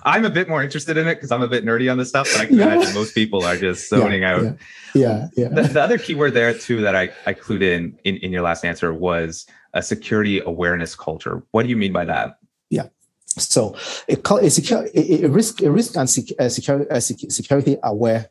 I'm 0.05 0.25
a 0.25 0.31
bit 0.31 0.49
more 0.49 0.63
interested 0.63 0.97
in 0.97 1.07
it 1.09 1.17
because 1.17 1.33
I'm 1.33 1.43
a 1.43 1.49
bit 1.49 1.65
nerdy 1.65 1.91
on 1.91 1.99
this 1.99 2.09
stuff, 2.09 2.29
but 2.33 2.43
I 2.43 2.47
can 2.47 2.57
yeah. 2.59 2.75
imagine 2.75 2.95
most 2.95 3.15
people 3.15 3.45
are 3.45 3.57
just 3.57 3.89
zoning 3.89 4.23
yeah, 4.23 4.35
out. 4.35 4.43
Yeah, 4.43 4.53
yeah. 4.95 5.29
yeah. 5.37 5.49
The, 5.49 5.63
the, 5.63 5.83
other 5.83 5.99
keyword 5.99 6.35
there 6.35 6.55
too 6.55 6.81
that 6.83 6.95
I, 6.95 7.11
I 7.27 7.35
clued 7.35 7.63
in, 7.63 7.99
in 8.05 8.17
in 8.19 8.33
your 8.33 8.43
last 8.43 8.65
answer 8.65 8.93
was 8.93 9.47
a 9.73 9.83
security 9.83 10.41
awareness 10.41 10.95
culture. 10.95 11.43
What 11.51 11.65
do 11.65 11.69
you 11.69 11.77
mean 11.77 11.93
by 11.93 12.05
that? 12.05 12.39
Yeah. 12.71 12.89
So 13.27 13.77
a, 14.09 14.17
a, 14.37 14.51
secure, 14.51 14.87
a, 14.95 15.25
a 15.25 15.29
risk 15.29 15.63
a 15.63 15.71
risk 15.71 15.97
and 15.97 16.09
sec, 16.09 16.25
a 16.39 16.49
security, 16.49 16.87
a 16.91 17.01
security 17.01 17.77
aware 17.83 18.31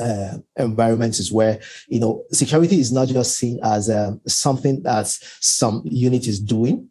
uh, 0.00 0.38
environment 0.56 1.18
is 1.18 1.30
where 1.30 1.60
you 1.88 2.00
know 2.00 2.24
security 2.32 2.80
is 2.80 2.92
not 2.92 3.08
just 3.08 3.36
seen 3.36 3.60
as 3.62 3.90
um, 3.90 4.20
something 4.26 4.82
that 4.82 5.06
some 5.40 5.82
unit 5.84 6.26
is 6.26 6.40
doing 6.40 6.88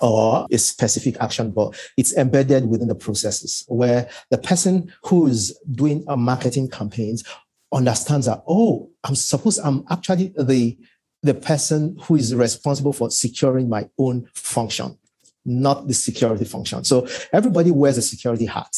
or 0.00 0.46
a 0.50 0.58
specific 0.58 1.16
action, 1.20 1.50
but 1.50 1.74
it's 1.96 2.16
embedded 2.16 2.68
within 2.68 2.88
the 2.88 2.94
processes 2.94 3.64
where 3.68 4.08
the 4.30 4.38
person 4.38 4.92
who 5.04 5.26
is 5.26 5.58
doing 5.70 6.04
a 6.08 6.16
marketing 6.16 6.68
campaigns 6.68 7.24
understands 7.72 8.26
that, 8.26 8.42
oh, 8.46 8.90
I'm 9.04 9.14
supposed, 9.14 9.60
I'm 9.64 9.84
actually 9.90 10.32
the, 10.38 10.78
the 11.22 11.34
person 11.34 11.96
who 12.02 12.16
is 12.16 12.34
responsible 12.34 12.92
for 12.92 13.10
securing 13.10 13.68
my 13.68 13.88
own 13.98 14.28
function, 14.34 14.98
not 15.44 15.88
the 15.88 15.94
security 15.94 16.44
function. 16.44 16.84
So 16.84 17.08
everybody 17.32 17.70
wears 17.70 17.98
a 17.98 18.02
security 18.02 18.46
hat. 18.46 18.76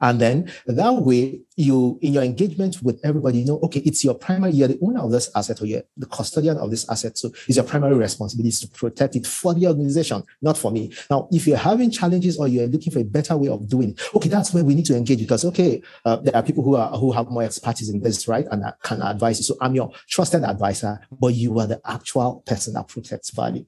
And 0.00 0.20
then 0.20 0.52
that 0.66 0.94
way, 0.94 1.40
you 1.56 1.98
in 2.02 2.12
your 2.12 2.22
engagement 2.22 2.82
with 2.82 3.00
everybody, 3.02 3.38
you 3.38 3.46
know, 3.46 3.58
okay, 3.62 3.80
it's 3.80 4.04
your 4.04 4.14
primary, 4.14 4.52
you're 4.52 4.68
the 4.68 4.78
owner 4.82 5.00
of 5.00 5.10
this 5.10 5.30
asset 5.34 5.60
or 5.62 5.66
you're 5.66 5.82
the 5.96 6.06
custodian 6.06 6.58
of 6.58 6.70
this 6.70 6.88
asset. 6.90 7.16
So 7.16 7.30
it's 7.48 7.56
your 7.56 7.64
primary 7.64 7.94
responsibility 7.94 8.54
to 8.66 8.68
protect 8.68 9.16
it 9.16 9.26
for 9.26 9.54
the 9.54 9.66
organization, 9.66 10.22
not 10.42 10.58
for 10.58 10.70
me. 10.70 10.92
Now, 11.10 11.28
if 11.32 11.46
you're 11.46 11.56
having 11.56 11.90
challenges 11.90 12.38
or 12.38 12.46
you're 12.46 12.66
looking 12.66 12.92
for 12.92 12.98
a 12.98 13.04
better 13.04 13.36
way 13.36 13.48
of 13.48 13.68
doing 13.68 13.90
it, 13.90 14.14
okay, 14.14 14.28
that's 14.28 14.52
where 14.52 14.64
we 14.64 14.74
need 14.74 14.86
to 14.86 14.96
engage 14.96 15.20
because 15.20 15.44
okay, 15.46 15.82
uh, 16.04 16.16
there 16.16 16.36
are 16.36 16.42
people 16.42 16.62
who 16.62 16.76
are 16.76 16.90
who 16.98 17.12
have 17.12 17.30
more 17.30 17.42
expertise 17.42 17.88
in 17.88 18.00
this, 18.00 18.28
right? 18.28 18.46
And 18.50 18.62
that 18.62 18.82
can 18.82 19.00
advise 19.00 19.38
you. 19.38 19.44
So 19.44 19.56
I'm 19.60 19.74
your 19.74 19.90
trusted 20.08 20.44
advisor, 20.44 21.00
but 21.10 21.34
you 21.34 21.58
are 21.58 21.66
the 21.66 21.80
actual 21.86 22.42
person 22.46 22.74
that 22.74 22.88
protects 22.88 23.30
value. 23.30 23.64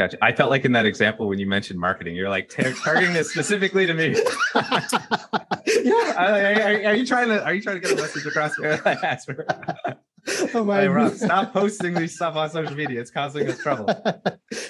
Gotcha. 0.00 0.16
I 0.22 0.32
felt 0.32 0.48
like 0.48 0.64
in 0.64 0.72
that 0.72 0.86
example 0.86 1.28
when 1.28 1.38
you 1.38 1.46
mentioned 1.46 1.78
marketing, 1.78 2.14
you're 2.14 2.30
like 2.30 2.48
targeting 2.48 3.12
this 3.12 3.30
specifically 3.30 3.84
to 3.84 3.92
me. 3.92 4.16
yeah. 4.54 6.14
Are, 6.16 6.88
are, 6.88 6.94
you 6.94 7.06
trying 7.06 7.28
to 7.28 7.44
are 7.44 7.52
you 7.52 7.60
trying 7.60 7.82
to 7.82 7.86
get 7.86 7.92
a 7.92 8.00
message 8.00 8.24
across 8.24 8.56
here? 8.56 8.80
oh 10.54 10.64
my 10.64 10.80
hey, 10.80 10.88
Rob, 10.88 11.12
stop 11.12 11.52
posting 11.52 11.92
these 11.92 12.14
stuff 12.14 12.34
on 12.34 12.48
social 12.48 12.74
media. 12.74 12.98
It's 12.98 13.10
causing 13.10 13.46
us 13.46 13.58
trouble. 13.58 13.94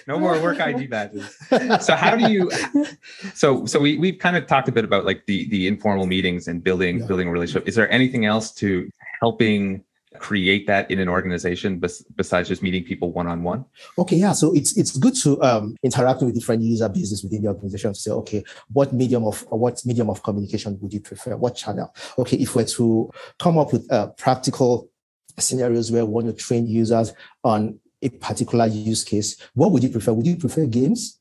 No 0.09 0.19
more 0.19 0.33
work 0.43 0.59
ID 0.59 0.89
badges. 0.89 1.33
So 1.81 1.95
how 1.95 2.17
do 2.17 2.29
you 2.29 2.51
so 3.33 3.65
so 3.67 3.79
we 3.79 3.99
we've 3.99 4.19
kind 4.19 4.37
of 4.37 4.49
talked 4.49 4.69
a 4.69 4.73
bit 4.73 4.85
about 4.85 5.05
like 5.05 5.27
the 5.27 5.49
the 5.51 5.69
informal 5.69 6.07
meetings 6.07 6.49
and 6.49 6.61
building 6.65 6.99
yeah. 6.99 7.07
building 7.07 7.29
a 7.29 7.31
relationship. 7.31 7.69
Is 7.69 7.77
there 7.77 7.89
anything 7.93 8.25
else 8.25 8.53
to 8.55 8.91
helping 9.21 9.85
create 10.19 10.67
that 10.67 10.91
in 10.91 10.99
an 10.99 11.09
organization 11.09 11.79
bes- 11.79 12.03
besides 12.17 12.49
just 12.49 12.63
meeting 12.63 12.83
people 12.83 13.13
one 13.13 13.27
on 13.27 13.43
one? 13.43 13.65
Okay, 13.99 14.17
yeah. 14.17 14.33
So 14.33 14.53
it's 14.55 14.77
it's 14.77 14.97
good 14.97 15.15
to 15.17 15.41
um, 15.43 15.77
interact 15.83 16.23
with 16.23 16.35
different 16.35 16.63
user 16.63 16.89
bases 16.89 17.23
within 17.23 17.43
the 17.43 17.49
organization 17.49 17.93
to 17.93 17.99
say, 17.99 18.11
okay, 18.11 18.45
what 18.73 18.93
medium 18.93 19.25
of 19.25 19.41
what 19.51 19.81
medium 19.87 20.11
of 20.11 20.23
communication 20.23 20.79
would 20.81 20.93
you 20.93 21.01
prefer? 21.01 21.37
What 21.37 21.55
channel? 21.57 21.95
Okay, 22.19 22.37
if 22.39 22.55
we're 22.57 22.65
to 22.65 23.11
come 23.39 23.59
up 23.59 23.73
with 23.73 23.91
uh, 23.93 24.09
practical 24.09 24.91
scenarios 25.39 25.93
where 25.93 26.05
we 26.05 26.13
want 26.13 26.27
to 26.27 26.33
train 26.33 26.67
users 26.67 27.13
on 27.45 27.79
a 28.03 28.09
particular 28.09 28.67
use 28.67 29.05
case, 29.05 29.37
what 29.55 29.71
would 29.71 29.83
you 29.83 29.91
prefer? 29.91 30.13
Would 30.13 30.27
you 30.27 30.37
prefer 30.37 30.67
games? 30.67 31.19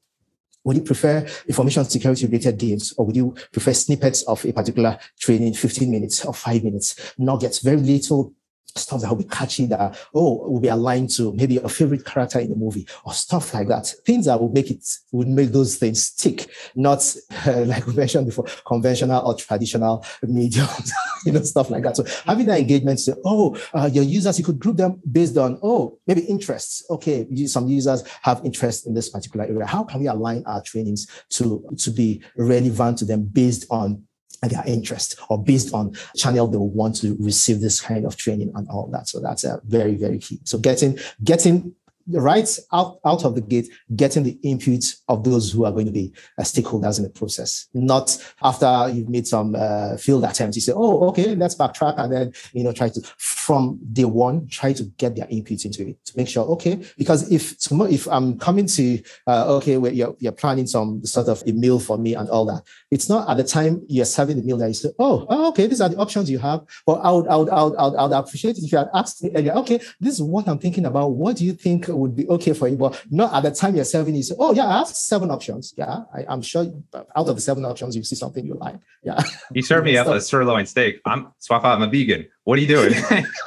Would 0.66 0.76
you 0.78 0.84
prefer 0.84 1.26
information 1.48 1.86
security 1.86 2.26
related 2.26 2.58
games 2.58 2.94
or 2.98 3.06
would 3.06 3.16
you 3.16 3.34
prefer 3.52 3.74
snippets 3.74 4.24
of 4.24 4.44
a 4.44 4.52
particular 4.52 5.00
training, 5.18 5.54
15 5.54 5.90
minutes 5.90 6.26
or 6.26 6.34
five 6.34 6.64
minutes, 6.64 7.14
nuggets, 7.18 7.60
very 7.60 7.78
little 7.78 8.34
stuff 8.76 9.02
that 9.02 9.10
will 9.10 9.18
be 9.18 9.24
catchy 9.24 9.66
that 9.66 9.98
oh 10.14 10.50
will 10.50 10.60
be 10.60 10.68
aligned 10.68 11.10
to 11.10 11.34
maybe 11.34 11.58
a 11.58 11.70
favorite 11.70 12.06
character 12.06 12.40
in 12.40 12.50
the 12.50 12.56
movie 12.56 12.88
or 13.06 13.14
stuff 13.14 13.54
like 13.54 13.68
that. 13.68 13.88
Things 14.06 14.26
that 14.26 14.40
will 14.40 14.50
make 14.50 14.72
it 14.72 14.86
would 15.12 15.28
make 15.28 15.50
those 15.50 15.76
things 15.76 16.04
stick 16.06 16.50
not 16.76 17.00
uh, 17.48 17.62
like 17.66 17.86
we 17.88 17.94
mentioned 17.94 18.26
before 18.26 18.46
conventional 18.66 19.26
or 19.26 19.36
traditional 19.36 20.06
mediums 20.24 20.92
you 21.26 21.32
know 21.32 21.42
stuff 21.42 21.70
like 21.70 21.84
that. 21.84 21.98
So 21.98 22.06
having 22.26 22.46
that 22.48 22.60
engagement 22.60 23.00
say 23.00 23.14
oh 23.26 23.58
uh, 23.74 23.90
your 23.92 24.04
users 24.04 24.40
you 24.40 24.46
could 24.46 24.60
group 24.60 24.78
them 24.78 25.02
based 25.12 25.38
on 25.38 25.60
oh 25.64 25.98
maybe 26.08 26.22
interests. 26.22 26.86
Okay 26.90 27.28
some 27.46 27.68
users 27.68 28.04
have 28.22 28.42
interest 28.44 28.88
in 28.88 28.94
this 28.94 29.10
particular 29.10 29.46
area. 29.46 29.66
How 29.66 29.84
can 29.84 30.00
we 30.00 30.08
align 30.08 30.44
our 30.46 30.62
trainings 30.62 31.08
to 31.30 31.64
to 31.78 31.92
be 31.92 32.22
relevant 32.38 32.98
to 33.00 33.06
them 33.06 33.24
based 33.24 33.66
on 33.70 34.04
their 34.42 34.64
interest 34.66 35.20
or 35.30 35.42
based 35.42 35.74
on 35.74 35.94
channel 36.16 36.48
they 36.48 36.58
will 36.58 36.70
want 36.70 36.96
to 36.96 37.18
receive 37.20 37.60
this 37.60 37.82
kind 37.82 38.06
of 38.06 38.16
training 38.16 38.52
and 38.56 38.68
all 38.70 38.88
that. 38.92 39.08
So 39.08 39.20
that's 39.20 39.44
a 39.44 39.60
very, 39.66 39.96
very 39.96 40.20
key. 40.20 40.40
So 40.44 40.58
getting, 40.58 40.98
getting 41.24 41.76
right 42.12 42.60
out, 42.74 43.00
out 43.06 43.26
of 43.26 43.36
the 43.36 43.42
gate, 43.42 43.70
getting 43.96 44.24
the 44.24 44.38
input 44.44 44.84
of 45.08 45.24
those 45.24 45.52
who 45.52 45.66
are 45.66 45.72
going 45.72 45.86
to 45.86 45.92
be 45.92 46.14
uh, 46.38 46.44
stakeholders 46.44 46.98
in 46.98 47.04
the 47.04 47.10
process, 47.10 47.68
not 47.74 48.18
after 48.44 48.90
you've 48.94 49.10
made 49.10 49.28
some 49.28 49.56
uh, 49.56 49.98
field 49.98 50.24
attempts. 50.24 50.58
You 50.58 50.62
say, 50.62 50.74
oh, 50.76 51.08
okay, 51.10 51.36
let's 51.36 51.56
backtrack. 51.56 51.96
And 51.98 52.14
then, 52.14 52.34
you 52.54 52.64
know, 52.64 52.72
try 52.72 52.90
to, 52.90 53.02
from 53.18 53.80
day 53.94 54.06
one, 54.06 54.48
try 54.48 54.74
to 54.74 54.84
get 54.98 55.16
their 55.16 55.28
input 55.30 55.66
into 55.66 55.88
it 55.90 56.06
to 56.06 56.14
make 56.18 56.28
sure, 56.28 56.46
okay, 56.46 56.84
because 56.98 57.32
if 57.32 57.58
tomorrow, 57.60 57.90
if 57.90 58.08
I'm 58.08 58.38
coming 58.38 58.68
to, 58.68 59.02
uh, 59.28 59.56
okay, 59.56 59.78
where 59.78 59.92
you're, 59.92 60.16
you're 60.20 60.32
planning 60.32 60.68
some 60.68 61.04
sort 61.06 61.28
of 61.28 61.44
a 61.48 61.52
meal 61.52 61.80
for 61.80 61.98
me 61.98 62.16
and 62.16 62.30
all 62.30 62.46
that, 62.46 62.64
it's 62.92 63.10
not 63.10 63.30
at 63.30 63.38
the 63.38 63.44
time 63.44 63.84
you're 63.88 64.06
serving 64.06 64.38
the 64.38 64.44
meal 64.44 64.58
that 64.58 64.68
you 64.68 64.74
say, 64.74 64.90
oh, 65.00 65.26
oh 65.30 65.50
okay, 65.50 65.68
these 65.68 65.82
are 65.82 65.90
the 65.90 65.98
options 65.98 66.30
you 66.30 66.40
have. 66.40 66.62
But 66.86 66.96
I 66.96 67.12
would, 67.12 67.28
I 67.28 67.36
would, 67.36 67.50
I 67.50 67.64
would, 67.64 67.76
I 67.76 67.88
would, 67.88 67.96
I 67.96 68.04
would 68.04 68.14
appreciate 68.14 68.58
it 68.58 68.64
if 68.64 68.72
you 68.72 68.78
had 68.78 68.90
asked 68.94 69.24
me 69.24 69.32
earlier, 69.36 69.54
okay, 69.54 69.80
this 70.00 70.16
is 70.16 70.22
what 70.22 70.48
I'm 70.48 70.60
thinking 70.60 70.86
about. 70.86 71.12
What 71.12 71.38
do 71.38 71.46
you 71.46 71.54
think 71.54 71.88
would 72.00 72.16
be 72.16 72.28
okay 72.28 72.54
for 72.54 72.68
you, 72.68 72.78
but 72.78 73.04
not 73.10 73.34
at 73.34 73.44
the 73.44 73.52
time 73.52 73.76
you're 73.76 73.86
serving. 73.86 74.16
You 74.16 74.24
say, 74.24 74.36
"Oh 74.40 74.54
yeah, 74.54 74.68
I 74.68 74.80
have 74.80 74.88
seven 74.88 75.32
options." 75.32 75.74
Yeah, 75.78 76.04
I, 76.14 76.26
am 76.34 76.42
sure 76.42 76.66
out 76.94 77.28
of 77.28 77.36
the 77.36 77.42
seven 77.42 77.66
options, 77.66 77.96
you 77.96 78.04
see 78.04 78.16
something 78.16 78.46
you 78.46 78.56
like. 78.56 78.78
Yeah, 79.04 79.22
you 79.54 79.62
serve 79.62 79.84
me 79.84 79.98
up 79.98 80.08
a 80.08 80.22
sirloin 80.22 80.66
steak. 80.66 81.02
I'm 81.06 81.28
Suofagha. 81.42 81.66
I'm 81.66 81.82
a 81.82 81.88
vegan. 81.88 82.28
What 82.44 82.58
are 82.58 82.62
you 82.62 82.68
doing? 82.68 82.94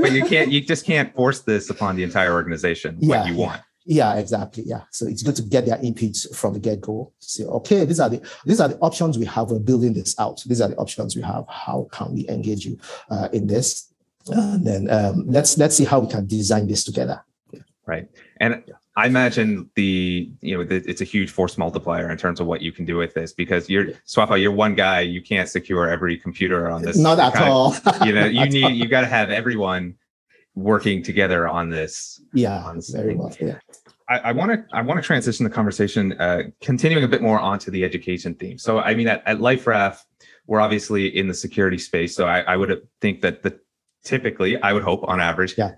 but 0.00 0.12
you 0.12 0.24
can't. 0.24 0.50
You 0.50 0.60
just 0.60 0.84
can't 0.84 1.14
force 1.14 1.40
this 1.40 1.70
upon 1.70 1.96
the 1.96 2.02
entire 2.02 2.32
organization. 2.32 2.98
Yeah, 3.00 3.20
what 3.20 3.28
you 3.28 3.36
want. 3.36 3.60
Yeah, 3.86 4.14
exactly. 4.14 4.64
Yeah. 4.66 4.82
So 4.90 5.06
it's 5.06 5.22
good 5.22 5.36
to 5.36 5.42
get 5.42 5.66
their 5.66 5.76
inputs 5.76 6.34
from 6.34 6.54
the 6.54 6.60
get-go. 6.60 7.12
Say, 7.18 7.44
okay, 7.44 7.84
these 7.84 8.00
are 8.00 8.08
the 8.08 8.22
these 8.46 8.60
are 8.60 8.68
the 8.68 8.78
options 8.78 9.18
we 9.18 9.26
have. 9.26 9.50
We're 9.50 9.58
building 9.58 9.92
this 9.92 10.18
out. 10.18 10.42
These 10.46 10.62
are 10.62 10.68
the 10.68 10.76
options 10.76 11.14
we 11.14 11.22
have. 11.22 11.44
How 11.48 11.86
can 11.92 12.14
we 12.14 12.26
engage 12.28 12.64
you 12.64 12.78
uh, 13.10 13.28
in 13.32 13.46
this? 13.46 13.92
And 14.28 14.66
then 14.66 14.90
um, 14.90 15.24
let's 15.26 15.58
let's 15.58 15.76
see 15.76 15.84
how 15.84 16.00
we 16.00 16.08
can 16.08 16.26
design 16.26 16.66
this 16.66 16.84
together. 16.84 17.24
Right, 17.86 18.08
and 18.40 18.64
I 18.96 19.06
imagine 19.06 19.70
the 19.74 20.30
you 20.40 20.56
know 20.56 20.64
the, 20.64 20.76
it's 20.88 21.00
a 21.00 21.04
huge 21.04 21.30
force 21.30 21.58
multiplier 21.58 22.10
in 22.10 22.16
terms 22.16 22.40
of 22.40 22.46
what 22.46 22.62
you 22.62 22.72
can 22.72 22.84
do 22.84 22.96
with 22.96 23.12
this 23.12 23.32
because 23.32 23.68
you're 23.68 23.86
Suofagha, 24.06 24.40
you're 24.40 24.52
one 24.52 24.74
guy, 24.74 25.00
you 25.00 25.20
can't 25.20 25.48
secure 25.48 25.88
every 25.88 26.16
computer 26.16 26.70
on 26.70 26.82
this. 26.82 26.96
Not 26.96 27.18
at 27.18 27.36
all. 27.42 27.74
you 28.04 28.12
know, 28.12 28.24
you 28.24 28.46
need 28.48 28.74
you 28.76 28.88
got 28.88 29.02
to 29.02 29.06
have 29.06 29.30
everyone 29.30 29.96
working 30.54 31.02
together 31.02 31.48
on 31.48 31.68
this. 31.68 32.22
Yeah, 32.32 32.64
on 32.64 32.76
this 32.76 32.90
very 32.90 33.16
well. 33.16 33.34
Yeah. 33.40 33.58
I 34.06 34.32
want 34.32 34.52
to 34.52 34.76
I 34.76 34.82
want 34.82 35.00
to 35.00 35.06
transition 35.06 35.44
the 35.44 35.50
conversation, 35.50 36.12
uh, 36.20 36.42
continuing 36.60 37.04
a 37.04 37.08
bit 37.08 37.22
more 37.22 37.40
onto 37.40 37.70
the 37.70 37.84
education 37.84 38.34
theme. 38.34 38.58
So, 38.58 38.78
I 38.78 38.94
mean, 38.94 39.08
at, 39.08 39.26
at 39.26 39.38
LifeRaft, 39.38 40.00
we're 40.46 40.60
obviously 40.60 41.06
in 41.16 41.26
the 41.26 41.32
security 41.32 41.78
space. 41.78 42.14
So, 42.14 42.26
I, 42.26 42.40
I 42.40 42.56
would 42.56 42.86
think 43.00 43.22
that 43.22 43.42
the 43.42 43.58
typically, 44.04 44.60
I 44.62 44.72
would 44.72 44.82
hope, 44.82 45.04
on 45.08 45.20
average, 45.20 45.56
yeah 45.58 45.72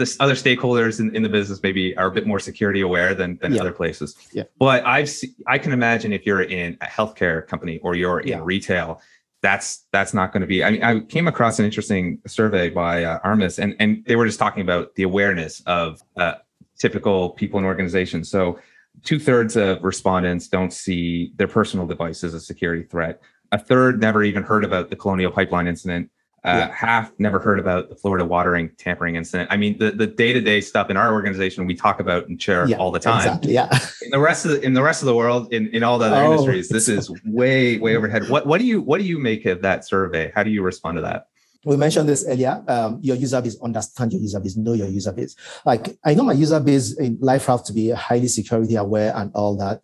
the 0.00 0.16
other 0.18 0.34
stakeholders 0.34 0.98
in, 0.98 1.14
in 1.14 1.22
the 1.22 1.28
business 1.28 1.62
maybe 1.62 1.94
are 1.98 2.06
a 2.06 2.10
bit 2.10 2.26
more 2.26 2.40
security 2.40 2.80
aware 2.80 3.14
than, 3.14 3.38
than 3.42 3.52
yeah. 3.52 3.60
other 3.60 3.70
places. 3.70 4.16
Yeah. 4.32 4.44
But 4.58 4.84
I've 4.86 5.10
se- 5.10 5.34
I 5.46 5.58
can 5.58 5.72
imagine 5.72 6.12
if 6.12 6.24
you're 6.24 6.42
in 6.42 6.78
a 6.80 6.86
healthcare 6.86 7.46
company 7.46 7.78
or 7.80 7.94
you're 7.94 8.22
yeah. 8.24 8.38
in 8.38 8.44
retail, 8.44 9.02
that's 9.42 9.84
that's 9.92 10.14
not 10.14 10.32
going 10.32 10.40
to 10.40 10.46
be. 10.46 10.64
I 10.64 10.70
mean, 10.70 10.82
I 10.82 11.00
came 11.00 11.28
across 11.28 11.58
an 11.58 11.66
interesting 11.66 12.18
survey 12.26 12.70
by 12.70 13.04
uh, 13.04 13.18
Armis, 13.22 13.58
and 13.58 13.76
and 13.78 14.02
they 14.06 14.16
were 14.16 14.26
just 14.26 14.38
talking 14.38 14.62
about 14.62 14.94
the 14.94 15.02
awareness 15.02 15.60
of 15.66 16.00
uh, 16.16 16.34
typical 16.78 17.30
people 17.30 17.58
and 17.58 17.66
organizations. 17.66 18.30
So 18.30 18.58
two 19.04 19.18
thirds 19.18 19.54
of 19.56 19.84
respondents 19.84 20.48
don't 20.48 20.72
see 20.72 21.32
their 21.36 21.48
personal 21.48 21.86
device 21.86 22.24
as 22.24 22.32
a 22.32 22.40
security 22.40 22.84
threat. 22.84 23.20
A 23.52 23.58
third 23.58 24.00
never 24.00 24.22
even 24.22 24.42
heard 24.42 24.64
about 24.64 24.88
the 24.88 24.96
Colonial 24.96 25.30
Pipeline 25.30 25.66
incident 25.66 26.10
uh, 26.42 26.66
yeah. 26.68 26.74
Half 26.74 27.12
never 27.18 27.38
heard 27.38 27.58
about 27.58 27.90
the 27.90 27.94
Florida 27.94 28.24
watering 28.24 28.70
tampering 28.78 29.16
incident. 29.16 29.50
I 29.52 29.58
mean, 29.58 29.76
the, 29.78 29.90
the 29.90 30.06
day-to-day 30.06 30.62
stuff 30.62 30.88
in 30.88 30.96
our 30.96 31.12
organization 31.12 31.66
we 31.66 31.74
talk 31.74 32.00
about 32.00 32.28
and 32.28 32.40
share 32.40 32.66
yeah, 32.66 32.78
all 32.78 32.90
the 32.90 32.98
time. 32.98 33.18
Exactly, 33.18 33.52
yeah. 33.52 33.68
In 34.02 34.10
the 34.10 34.18
rest 34.18 34.46
of 34.46 34.52
the, 34.52 34.62
in 34.62 34.72
the 34.72 34.82
rest 34.82 35.02
of 35.02 35.06
the 35.06 35.14
world, 35.14 35.52
in, 35.52 35.68
in 35.68 35.82
all 35.82 35.98
the 35.98 36.06
other 36.06 36.16
oh, 36.16 36.32
industries, 36.32 36.70
this 36.70 36.88
is 36.88 37.10
way 37.26 37.78
way 37.78 37.94
overhead. 37.94 38.30
What 38.30 38.46
what 38.46 38.58
do 38.58 38.66
you 38.66 38.80
what 38.80 39.00
do 39.00 39.06
you 39.06 39.18
make 39.18 39.44
of 39.44 39.60
that 39.62 39.86
survey? 39.86 40.32
How 40.34 40.42
do 40.42 40.50
you 40.50 40.62
respond 40.62 40.96
to 40.96 41.02
that? 41.02 41.26
We 41.66 41.76
mentioned 41.76 42.08
this 42.08 42.24
earlier. 42.26 42.64
Um, 42.68 43.00
your 43.02 43.16
user 43.16 43.42
base, 43.42 43.60
understand 43.60 44.12
your 44.12 44.22
user 44.22 44.40
base, 44.40 44.56
know 44.56 44.72
your 44.72 44.88
user 44.88 45.12
base. 45.12 45.36
Like 45.66 45.98
I 46.04 46.14
know 46.14 46.24
my 46.24 46.32
user 46.32 46.58
base 46.58 46.96
in 46.96 47.18
LifeRaft 47.18 47.66
to 47.66 47.74
be 47.74 47.90
highly 47.90 48.28
security 48.28 48.76
aware 48.76 49.14
and 49.14 49.30
all 49.34 49.58
that. 49.58 49.82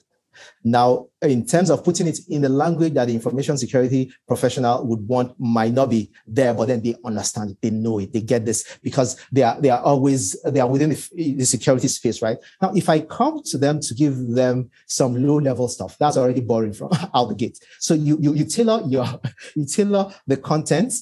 Now, 0.65 1.09
in 1.23 1.47
terms 1.47 1.71
of 1.71 1.85
putting 1.85 2.07
it 2.07 2.19
in 2.29 2.43
the 2.43 2.49
language 2.49 2.95
that 2.95 3.07
the 3.07 3.15
information 3.15 3.57
security 3.57 4.13
professional 4.27 4.87
would 4.87 5.07
want, 5.07 5.39
might 5.39 5.73
not 5.73 5.91
be 5.91 6.11
there, 6.27 6.55
but 6.55 6.67
then 6.69 6.83
they 6.83 6.95
understand 7.05 7.51
it, 7.51 7.59
they 7.61 7.71
know 7.71 7.99
it, 7.99 8.13
they 8.13 8.21
get 8.21 8.45
this 8.45 8.79
because 8.83 9.17
they 9.33 9.43
are 9.43 9.61
they 9.61 9.71
are 9.71 9.83
always 9.83 10.41
they 10.43 10.61
are 10.61 10.69
within 10.69 10.91
the, 10.91 11.35
the 11.35 11.45
security 11.45 11.89
space, 11.89 12.23
right? 12.23 12.39
Now, 12.61 12.73
if 12.75 12.89
I 12.89 13.01
come 13.01 13.43
to 13.45 13.59
them 13.59 13.81
to 13.81 13.95
give 13.95 14.17
them 14.29 14.71
some 14.87 15.15
low 15.27 15.39
level 15.39 15.69
stuff, 15.69 15.97
that's 15.99 16.17
already 16.17 16.41
boring 16.41 16.73
from 16.73 16.91
out 17.15 17.29
the 17.29 17.35
gate. 17.35 17.59
So 17.81 17.95
you 17.95 18.19
you, 18.21 18.35
you 18.35 18.45
tailor 18.45 18.83
your 18.87 19.07
you 19.55 19.67
tailor 19.67 20.13
the 20.27 20.37
content 20.37 20.93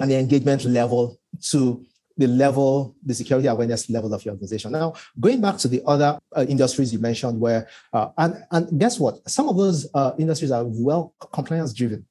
and 0.00 0.10
the 0.10 0.18
engagement 0.18 0.64
level 0.64 1.18
to 1.50 1.84
the 2.16 2.26
level, 2.26 2.94
the 3.04 3.14
security 3.14 3.48
awareness 3.48 3.88
level 3.90 4.12
of 4.12 4.24
your 4.24 4.32
organization. 4.32 4.72
Now, 4.72 4.94
going 5.18 5.40
back 5.40 5.58
to 5.58 5.68
the 5.68 5.82
other 5.86 6.18
uh, 6.36 6.44
industries 6.48 6.92
you 6.92 6.98
mentioned, 6.98 7.40
where 7.40 7.68
uh, 7.92 8.08
and 8.18 8.44
and 8.50 8.78
guess 8.78 8.98
what? 8.98 9.28
Some 9.28 9.48
of 9.48 9.56
those 9.56 9.88
uh, 9.94 10.12
industries 10.18 10.50
are 10.50 10.64
well 10.66 11.14
compliance 11.32 11.72
driven, 11.72 12.06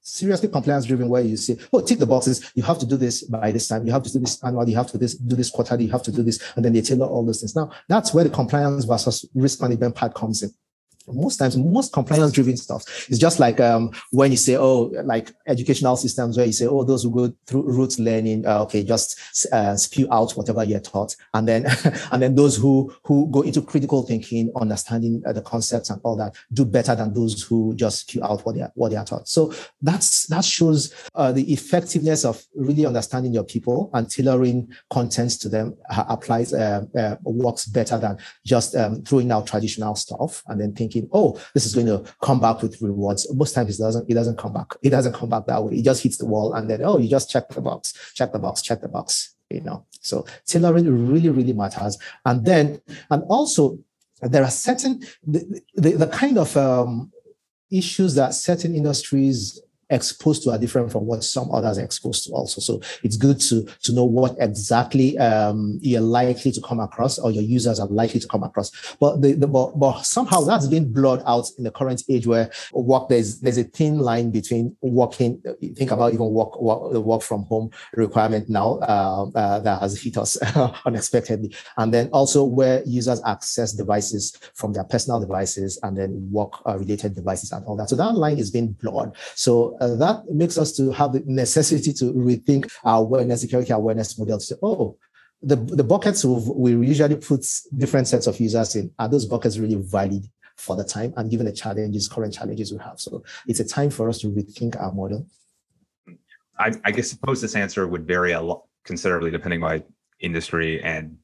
seriously 0.00 0.48
compliance 0.48 0.86
driven, 0.86 1.08
where 1.08 1.22
you 1.22 1.36
say, 1.36 1.56
"Oh, 1.72 1.80
tick 1.80 1.98
the 1.98 2.06
boxes. 2.06 2.52
You 2.54 2.62
have 2.62 2.78
to 2.78 2.86
do 2.86 2.96
this 2.96 3.22
by 3.22 3.52
this 3.52 3.68
time. 3.68 3.86
You 3.86 3.92
have 3.92 4.02
to 4.04 4.12
do 4.12 4.18
this 4.18 4.42
annually. 4.42 4.72
You 4.72 4.78
have 4.78 4.90
to 4.92 4.98
this 4.98 5.14
do 5.14 5.36
this 5.36 5.50
quarterly. 5.50 5.84
You 5.86 5.92
have 5.92 6.02
to 6.04 6.12
do 6.12 6.22
this," 6.22 6.40
and 6.56 6.64
then 6.64 6.72
they 6.72 6.82
tailor 6.82 7.06
all 7.06 7.24
those 7.24 7.40
things. 7.40 7.56
Now, 7.56 7.70
that's 7.88 8.14
where 8.14 8.24
the 8.24 8.30
compliance 8.30 8.84
versus 8.84 9.26
risk 9.34 9.60
management 9.60 9.94
part 9.94 10.14
comes 10.14 10.42
in 10.42 10.52
most 11.08 11.36
times 11.36 11.56
most 11.56 11.92
compliance 11.92 12.32
driven 12.32 12.56
stuff. 12.56 12.84
It's 13.08 13.18
just 13.18 13.40
like 13.40 13.60
um, 13.60 13.92
when 14.10 14.30
you 14.30 14.36
say 14.36 14.56
oh 14.56 14.92
like 15.04 15.32
educational 15.46 15.96
systems 15.96 16.36
where 16.36 16.46
you 16.46 16.52
say 16.52 16.66
oh 16.66 16.84
those 16.84 17.02
who 17.04 17.10
go 17.10 17.34
through 17.46 17.70
rote 17.70 17.98
learning 17.98 18.46
uh, 18.46 18.62
okay 18.62 18.82
just 18.82 19.18
uh, 19.52 19.76
spew 19.76 20.06
out 20.12 20.32
whatever 20.32 20.64
you're 20.64 20.80
taught. 20.80 21.16
And 21.34 21.48
then 21.48 21.66
and 22.12 22.22
then 22.22 22.34
those 22.34 22.56
who 22.56 22.94
who 23.04 23.28
go 23.30 23.42
into 23.42 23.62
critical 23.62 24.02
thinking 24.02 24.52
understanding 24.60 25.22
uh, 25.26 25.32
the 25.32 25.42
concepts 25.42 25.90
and 25.90 26.00
all 26.04 26.16
that 26.16 26.34
do 26.52 26.64
better 26.64 26.94
than 26.94 27.14
those 27.14 27.42
who 27.42 27.74
just 27.74 28.00
spew 28.00 28.22
out 28.22 28.44
what 28.44 28.54
they 28.54 28.62
are, 28.62 28.72
what 28.74 28.90
they 28.90 28.96
are 28.96 29.04
taught. 29.04 29.28
So 29.28 29.52
that's 29.80 30.26
that 30.26 30.44
shows 30.44 30.94
uh, 31.14 31.32
the 31.32 31.52
effectiveness 31.52 32.24
of 32.24 32.42
really 32.54 32.86
understanding 32.86 33.32
your 33.32 33.44
people 33.44 33.90
and 33.94 34.10
tailoring 34.10 34.72
contents 34.90 35.36
to 35.38 35.48
them 35.48 35.76
uh, 35.90 36.04
applies 36.08 36.52
uh, 36.52 36.84
works 37.24 37.66
better 37.66 37.98
than 37.98 38.18
just 38.44 38.74
um, 38.76 39.02
throwing 39.02 39.30
out 39.30 39.46
traditional 39.46 39.94
stuff 39.94 40.42
and 40.48 40.60
then 40.60 40.72
thinking 40.72 40.91
thinking, 40.92 41.10
oh, 41.12 41.40
this 41.54 41.66
is 41.66 41.74
going 41.74 41.86
to 41.86 42.04
come 42.22 42.40
back 42.40 42.62
with 42.62 42.80
rewards. 42.80 43.32
Most 43.34 43.54
times 43.54 43.78
it 43.78 43.82
doesn't, 43.82 44.08
it 44.08 44.14
doesn't 44.14 44.38
come 44.38 44.52
back. 44.52 44.72
It 44.82 44.90
doesn't 44.90 45.14
come 45.14 45.28
back 45.28 45.46
that 45.46 45.62
way. 45.62 45.76
It 45.76 45.84
just 45.84 46.02
hits 46.02 46.18
the 46.18 46.26
wall 46.26 46.54
and 46.54 46.68
then, 46.68 46.82
oh, 46.84 46.98
you 46.98 47.08
just 47.08 47.30
check 47.30 47.48
the 47.48 47.60
box, 47.60 48.12
check 48.14 48.32
the 48.32 48.38
box, 48.38 48.62
check 48.62 48.80
the 48.80 48.88
box, 48.88 49.34
you 49.50 49.60
know. 49.60 49.86
So 50.00 50.26
tailoring 50.46 51.08
really, 51.08 51.30
really 51.30 51.52
matters. 51.52 51.98
And 52.24 52.44
then, 52.44 52.80
and 53.10 53.22
also 53.28 53.78
there 54.20 54.44
are 54.44 54.50
certain, 54.50 55.02
the, 55.26 55.60
the, 55.74 55.92
the 55.92 56.06
kind 56.06 56.38
of 56.38 56.56
um, 56.56 57.12
issues 57.70 58.14
that 58.14 58.34
certain 58.34 58.74
industries 58.74 59.60
exposed 59.92 60.42
to 60.44 60.50
are 60.50 60.58
different 60.58 60.90
from 60.90 61.06
what 61.06 61.22
some 61.22 61.50
others 61.52 61.78
are 61.78 61.84
exposed 61.84 62.26
to 62.26 62.32
also. 62.32 62.60
So 62.60 62.80
it's 63.02 63.16
good 63.16 63.40
to, 63.40 63.64
to 63.82 63.92
know 63.92 64.04
what 64.04 64.36
exactly 64.40 65.18
um, 65.18 65.78
you're 65.82 66.00
likely 66.00 66.50
to 66.52 66.60
come 66.60 66.80
across 66.80 67.18
or 67.18 67.30
your 67.30 67.42
users 67.42 67.78
are 67.78 67.86
likely 67.88 68.20
to 68.20 68.28
come 68.28 68.42
across. 68.42 68.70
But, 68.96 69.20
the, 69.20 69.34
the, 69.34 69.46
but, 69.46 69.78
but 69.78 70.02
somehow 70.02 70.40
that's 70.40 70.66
been 70.66 70.92
blurred 70.92 71.22
out 71.26 71.46
in 71.58 71.64
the 71.64 71.70
current 71.70 72.02
age 72.08 72.26
where 72.26 72.50
work, 72.72 73.08
there's, 73.08 73.40
there's 73.40 73.58
a 73.58 73.64
thin 73.64 73.98
line 73.98 74.30
between 74.30 74.76
working, 74.80 75.42
think 75.74 75.90
about 75.90 76.12
even 76.12 76.30
work, 76.30 76.60
work, 76.60 76.92
work 76.92 77.22
from 77.22 77.44
home 77.44 77.70
requirement 77.94 78.48
now 78.48 78.78
uh, 78.82 79.26
uh, 79.34 79.58
that 79.60 79.80
has 79.80 80.00
hit 80.00 80.16
us 80.16 80.36
unexpectedly. 80.86 81.54
And 81.76 81.92
then 81.92 82.08
also 82.12 82.44
where 82.44 82.82
users 82.84 83.20
access 83.24 83.72
devices 83.72 84.38
from 84.54 84.72
their 84.72 84.84
personal 84.84 85.20
devices 85.20 85.78
and 85.82 85.96
then 85.96 86.28
work 86.30 86.52
uh, 86.66 86.78
related 86.78 87.14
devices 87.14 87.52
and 87.52 87.64
all 87.66 87.76
that. 87.76 87.88
So 87.88 87.96
that 87.96 88.14
line 88.14 88.38
is 88.38 88.50
being 88.50 88.72
blurred. 88.72 89.12
So 89.34 89.76
uh, 89.82 89.96
that 89.96 90.24
makes 90.30 90.56
us 90.58 90.70
to 90.76 90.92
have 90.92 91.12
the 91.12 91.22
necessity 91.26 91.92
to 91.92 92.12
rethink 92.12 92.70
our 92.84 93.00
awareness, 93.00 93.40
security 93.40 93.72
awareness 93.72 94.16
model 94.16 94.38
to 94.38 94.44
say, 94.44 94.54
oh, 94.62 94.96
the, 95.42 95.56
the 95.56 95.82
buckets 95.82 96.24
we 96.24 96.70
usually 96.86 97.16
put 97.16 97.44
different 97.76 98.06
sets 98.06 98.28
of 98.28 98.38
users 98.38 98.76
in, 98.76 98.92
are 99.00 99.08
those 99.08 99.26
buckets 99.26 99.58
really 99.58 99.74
valid 99.74 100.24
for 100.56 100.76
the 100.76 100.84
time 100.84 101.12
and 101.16 101.32
given 101.32 101.46
the 101.46 101.52
challenges, 101.52 102.08
current 102.08 102.32
challenges 102.32 102.72
we 102.72 102.78
have? 102.78 103.00
So 103.00 103.24
it's 103.48 103.58
a 103.58 103.66
time 103.66 103.90
for 103.90 104.08
us 104.08 104.18
to 104.20 104.28
rethink 104.28 104.80
our 104.80 104.92
model. 104.92 105.26
I, 106.60 106.72
I 106.84 106.92
guess 106.92 107.10
suppose 107.10 107.40
this 107.40 107.56
answer 107.56 107.88
would 107.88 108.06
vary 108.06 108.32
a 108.32 108.40
lot 108.40 108.62
considerably 108.84 109.32
depending 109.32 109.60
by 109.60 109.82
industry 110.20 110.80
and 110.84 111.16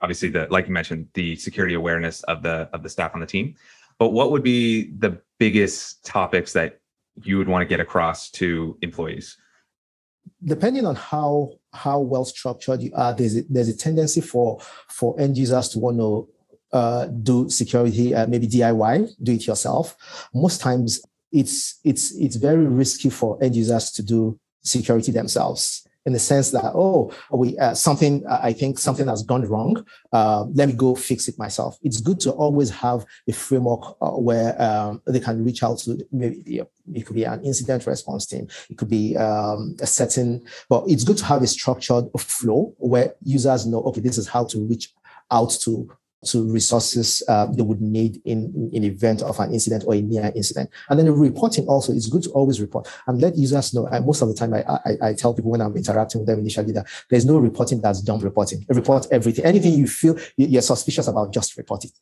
obviously 0.00 0.28
the 0.28 0.46
like 0.50 0.68
you 0.68 0.72
mentioned 0.72 1.08
the 1.14 1.34
security 1.34 1.74
awareness 1.74 2.22
of 2.24 2.42
the 2.42 2.68
of 2.72 2.82
the 2.82 2.88
staff 2.88 3.14
on 3.14 3.20
the 3.20 3.26
team 3.26 3.56
but 3.98 4.10
what 4.10 4.30
would 4.30 4.42
be 4.42 4.92
the 4.98 5.20
biggest 5.38 6.04
topics 6.04 6.52
that 6.52 6.78
you 7.22 7.38
would 7.38 7.48
want 7.48 7.62
to 7.62 7.66
get 7.66 7.80
across 7.80 8.30
to 8.32 8.76
employees? 8.82 9.36
Depending 10.44 10.86
on 10.86 10.96
how 10.96 11.52
how 11.72 12.00
well 12.00 12.24
structured 12.24 12.82
you 12.82 12.90
are, 12.94 13.14
there's 13.14 13.36
a, 13.36 13.42
there's 13.48 13.68
a 13.68 13.76
tendency 13.76 14.20
for 14.20 14.60
for 14.88 15.18
end 15.20 15.36
users 15.38 15.68
to 15.70 15.78
want 15.78 15.98
to 15.98 16.28
uh, 16.72 17.06
do 17.06 17.48
security, 17.48 18.14
uh, 18.14 18.26
maybe 18.26 18.48
DIY, 18.48 19.12
do 19.22 19.32
it 19.32 19.46
yourself. 19.46 19.96
Most 20.34 20.60
times, 20.60 21.00
it's 21.30 21.78
it's 21.84 22.14
it's 22.16 22.36
very 22.36 22.66
risky 22.66 23.10
for 23.10 23.42
end 23.42 23.54
users 23.54 23.90
to 23.92 24.02
do 24.02 24.38
security 24.62 25.12
themselves 25.12 25.85
in 26.06 26.12
the 26.12 26.18
sense 26.18 26.50
that 26.52 26.72
oh 26.74 27.12
we 27.30 27.58
uh, 27.58 27.74
something 27.74 28.24
uh, 28.26 28.40
i 28.42 28.52
think 28.52 28.78
something 28.78 29.06
has 29.06 29.22
gone 29.22 29.44
wrong 29.46 29.84
uh, 30.12 30.44
let 30.54 30.68
me 30.68 30.74
go 30.74 30.94
fix 30.94 31.28
it 31.28 31.38
myself. 31.38 31.78
It's 31.82 32.00
good 32.00 32.20
to 32.20 32.30
always 32.30 32.70
have 32.70 33.04
a 33.28 33.32
framework 33.32 33.96
uh, 34.00 34.10
where 34.12 34.60
um, 34.60 35.02
they 35.06 35.20
can 35.20 35.44
reach 35.44 35.62
out 35.62 35.78
to 35.80 36.06
maybe 36.12 36.62
it 36.94 37.06
could 37.06 37.16
be 37.16 37.24
an 37.24 37.44
incident 37.44 37.86
response 37.86 38.26
team 38.26 38.48
it 38.70 38.78
could 38.78 38.88
be 38.88 39.16
um, 39.16 39.76
a 39.80 39.86
certain 39.86 40.42
but 40.68 40.84
it's 40.86 41.04
good 41.04 41.18
to 41.18 41.24
have 41.24 41.42
a 41.42 41.46
structured 41.46 42.04
flow 42.18 42.74
where 42.78 43.14
users 43.22 43.66
know 43.66 43.82
okay 43.82 44.00
this 44.00 44.18
is 44.18 44.28
how 44.28 44.44
to 44.44 44.60
reach 44.60 44.94
out 45.30 45.50
to 45.50 45.90
to 46.24 46.50
resources 46.50 47.22
uh, 47.28 47.46
they 47.46 47.62
would 47.62 47.80
need 47.80 48.20
in 48.24 48.70
in 48.72 48.84
event 48.84 49.22
of 49.22 49.38
an 49.38 49.52
incident 49.52 49.84
or 49.86 49.94
a 49.94 50.00
near 50.00 50.32
incident. 50.34 50.70
And 50.88 50.98
then 50.98 51.06
the 51.06 51.12
reporting 51.12 51.66
also 51.66 51.92
is 51.92 52.08
good 52.08 52.22
to 52.24 52.30
always 52.30 52.60
report 52.60 52.88
and 53.06 53.20
let 53.20 53.36
users 53.36 53.74
know. 53.74 53.86
And 53.86 54.06
most 54.06 54.22
of 54.22 54.28
the 54.28 54.34
time, 54.34 54.54
I, 54.54 54.64
I, 54.66 55.08
I 55.08 55.14
tell 55.14 55.34
people 55.34 55.50
when 55.50 55.60
I'm 55.60 55.76
interacting 55.76 56.20
with 56.20 56.28
them 56.28 56.38
initially 56.38 56.72
that 56.72 56.86
there's 57.10 57.26
no 57.26 57.38
reporting 57.38 57.80
that's 57.80 58.00
dumb 58.00 58.20
reporting. 58.20 58.64
Report 58.68 59.06
everything. 59.10 59.44
Anything 59.44 59.74
you 59.74 59.86
feel 59.86 60.18
you're 60.36 60.62
suspicious 60.62 61.06
about, 61.08 61.32
just 61.32 61.56
report 61.56 61.84
it 61.84 61.92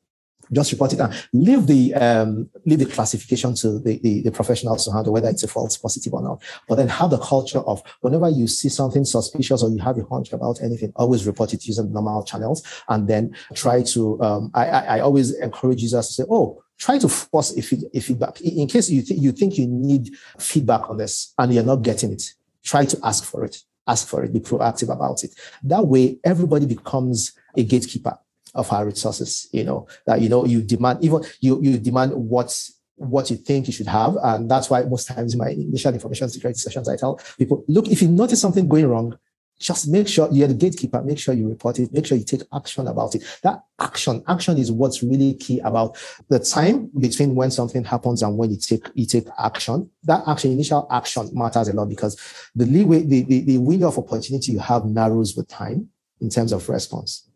just 0.53 0.73
report 0.73 0.93
it 0.93 1.01
and 1.01 1.29
leave 1.33 1.67
the 1.67 1.95
um, 1.95 2.49
leave 2.67 2.79
the 2.79 2.87
classification 2.87 3.55
to 3.55 3.79
the, 3.79 3.99
the, 3.99 4.23
the, 4.23 4.31
professionals 4.31 4.85
to 4.85 4.93
handle 4.93 5.13
whether 5.13 5.29
it's 5.29 5.43
a 5.43 5.49
false 5.49 5.77
positive 5.77 6.13
or 6.15 6.23
not. 6.23 6.43
But 6.69 6.77
then 6.77 6.89
have 6.89 7.11
the 7.11 7.19
culture 7.19 7.61
of 7.61 7.83
whenever 8.01 8.29
you 8.29 8.47
see 8.47 8.69
something 8.69 9.05
suspicious 9.05 9.63
or 9.63 9.71
you 9.71 9.79
have 9.79 9.99
a 9.99 10.05
hunch 10.05 10.33
about 10.33 10.61
anything, 10.63 10.93
always 10.97 11.27
report 11.27 11.55
it 11.55 11.67
using 11.67 11.93
normal 11.93 12.25
channels 12.25 12.63
and 12.89 13.09
then 13.09 13.37
try 13.55 13.83
to. 13.83 14.21
Um, 14.23 14.51
I, 14.55 14.67
I, 14.67 14.81
I 14.97 15.01
always 15.01 15.33
encourage 15.33 15.83
users 15.83 16.09
to 16.09 16.13
say, 16.13 16.25
"Oh, 16.31 16.63
try 16.79 16.99
to 16.99 17.09
force 17.09 17.57
a, 17.57 17.63
feed, 17.63 17.85
a 17.95 18.01
feedback 18.01 18.41
in 18.41 18.67
case 18.69 18.91
you 18.91 19.03
th- 19.03 19.21
you 19.21 19.33
think 19.33 19.59
you 19.59 19.67
need 19.67 20.11
feedback 20.39 20.91
on 20.91 20.99
this 20.99 21.33
and 21.39 21.53
you're 21.53 21.65
not 21.65 21.83
getting 21.83 22.13
it. 22.13 22.35
Try 22.63 22.85
to 22.87 22.99
ask 23.05 23.25
for 23.25 23.45
it 23.45 23.63
ask 23.87 24.09
for 24.09 24.25
it, 24.25 24.33
be 24.33 24.41
proactive 24.41 24.91
about 24.91 25.23
it. 25.25 25.35
That 25.63 25.87
way, 25.87 26.19
everybody 26.25 26.67
becomes 26.67 27.33
a 27.57 27.63
gatekeeper 27.63 28.19
of 28.55 28.73
our 28.73 28.87
resources. 28.87 29.49
You 29.53 29.65
know 29.65 29.87
that 30.07 30.21
you 30.21 30.29
know 30.29 30.45
you 30.45 30.63
demand 30.63 31.05
even 31.05 31.23
you 31.41 31.61
you 31.63 31.79
demand 31.79 32.13
what's 32.15 32.73
what 32.97 33.31
you 33.31 33.37
think 33.37 33.67
you 33.67 33.73
should 33.73 33.89
have, 33.89 34.17
and 34.23 34.51
that's 34.51 34.71
why 34.71 34.83
most 34.83 35.09
times 35.09 35.35
in 35.35 35.39
my 35.39 35.49
initial 35.49 35.93
information 35.93 36.29
security 36.29 36.59
sessions, 36.59 36.89
I 36.89 36.97
tell 36.97 37.21
people, 37.39 37.65
look, 37.69 37.89
if 37.89 38.01
you 38.01 38.09
notice 38.09 38.41
something 38.41 38.69
going 38.69 38.87
wrong, 38.87 39.19
just 39.59 39.89
make 39.89 40.09
sure 40.09 40.29
you're 40.33 40.49
the 40.49 40.55
gatekeeper. 40.55 41.03
Make 41.03 41.19
sure 41.19 41.33
you 41.35 41.49
report 41.49 41.79
it. 41.79 41.93
Make 41.93 42.07
sure 42.07 42.19
you 42.19 42.25
take 42.25 42.43
action 42.53 42.87
about 42.89 43.15
it. 43.15 43.23
That 43.43 43.65
action, 43.81 44.23
action 44.27 44.59
is 44.59 44.71
what's 44.71 45.03
really 45.03 45.35
key 45.35 45.61
about 45.61 45.97
the 46.29 46.39
time 46.39 46.91
between 46.99 47.35
when 47.35 47.51
something 47.51 47.85
happens 47.85 48.23
and 48.23 48.37
when 48.37 48.51
you 48.51 48.59
take 48.59 48.89
you 48.95 49.07
take 49.07 49.27
action. 49.39 49.91
That 50.05 50.23
action, 50.27 50.53
initial 50.53 50.87
action, 50.91 51.31
matters 51.33 51.69
a 51.69 51.73
lot 51.73 51.89
because 51.89 52.21
the 52.55 52.67
leeway, 52.67 53.03
the, 53.03 53.23
the, 53.23 53.41
the 53.43 53.59
window 53.59 53.89
of 53.89 53.99
opportunity 53.99 54.53
you 54.53 54.59
have 54.59 54.85
narrows 54.85 55.37
with 55.37 55.49
time 55.49 55.89
in 56.21 56.31
terms 56.31 56.53
of 56.53 56.69
response. 56.69 57.29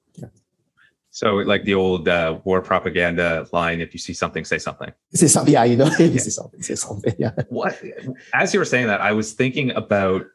Yeah. 1.23 1.29
So, 1.29 1.35
like 1.37 1.65
the 1.65 1.75
old 1.75 2.09
uh, 2.09 2.39
war 2.45 2.61
propaganda 2.61 3.47
line: 3.53 3.81
"If 3.81 3.93
you 3.93 3.99
see 3.99 4.15
something, 4.15 4.45
say 4.45 4.59
something." 4.59 4.93
Say 5.15 5.27
something. 5.29 5.53
Yeah, 5.53 5.65
you 5.65 5.77
know, 5.77 5.87
you 5.99 6.19
see 6.19 6.31
something, 6.31 6.63
say 6.63 6.75
something. 6.75 7.15
Yeah. 7.19 7.33
What? 7.49 7.81
As 8.35 8.53
you 8.55 8.61
were 8.61 8.65
saying 8.65 8.87
that, 8.87 9.01
I 9.01 9.13
was 9.13 9.33
thinking 9.33 9.71
about 9.73 10.27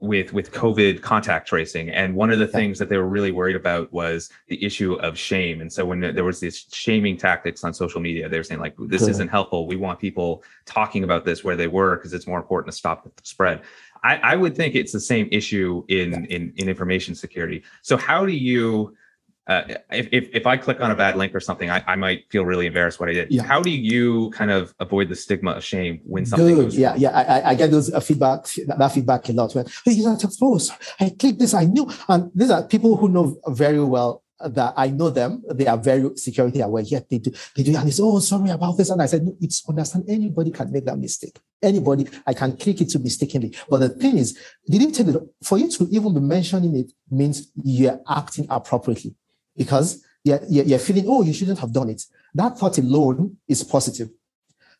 with 0.00 0.32
with 0.32 0.52
COVID 0.52 1.02
contact 1.02 1.48
tracing, 1.48 1.90
and 1.90 2.14
one 2.14 2.30
of 2.30 2.38
the 2.38 2.46
things 2.46 2.78
that 2.78 2.88
they 2.88 2.96
were 2.96 3.08
really 3.08 3.32
worried 3.32 3.56
about 3.56 3.92
was 3.92 4.30
the 4.48 4.62
issue 4.64 4.94
of 4.94 5.18
shame. 5.18 5.60
And 5.60 5.70
so 5.70 5.84
when 5.84 6.00
there 6.00 6.24
was 6.24 6.40
this 6.40 6.66
shaming 6.72 7.16
tactics 7.16 7.64
on 7.64 7.74
social 7.74 8.00
media, 8.00 8.28
they 8.28 8.38
were 8.38 8.44
saying 8.44 8.60
like, 8.60 8.74
"This 8.78 9.06
isn't 9.06 9.28
helpful. 9.28 9.66
We 9.66 9.76
want 9.76 9.98
people 9.98 10.42
talking 10.64 11.04
about 11.04 11.24
this 11.24 11.44
where 11.44 11.56
they 11.56 11.66
were 11.66 11.96
because 11.96 12.14
it's 12.14 12.26
more 12.26 12.38
important 12.38 12.72
to 12.72 12.78
stop 12.78 13.04
the 13.04 13.12
spread." 13.24 13.62
I, 14.02 14.16
I 14.16 14.36
would 14.36 14.56
think 14.56 14.74
it's 14.74 14.92
the 14.92 15.00
same 15.00 15.28
issue 15.30 15.84
in 15.88 16.24
in 16.26 16.52
in 16.56 16.68
information 16.68 17.14
security. 17.14 17.62
So 17.82 17.96
how 17.98 18.24
do 18.24 18.32
you 18.32 18.96
uh, 19.46 19.62
if, 19.90 20.08
if, 20.12 20.28
if 20.32 20.46
I 20.46 20.56
click 20.56 20.80
on 20.80 20.90
a 20.90 20.94
bad 20.94 21.16
link 21.16 21.34
or 21.34 21.40
something, 21.40 21.70
I, 21.70 21.82
I 21.86 21.96
might 21.96 22.30
feel 22.30 22.44
really 22.44 22.66
embarrassed 22.66 23.00
what 23.00 23.08
I 23.08 23.12
did. 23.12 23.32
Yeah. 23.32 23.42
How 23.42 23.60
do 23.60 23.70
you 23.70 24.30
kind 24.30 24.50
of 24.50 24.74
avoid 24.78 25.08
the 25.08 25.16
stigma 25.16 25.52
of 25.52 25.64
shame 25.64 26.00
when 26.04 26.24
something 26.26 26.70
Yeah, 26.70 26.94
yeah. 26.96 27.10
I, 27.10 27.50
I 27.50 27.54
get 27.54 27.70
those 27.70 27.92
uh, 27.92 28.00
feedback, 28.00 28.46
that 28.66 28.92
feedback 28.92 29.28
a 29.28 29.32
lot. 29.32 29.52
When 29.54 29.66
hey, 29.84 29.92
you 29.92 30.04
not 30.04 30.22
exposed. 30.22 30.72
I 31.00 31.10
clicked 31.18 31.38
this. 31.38 31.54
I 31.54 31.64
knew, 31.64 31.90
and 32.08 32.30
these 32.34 32.50
are 32.50 32.62
people 32.62 32.96
who 32.96 33.08
know 33.08 33.40
very 33.48 33.82
well 33.82 34.22
that 34.38 34.74
I 34.76 34.88
know 34.88 35.10
them. 35.10 35.42
They 35.52 35.66
are 35.66 35.76
very 35.76 36.16
security 36.16 36.60
aware. 36.60 36.82
Yet 36.82 37.08
they 37.08 37.18
do, 37.18 37.32
they 37.56 37.62
do, 37.62 37.76
and 37.76 37.86
they 37.86 37.90
say, 37.90 38.02
"Oh, 38.04 38.20
sorry 38.20 38.50
about 38.50 38.76
this." 38.76 38.90
And 38.90 39.02
I 39.02 39.06
said, 39.06 39.24
"No, 39.24 39.36
it's 39.40 39.68
understand. 39.68 40.04
Anybody 40.08 40.50
can 40.50 40.70
make 40.70 40.84
that 40.84 40.98
mistake. 40.98 41.38
Anybody, 41.62 42.06
I 42.26 42.34
can 42.34 42.56
click 42.56 42.80
it 42.80 42.88
to 42.90 42.98
mistakenly. 42.98 43.54
But 43.68 43.78
the 43.78 43.88
thing 43.88 44.16
is, 44.16 44.38
did 44.68 44.80
you 44.80 44.90
tell 44.92 45.08
it 45.08 45.22
for 45.42 45.58
you 45.58 45.68
to 45.70 45.88
even 45.90 46.14
be 46.14 46.20
mentioning 46.20 46.76
it 46.76 46.92
means 47.10 47.50
you're 47.62 48.00
acting 48.08 48.46
appropriately 48.48 49.14
because 49.60 50.02
you're, 50.24 50.40
you're 50.48 50.78
feeling, 50.78 51.04
oh, 51.06 51.22
you 51.22 51.34
shouldn't 51.34 51.58
have 51.58 51.70
done 51.70 51.90
it. 51.90 52.02
That 52.32 52.56
thought 52.58 52.78
alone 52.78 53.36
is 53.46 53.62
positive. 53.62 54.08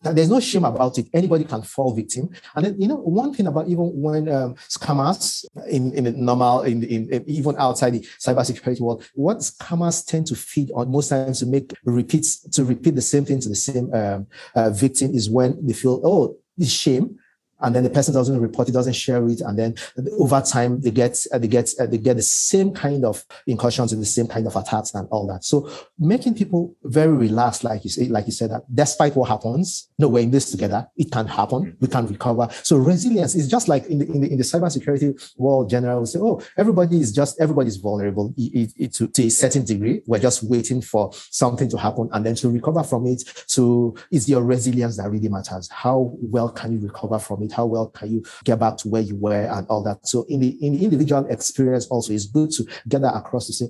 There's 0.03 0.31
no 0.31 0.41
shame 0.41 0.65
about 0.65 0.97
it. 0.97 1.09
Anybody 1.13 1.45
can 1.45 1.61
fall 1.61 1.95
victim. 1.95 2.31
And 2.57 2.65
then, 2.65 2.81
you 2.81 2.89
know, 2.89 2.97
one 2.97 3.35
thing 3.35 3.47
about 3.47 3.69
even 3.69 3.89
when 4.01 4.27
um, 4.31 4.55
scammers 4.55 5.45
in, 5.69 5.93
in 5.93 6.05
the 6.05 6.13
normal, 6.13 6.63
in, 6.63 6.83
in, 6.83 7.13
in, 7.13 7.29
even 7.29 7.55
outside 7.59 7.91
the 7.91 8.01
cybersecurity 8.19 8.81
world, 8.81 9.05
what 9.13 9.37
scammers 9.41 10.07
tend 10.07 10.27
to 10.29 10.35
feed 10.35 10.71
on 10.75 10.91
most 10.91 11.11
times 11.11 11.41
to 11.41 11.47
make 11.47 11.75
repeats, 11.85 12.41
to 12.49 12.65
repeat 12.65 12.95
the 12.95 13.03
same 13.03 13.27
thing 13.27 13.41
to 13.41 13.51
the 13.51 13.55
same 13.55 13.93
um, 13.93 14.27
uh, 14.55 14.71
victim 14.71 15.15
is 15.15 15.29
when 15.29 15.59
they 15.67 15.75
feel, 15.75 16.01
oh, 16.03 16.39
this 16.57 16.73
shame 16.73 17.19
and 17.63 17.75
then 17.75 17.83
the 17.83 17.91
person 17.91 18.15
doesn't 18.15 18.41
report 18.41 18.69
it, 18.69 18.73
doesn't 18.73 18.95
share 18.95 19.27
it, 19.29 19.41
and 19.41 19.59
then 19.59 19.75
over 20.19 20.41
time 20.41 20.81
they 20.81 20.91
get 20.91 21.19
uh, 21.33 21.39
they 21.39 21.49
get 21.49 21.71
uh, 21.79 21.87
they 21.87 21.99
get 21.99 22.17
the 22.17 22.23
same 22.23 22.73
kind 22.73 23.05
of 23.05 23.25
incursions 23.47 23.93
and 23.93 24.01
the 24.01 24.07
same 24.07 24.27
kind 24.27 24.47
of 24.47 24.57
attacks 24.57 24.95
and 24.95 25.09
all 25.11 25.27
that. 25.27 25.45
So 25.45 25.71
making 25.99 26.35
people 26.35 26.75
very 26.85 27.13
relaxed, 27.13 27.65
like 27.65 27.85
you 27.85 27.91
say, 27.91 28.09
like 28.09 28.27
you 28.27 28.33
said, 28.33 28.51
that 28.51 28.63
despite 28.75 29.17
what 29.17 29.29
happens, 29.29 29.89
no, 29.99 30.09
we're 30.09 30.23
in 30.23 30.31
this 30.31 30.51
together. 30.51 30.89
It 30.97 31.11
can 31.13 31.27
happen. 31.27 31.77
We 31.81 31.89
can 31.89 32.07
recover. 32.07 32.49
So 32.63 32.77
resilience 32.77 33.35
is 33.35 33.49
just 33.49 33.69
like 33.69 33.87
in 33.87 33.99
the 33.99 34.07
in 34.07 34.21
the, 34.21 34.31
in 34.33 34.39
the 34.39 34.45
cybersecurity 34.45 35.35
world. 35.37 35.71
Generally, 35.71 36.01
we 36.01 36.07
say, 36.07 36.19
oh, 36.21 36.41
everybody 36.57 37.01
is 37.01 37.13
just 37.13 37.41
everybody 37.41 37.69
is 37.69 37.77
vulnerable 37.77 38.35
to, 38.37 39.09
to 39.09 39.23
a 39.23 39.31
certain 39.31 39.65
degree. 39.65 40.03
We're 40.07 40.19
just 40.19 40.43
waiting 40.43 40.83
for 40.83 41.11
something 41.31 41.69
to 41.71 41.79
happen, 41.79 42.09
and 42.13 42.25
then 42.25 42.35
to 42.37 42.51
recover 42.51 42.83
from 42.83 43.07
it. 43.07 43.23
So 43.47 43.97
it's 44.11 44.29
your 44.29 44.43
resilience 44.45 44.97
that 44.97 45.11
really 45.11 45.29
matters. 45.29 45.69
How 45.71 46.13
well 46.21 46.49
can 46.49 46.73
you 46.73 46.79
recover 46.79 47.19
from 47.19 47.43
it? 47.43 47.50
It? 47.51 47.55
How 47.57 47.67
well 47.67 47.89
can 47.89 48.11
you 48.11 48.25
get 48.45 48.59
back 48.59 48.77
to 48.79 48.89
where 48.89 49.03
you 49.03 49.17
were 49.17 49.45
and 49.45 49.67
all 49.69 49.83
that? 49.85 50.07
So 50.07 50.25
in 50.29 50.41
the, 50.41 50.49
in 50.65 50.75
the 50.75 50.85
individual 50.85 51.27
experience 51.27 51.87
also, 51.87 52.13
it's 52.13 52.27
good 52.27 52.51
to 52.53 52.67
get 52.89 53.03
that 53.03 53.17
across 53.17 53.47
to 53.47 53.53
say, 53.53 53.67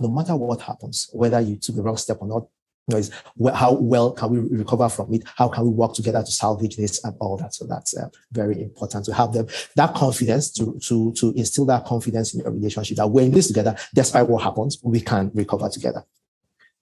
no 0.00 0.08
matter 0.08 0.36
what 0.36 0.60
happens, 0.60 1.08
whether 1.12 1.40
you 1.40 1.56
took 1.56 1.76
the 1.76 1.82
wrong 1.82 1.96
step 1.96 2.18
or 2.20 2.28
not, 2.28 2.46
you 2.88 2.94
know, 2.94 2.98
is 2.98 3.10
how 3.54 3.72
well 3.72 4.12
can 4.12 4.30
we 4.30 4.58
recover 4.58 4.88
from 4.88 5.12
it? 5.12 5.24
How 5.36 5.48
can 5.48 5.64
we 5.64 5.70
work 5.70 5.94
together 5.94 6.22
to 6.22 6.30
salvage 6.30 6.76
this 6.76 7.02
and 7.04 7.16
all 7.18 7.36
that? 7.38 7.54
So 7.54 7.66
that's 7.66 7.96
uh, 7.96 8.08
very 8.30 8.62
important 8.62 9.04
to 9.06 9.14
have 9.14 9.32
them 9.32 9.48
that 9.74 9.94
confidence 9.94 10.52
to 10.52 10.78
to 10.84 11.12
to 11.14 11.32
instill 11.32 11.66
that 11.66 11.84
confidence 11.84 12.34
in 12.34 12.40
your 12.40 12.52
relationship 12.52 12.96
that 12.98 13.08
we're 13.08 13.24
in 13.24 13.32
this 13.32 13.48
together, 13.48 13.76
despite 13.94 14.28
what 14.28 14.42
happens, 14.42 14.78
we 14.84 15.00
can 15.00 15.32
recover 15.34 15.68
together. 15.68 16.04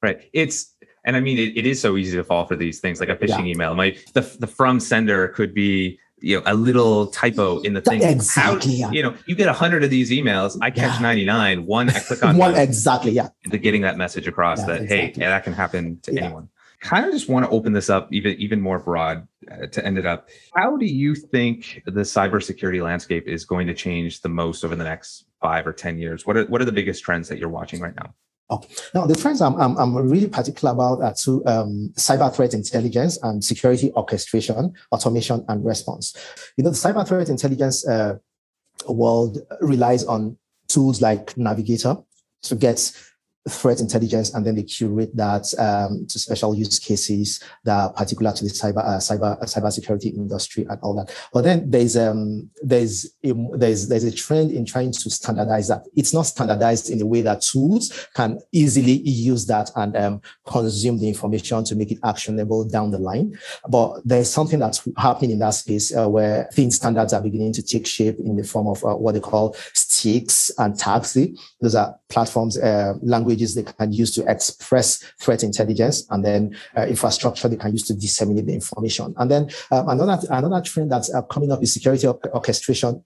Right. 0.03 0.29
It's 0.35 0.75
and 1.07 1.16
I 1.16 1.20
mean 1.20 1.38
it, 1.38 1.57
it 1.57 1.66
is 1.66 1.81
so 1.81 1.97
easy 1.97 2.16
to 2.18 2.25
fall 2.25 2.47
for 2.47 2.57
these 2.57 2.81
things 2.81 3.01
like 3.01 3.09
a 3.09 3.16
phishing 3.16 3.47
yeah. 3.47 3.53
email. 3.53 3.75
My 3.75 3.97
the 4.12 4.20
the 4.40 4.47
from 4.47 4.81
sender 4.81 5.29
could 5.29 5.55
be 5.55 5.99
you 6.24 6.38
know 6.38 6.42
a 6.46 6.54
little 6.54 7.08
typo 7.08 7.60
in 7.60 7.74
the 7.74 7.82
thing. 7.82 8.02
Exactly. 8.02 8.80
How, 8.80 8.90
you 8.90 9.02
know, 9.02 9.14
you 9.26 9.34
get 9.34 9.48
a 9.48 9.52
hundred 9.52 9.84
of 9.84 9.90
these 9.90 10.10
emails. 10.10 10.56
I 10.62 10.70
catch 10.70 10.96
yeah. 10.96 11.02
ninety 11.02 11.24
nine. 11.24 11.66
One, 11.66 11.90
I 11.90 12.00
click 12.00 12.24
on 12.24 12.38
one. 12.38 12.54
exactly. 12.54 13.12
Yeah. 13.12 13.28
To 13.50 13.58
getting 13.58 13.82
that 13.82 13.98
message 13.98 14.26
across 14.26 14.60
yeah, 14.60 14.66
that 14.66 14.82
exactly. 14.82 14.96
hey, 14.96 15.12
yeah, 15.16 15.28
that 15.28 15.44
can 15.44 15.52
happen 15.52 16.00
to 16.02 16.14
yeah. 16.14 16.24
anyone. 16.24 16.48
Kind 16.80 17.06
of 17.06 17.12
just 17.12 17.28
want 17.28 17.46
to 17.46 17.50
open 17.50 17.72
this 17.72 17.90
up 17.90 18.08
even 18.12 18.34
even 18.38 18.60
more 18.60 18.78
broad 18.78 19.28
uh, 19.50 19.66
to 19.66 19.84
end 19.84 19.98
it 19.98 20.06
up. 20.06 20.28
How 20.54 20.76
do 20.76 20.87
you 20.87 21.14
think 21.14 21.82
the 21.84 22.02
cybersecurity 22.02 22.82
landscape 22.82 23.28
is 23.28 23.44
going 23.44 23.66
to 23.66 23.74
change 23.74 24.22
the 24.22 24.28
most 24.28 24.64
over 24.64 24.74
the 24.74 24.84
next 24.84 25.26
five 25.40 25.66
or 25.66 25.72
ten 25.72 25.98
years? 25.98 26.26
What 26.26 26.37
are 26.38 26.44
what 26.46 26.62
are 26.62 26.66
the 26.66 26.72
biggest 26.72 27.04
trends 27.04 27.28
that 27.28 27.38
you're 27.38 27.48
watching 27.50 27.80
right 27.80 27.94
now? 27.96 28.14
Now, 28.94 29.07
the 29.07 29.14
trends 29.14 29.40
I'm, 29.40 29.54
I'm, 29.61 29.76
I'm 29.76 29.96
really 29.96 30.28
particular 30.28 30.72
about 30.72 31.02
are 31.02 31.14
two 31.14 31.44
um, 31.46 31.92
cyber 31.96 32.33
threat 32.35 32.54
intelligence 32.54 33.18
and 33.22 33.42
security 33.42 33.90
orchestration, 33.92 34.74
automation, 34.92 35.44
and 35.48 35.64
response. 35.64 36.14
You 36.57 36.64
know, 36.64 36.70
the 36.70 36.76
cyber 36.76 37.07
threat 37.07 37.28
intelligence 37.28 37.87
uh, 37.87 38.18
world 38.88 39.38
relies 39.61 40.04
on 40.04 40.37
tools 40.68 41.00
like 41.00 41.37
Navigator 41.37 41.96
to 42.42 42.54
get 42.54 42.92
threat 43.48 43.80
intelligence 43.80 44.33
and 44.33 44.46
then 44.46 44.54
they 44.54 44.62
curate 44.62 45.14
that 45.14 45.44
um, 45.59 46.07
to 46.07 46.18
special 46.18 46.54
use 46.54 46.78
cases 46.78 47.42
that 47.64 47.76
are 47.76 47.92
particular 47.92 48.33
to 48.33 48.44
the 48.44 48.50
cyber 48.50 48.78
uh, 48.78 48.98
cyber 48.98 49.37
uh, 49.40 50.09
industry 50.09 50.66
and 50.68 50.78
all 50.80 50.94
that. 50.94 51.14
But 51.33 51.42
then 51.44 51.70
there's 51.70 51.96
um 51.96 52.50
there's 52.62 53.07
a, 53.22 53.33
there's 53.54 53.88
there's 53.88 54.04
a 54.04 54.12
trend 54.12 54.50
in 54.50 54.64
trying 54.64 54.92
to 54.92 55.11
standardize 55.11 55.68
that. 55.68 55.85
It's 55.94 56.14
not 56.14 56.22
standardized 56.22 56.90
in 56.90 57.02
a 57.02 57.07
way 57.07 57.20
that 57.22 57.42
tools 57.42 58.09
can 58.14 58.40
easily 58.52 59.00
use 59.02 59.46
that 59.46 59.70
and 59.76 59.96
um, 59.96 60.22
consume 60.46 60.98
the 60.98 61.09
information 61.09 61.64
to 61.64 61.76
make 61.76 61.92
it 61.92 61.98
actionable 62.02 62.64
down 62.64 62.90
the 62.90 62.98
line. 62.98 63.38
But 63.68 64.00
there's 64.04 64.30
something 64.30 64.59
that's 64.59 64.87
happening 64.96 65.33
in 65.33 65.38
that 65.40 65.50
space 65.50 65.94
uh, 65.94 66.09
where 66.09 66.48
thin 66.52 66.70
standards 66.70 67.12
are 67.12 67.20
beginning 67.20 67.52
to 67.54 67.62
take 67.62 67.87
shape 67.87 68.18
in 68.18 68.37
the 68.37 68.44
form 68.44 68.68
of 68.68 68.83
uh, 68.85 68.94
what 68.94 69.12
they 69.12 69.20
call 69.20 69.54
And 70.58 70.74
TAXII. 70.74 71.38
Those 71.60 71.74
are 71.74 71.96
platforms 72.08 72.58
uh, 72.58 72.94
languages 73.02 73.54
they 73.54 73.62
can 73.62 73.92
use 73.92 74.14
to 74.14 74.30
express 74.30 75.02
threat 75.20 75.42
intelligence, 75.42 76.06
and 76.10 76.24
then 76.24 76.56
uh, 76.76 76.86
infrastructure 76.86 77.48
they 77.48 77.56
can 77.56 77.72
use 77.72 77.86
to 77.88 77.94
disseminate 77.94 78.46
the 78.46 78.54
information. 78.54 79.14
And 79.16 79.30
then 79.30 79.50
um, 79.70 79.88
another 79.88 80.26
another 80.30 80.62
trend 80.62 80.92
that's 80.92 81.12
uh, 81.12 81.22
coming 81.22 81.52
up 81.52 81.62
is 81.62 81.72
security 81.72 82.06
orchestration 82.06 83.04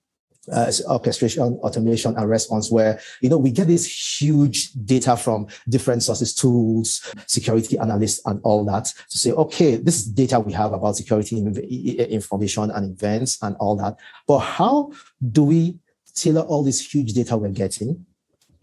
uh, 0.51 0.71
orchestration, 0.87 1.59
automation, 1.61 2.15
and 2.17 2.29
response, 2.29 2.71
where 2.71 2.99
you 3.21 3.29
know 3.29 3.37
we 3.37 3.51
get 3.51 3.67
this 3.67 4.21
huge 4.21 4.71
data 4.73 5.15
from 5.15 5.47
different 5.67 6.03
sources, 6.03 6.33
tools, 6.33 7.13
security 7.27 7.77
analysts, 7.77 8.21
and 8.25 8.39
all 8.43 8.65
that 8.65 8.85
to 9.09 9.17
say, 9.17 9.31
okay, 9.31 9.75
this 9.75 9.99
is 9.99 10.05
data 10.05 10.39
we 10.39 10.53
have 10.53 10.73
about 10.73 10.95
security 10.95 11.37
information 11.37 12.71
and 12.71 12.91
events 12.91 13.37
and 13.41 13.55
all 13.59 13.75
that. 13.75 13.97
But 14.27 14.39
how 14.39 14.91
do 15.31 15.43
we 15.43 15.77
tailor 16.21 16.41
all 16.41 16.63
this 16.63 16.93
huge 16.93 17.13
data 17.13 17.37
we're 17.37 17.49
getting 17.49 18.05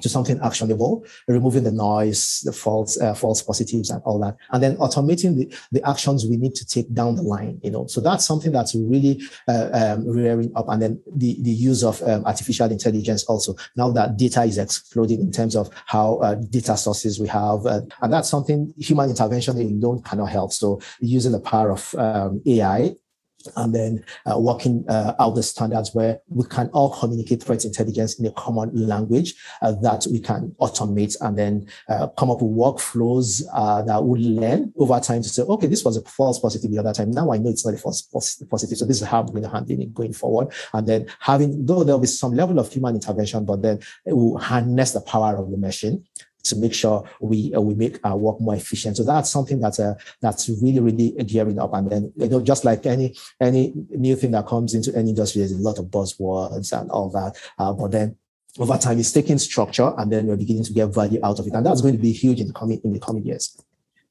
to 0.03 0.09
something 0.09 0.38
actionable, 0.42 1.05
removing 1.27 1.64
the 1.64 1.73
noise, 1.73 2.42
the 2.45 2.53
false, 2.53 3.01
uh, 3.01 3.14
false 3.14 3.42
positives 3.42 3.90
and 3.90 4.03
all 4.05 4.19
that, 4.19 4.37
and 4.53 4.62
then 4.62 4.77
automating 4.77 5.37
the, 5.37 5.57
the 5.73 5.88
actions 5.88 6.27
we 6.27 6.37
need 6.37 6.55
to 6.55 6.66
take 6.66 6.92
down 6.92 7.16
the 7.16 7.23
line, 7.23 7.59
you 7.62 7.71
know. 7.71 7.87
So 7.87 8.01
that's 8.01 8.27
something 8.27 8.53
that's 8.53 8.75
really 8.75 9.23
uh, 9.49 9.71
um, 9.73 10.07
rearing 10.07 10.53
up. 10.55 10.66
And 10.69 10.83
then 10.83 11.03
the, 11.14 11.37
the 11.40 11.51
use 11.51 11.83
of 11.83 12.03
um, 12.03 12.25
artificial 12.27 12.71
intelligence 12.71 13.25
also. 13.25 13.57
Now 13.77 13.90
that 13.92 14.16
data 14.16 14.42
is 14.42 14.59
exploding 14.59 15.21
in 15.21 15.33
terms 15.33 15.57
of 15.57 15.71
how 15.87 16.16
uh, 16.16 16.35
data 16.35 16.77
sources 16.77 17.19
we 17.19 17.29
have, 17.29 17.64
uh, 17.64 17.81
and 18.03 18.12
that's 18.12 18.29
something 18.29 18.75
human 18.79 19.11
intervention 19.11 19.57
alone 19.57 20.03
cannot 20.03 20.27
help. 20.27 20.53
So 20.53 20.81
using 21.01 21.33
the 21.33 21.40
power 21.40 21.71
of 21.71 21.95
um, 21.95 22.43
AI 22.47 22.95
and 23.57 23.74
then 23.74 24.05
uh, 24.30 24.38
working 24.38 24.84
uh, 24.88 25.14
out 25.18 25.34
the 25.34 25.42
standards 25.42 25.94
where 25.94 26.20
we 26.28 26.44
can 26.47 26.68
all 26.68 26.90
communicate 26.90 27.42
threat 27.42 27.64
intelligence 27.64 28.18
in 28.18 28.26
a 28.26 28.32
common 28.32 28.70
language 28.74 29.34
uh, 29.62 29.72
that 29.72 30.07
we 30.11 30.20
can 30.20 30.55
automate 30.61 31.16
and 31.20 31.38
then 31.38 31.66
uh, 31.88 32.07
come 32.09 32.30
up 32.30 32.42
with 32.42 32.57
workflows 32.57 33.42
uh, 33.55 33.82
that 33.82 34.03
would 34.03 34.20
learn 34.20 34.72
over 34.76 34.99
time 35.01 35.22
to 35.22 35.28
say, 35.28 35.42
okay, 35.42 35.66
this 35.66 35.84
was 35.84 35.97
a 35.97 36.03
false 36.03 36.38
positive 36.38 36.70
the 36.70 36.78
other 36.78 36.92
time. 36.92 37.11
Now 37.11 37.32
I 37.32 37.38
know 37.38 37.51
it's 37.51 37.64
not 37.64 37.74
a 37.74 37.78
false 37.78 38.03
positive. 38.03 38.78
So 38.78 38.84
this 38.84 39.01
is 39.01 39.07
how 39.07 39.20
I'm 39.20 39.26
going 39.26 39.42
to 39.42 39.49
handle 39.49 39.80
it 39.80 39.94
going 39.94 40.12
forward. 40.12 40.53
And 40.72 40.86
then 40.86 41.07
having, 41.20 41.64
though 41.64 41.84
there'll 41.84 42.01
be 42.01 42.07
some 42.07 42.34
level 42.34 42.59
of 42.59 42.72
human 42.72 42.94
intervention, 42.94 43.44
but 43.44 43.62
then 43.62 43.80
it 44.05 44.12
will 44.12 44.38
harness 44.38 44.92
the 44.92 45.01
power 45.01 45.36
of 45.36 45.51
the 45.51 45.57
machine 45.57 46.05
to 46.49 46.57
make 46.57 46.74
sure 46.74 47.09
we 47.20 47.53
uh, 47.55 47.61
we 47.61 47.74
make 47.74 47.99
our 48.05 48.16
work 48.16 48.40
more 48.40 48.55
efficient. 48.55 48.97
So 48.97 49.05
that's 49.05 49.30
something 49.30 49.61
that's 49.61 49.80
uh, 49.80 49.94
that's 50.20 50.49
really 50.62 50.80
really 50.80 51.11
gearing 51.24 51.59
up. 51.59 51.74
And 51.74 51.90
then 51.90 52.12
you 52.16 52.28
know, 52.28 52.40
just 52.40 52.64
like 52.64 52.86
any 52.86 53.16
any 53.40 53.72
new 53.90 54.16
thing 54.16 54.32
that 54.32 54.47
comes 54.47 54.74
into 54.74 54.97
any 54.97 55.11
industry, 55.11 55.40
there's 55.40 55.53
a 55.53 55.57
lot 55.59 55.78
of 55.78 55.86
buzzwords 55.86 56.78
and 56.78 56.90
all 56.90 57.11
that. 57.11 57.36
Uh, 57.59 57.72
but 57.72 57.92
then 57.92 58.16
over 58.59 58.78
time, 58.78 58.99
it's 58.99 59.12
taking 59.12 59.38
structure, 59.38 59.92
and 59.99 60.11
then 60.11 60.26
we're 60.26 60.36
beginning 60.36 60.64
to 60.64 60.72
get 60.72 60.86
value 60.86 61.20
out 61.22 61.38
of 61.38 61.47
it, 61.47 61.53
and 61.53 61.64
that's 61.64 61.82
going 61.82 61.94
to 61.94 62.01
be 62.01 62.12
huge 62.12 62.40
in 62.40 62.47
the 62.47 62.53
coming 62.53 62.80
in 62.84 62.92
the 62.92 63.01
coming 63.01 63.24
years. 63.24 63.57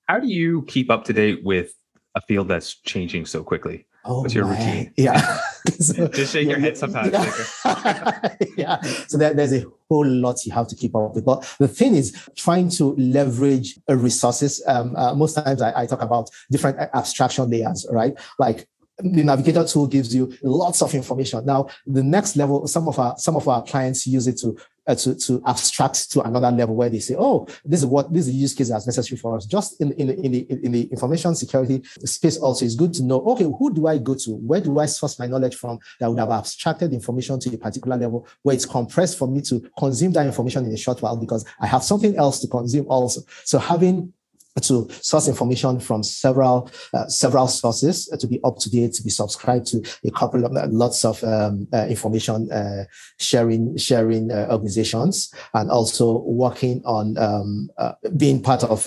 How 0.08 0.20
do 0.20 0.28
you 0.28 0.64
keep 0.64 0.92
up 0.92 1.04
to 1.06 1.14
date 1.14 1.44
with 1.44 1.74
a 2.14 2.22
field 2.22 2.48
that's 2.48 2.76
changing 2.76 3.26
so 3.26 3.44
quickly? 3.44 3.88
Oh 4.06 4.22
What's 4.22 4.36
your 4.36 4.46
my. 4.46 4.52
routine? 4.52 4.94
Yeah. 4.98 5.40
so, 5.80 6.08
Just 6.08 6.34
shake 6.34 6.48
your 6.48 6.60
head 6.60 6.78
sometimes. 6.78 7.14
Yeah. 7.14 8.36
yeah. 8.58 8.82
So 9.08 9.18
there, 9.18 9.34
there's 9.34 9.54
a 9.54 9.66
whole 9.90 10.06
lot 10.06 10.46
you 10.46 10.52
have 10.52 10.68
to 10.68 10.76
keep 10.76 10.96
up 10.96 11.16
with. 11.16 11.26
But 11.26 11.42
the 11.60 11.68
thing 11.68 11.96
is, 11.96 12.16
trying 12.36 12.70
to 12.72 12.96
leverage 12.96 13.80
resources. 13.88 14.64
Um, 14.68 14.96
uh, 14.96 15.14
most 15.14 15.34
times 15.34 15.62
I, 15.62 15.82
I 15.82 15.86
talk 15.86 16.02
about 16.02 16.30
different 16.52 16.78
abstraction 16.94 17.50
layers, 17.50 17.86
right? 17.92 18.18
Like 18.40 18.68
the 19.00 19.24
navigator 19.24 19.66
tool 19.66 19.88
gives 19.88 20.16
you 20.16 20.34
lots 20.42 20.82
of 20.82 20.94
information. 20.94 21.46
Now, 21.46 21.68
the 21.86 22.04
next 22.04 22.36
level, 22.36 22.66
some 22.68 22.88
of 22.88 22.98
our 22.98 23.18
some 23.18 23.36
of 23.36 23.48
our 23.48 23.64
clients 23.64 24.08
use 24.08 24.28
it 24.28 24.38
to 24.38 24.58
uh, 24.88 24.96
to 24.96 25.16
to 25.16 25.42
abstract 25.46 26.12
to 26.12 26.22
another 26.22 26.52
level 26.52 26.76
where 26.76 26.90
they 26.90 27.00
say, 27.00 27.16
"Oh, 27.18 27.48
this 27.66 27.82
is 27.82 27.86
what 27.86 28.14
this 28.14 28.28
use 28.28 28.54
case 28.54 28.70
that's 28.70 28.86
necessary 28.86 29.18
for 29.18 29.36
us." 29.36 29.46
Just 29.46 29.82
in 29.82 29.92
in 29.94 30.10
in 30.12 30.32
the 30.32 30.48
in 30.64 30.72
the 30.72 30.84
information 30.84 31.36
security 31.36 31.82
space, 32.06 32.38
also 32.38 32.66
is 32.66 32.76
good 32.76 32.94
to 32.94 33.04
know. 33.04 33.22
Okay, 33.22 33.44
who 33.44 33.74
do 33.74 33.88
I 33.88 33.98
go 33.98 34.16
to? 34.16 34.32
Where 34.32 34.62
do 34.62 34.80
I 34.80 34.86
source 34.86 35.20
my 35.20 35.28
knowledge 35.28 35.56
from 35.56 35.80
that 36.00 36.10
would 36.10 36.20
have 36.20 36.32
abstracted 36.32 36.94
information 36.94 37.40
to 37.40 37.54
a 37.54 37.58
particular 37.58 37.98
level 37.98 38.28
where 38.44 38.56
it's 38.56 38.66
compressed 38.66 39.18
for 39.18 39.28
me 39.28 39.42
to 39.42 39.60
consume 39.78 40.14
that 40.14 40.26
information 40.26 40.66
in 40.66 40.72
a 40.72 40.78
short 40.78 41.02
while 41.02 41.18
because 41.18 41.46
I 41.60 41.68
have 41.68 41.84
something 41.84 42.16
else 42.16 42.40
to 42.42 42.48
consume 42.48 42.86
also. 42.88 43.22
So 43.44 43.60
having 43.60 44.14
to 44.62 44.88
source 45.02 45.28
information 45.28 45.80
from 45.80 46.02
several 46.02 46.70
uh, 46.94 47.08
several 47.08 47.48
sources 47.48 48.10
uh, 48.12 48.18
to 48.18 48.28
be 48.28 48.40
up 48.44 48.58
to 48.58 48.70
date, 48.70 48.94
to 48.94 49.04
be 49.04 49.10
subscribed 49.10 49.68
to 49.68 49.84
a 50.06 50.12
couple 50.12 50.46
of 50.46 50.56
uh, 50.56 50.68
lots 50.70 51.04
of 51.04 51.22
um, 51.24 51.68
uh, 51.74 51.86
information 51.88 52.52
uh, 52.52 52.86
sharing 53.20 53.76
sharing 53.78 54.32
uh, 54.32 54.48
organizations, 54.50 55.34
and 55.54 55.70
also 55.70 56.20
working 56.20 56.82
on 56.86 57.18
um, 57.18 57.70
being 58.16 58.42
part 58.42 58.64
of 58.64 58.84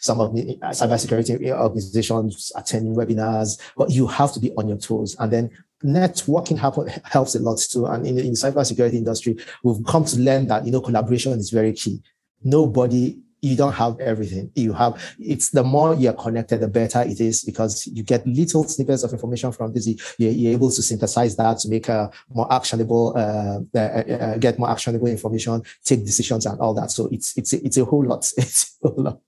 some 0.00 0.20
of 0.20 0.34
the 0.34 0.56
cybersecurity 0.64 1.50
organizations, 1.52 2.52
attending 2.56 2.94
webinars. 2.94 3.60
But 3.76 3.90
you 3.90 4.06
have 4.06 4.32
to 4.32 4.40
be 4.40 4.52
on 4.52 4.68
your 4.68 4.78
toes, 4.78 5.16
and 5.18 5.30
then 5.30 5.50
networking 5.84 6.58
happen, 6.58 6.88
helps 7.04 7.34
a 7.34 7.40
lot 7.40 7.58
too. 7.58 7.86
And 7.86 8.06
in, 8.06 8.18
in 8.18 8.32
the 8.32 8.32
cybersecurity 8.32 8.94
industry, 8.94 9.36
we've 9.62 9.84
come 9.86 10.04
to 10.06 10.18
learn 10.18 10.46
that 10.46 10.64
you 10.64 10.72
know 10.72 10.80
collaboration 10.80 11.32
is 11.32 11.50
very 11.50 11.74
key. 11.74 12.02
Nobody 12.42 13.18
you 13.42 13.56
don't 13.56 13.72
have 13.72 13.98
everything. 14.00 14.50
You 14.54 14.72
have 14.74 15.02
it's 15.18 15.50
the 15.50 15.64
more 15.64 15.94
you're 15.94 16.12
connected, 16.12 16.60
the 16.60 16.68
better 16.68 17.02
it 17.02 17.20
is 17.20 17.44
because 17.44 17.86
you 17.86 18.02
get 18.02 18.26
little 18.26 18.64
snippets 18.64 19.02
of 19.02 19.12
information 19.12 19.52
from 19.52 19.72
this. 19.72 19.86
You're, 20.18 20.32
you're 20.32 20.52
able 20.52 20.70
to 20.70 20.82
synthesize 20.82 21.36
that 21.36 21.58
to 21.60 21.68
make 21.68 21.88
a 21.88 22.10
more 22.28 22.52
actionable, 22.52 23.14
uh, 23.16 23.60
uh, 23.74 23.78
uh, 23.78 24.36
get 24.38 24.58
more 24.58 24.70
actionable 24.70 25.06
information, 25.06 25.62
take 25.84 26.04
decisions, 26.04 26.46
and 26.46 26.58
all 26.60 26.74
that. 26.74 26.90
So 26.90 27.08
it's 27.10 27.36
it's 27.36 27.52
it's 27.52 27.76
a 27.76 27.84
whole 27.84 28.04
lot. 28.04 28.30
It's 28.40 28.76
a 28.84 28.88
whole 28.88 29.04
lot 29.04 29.20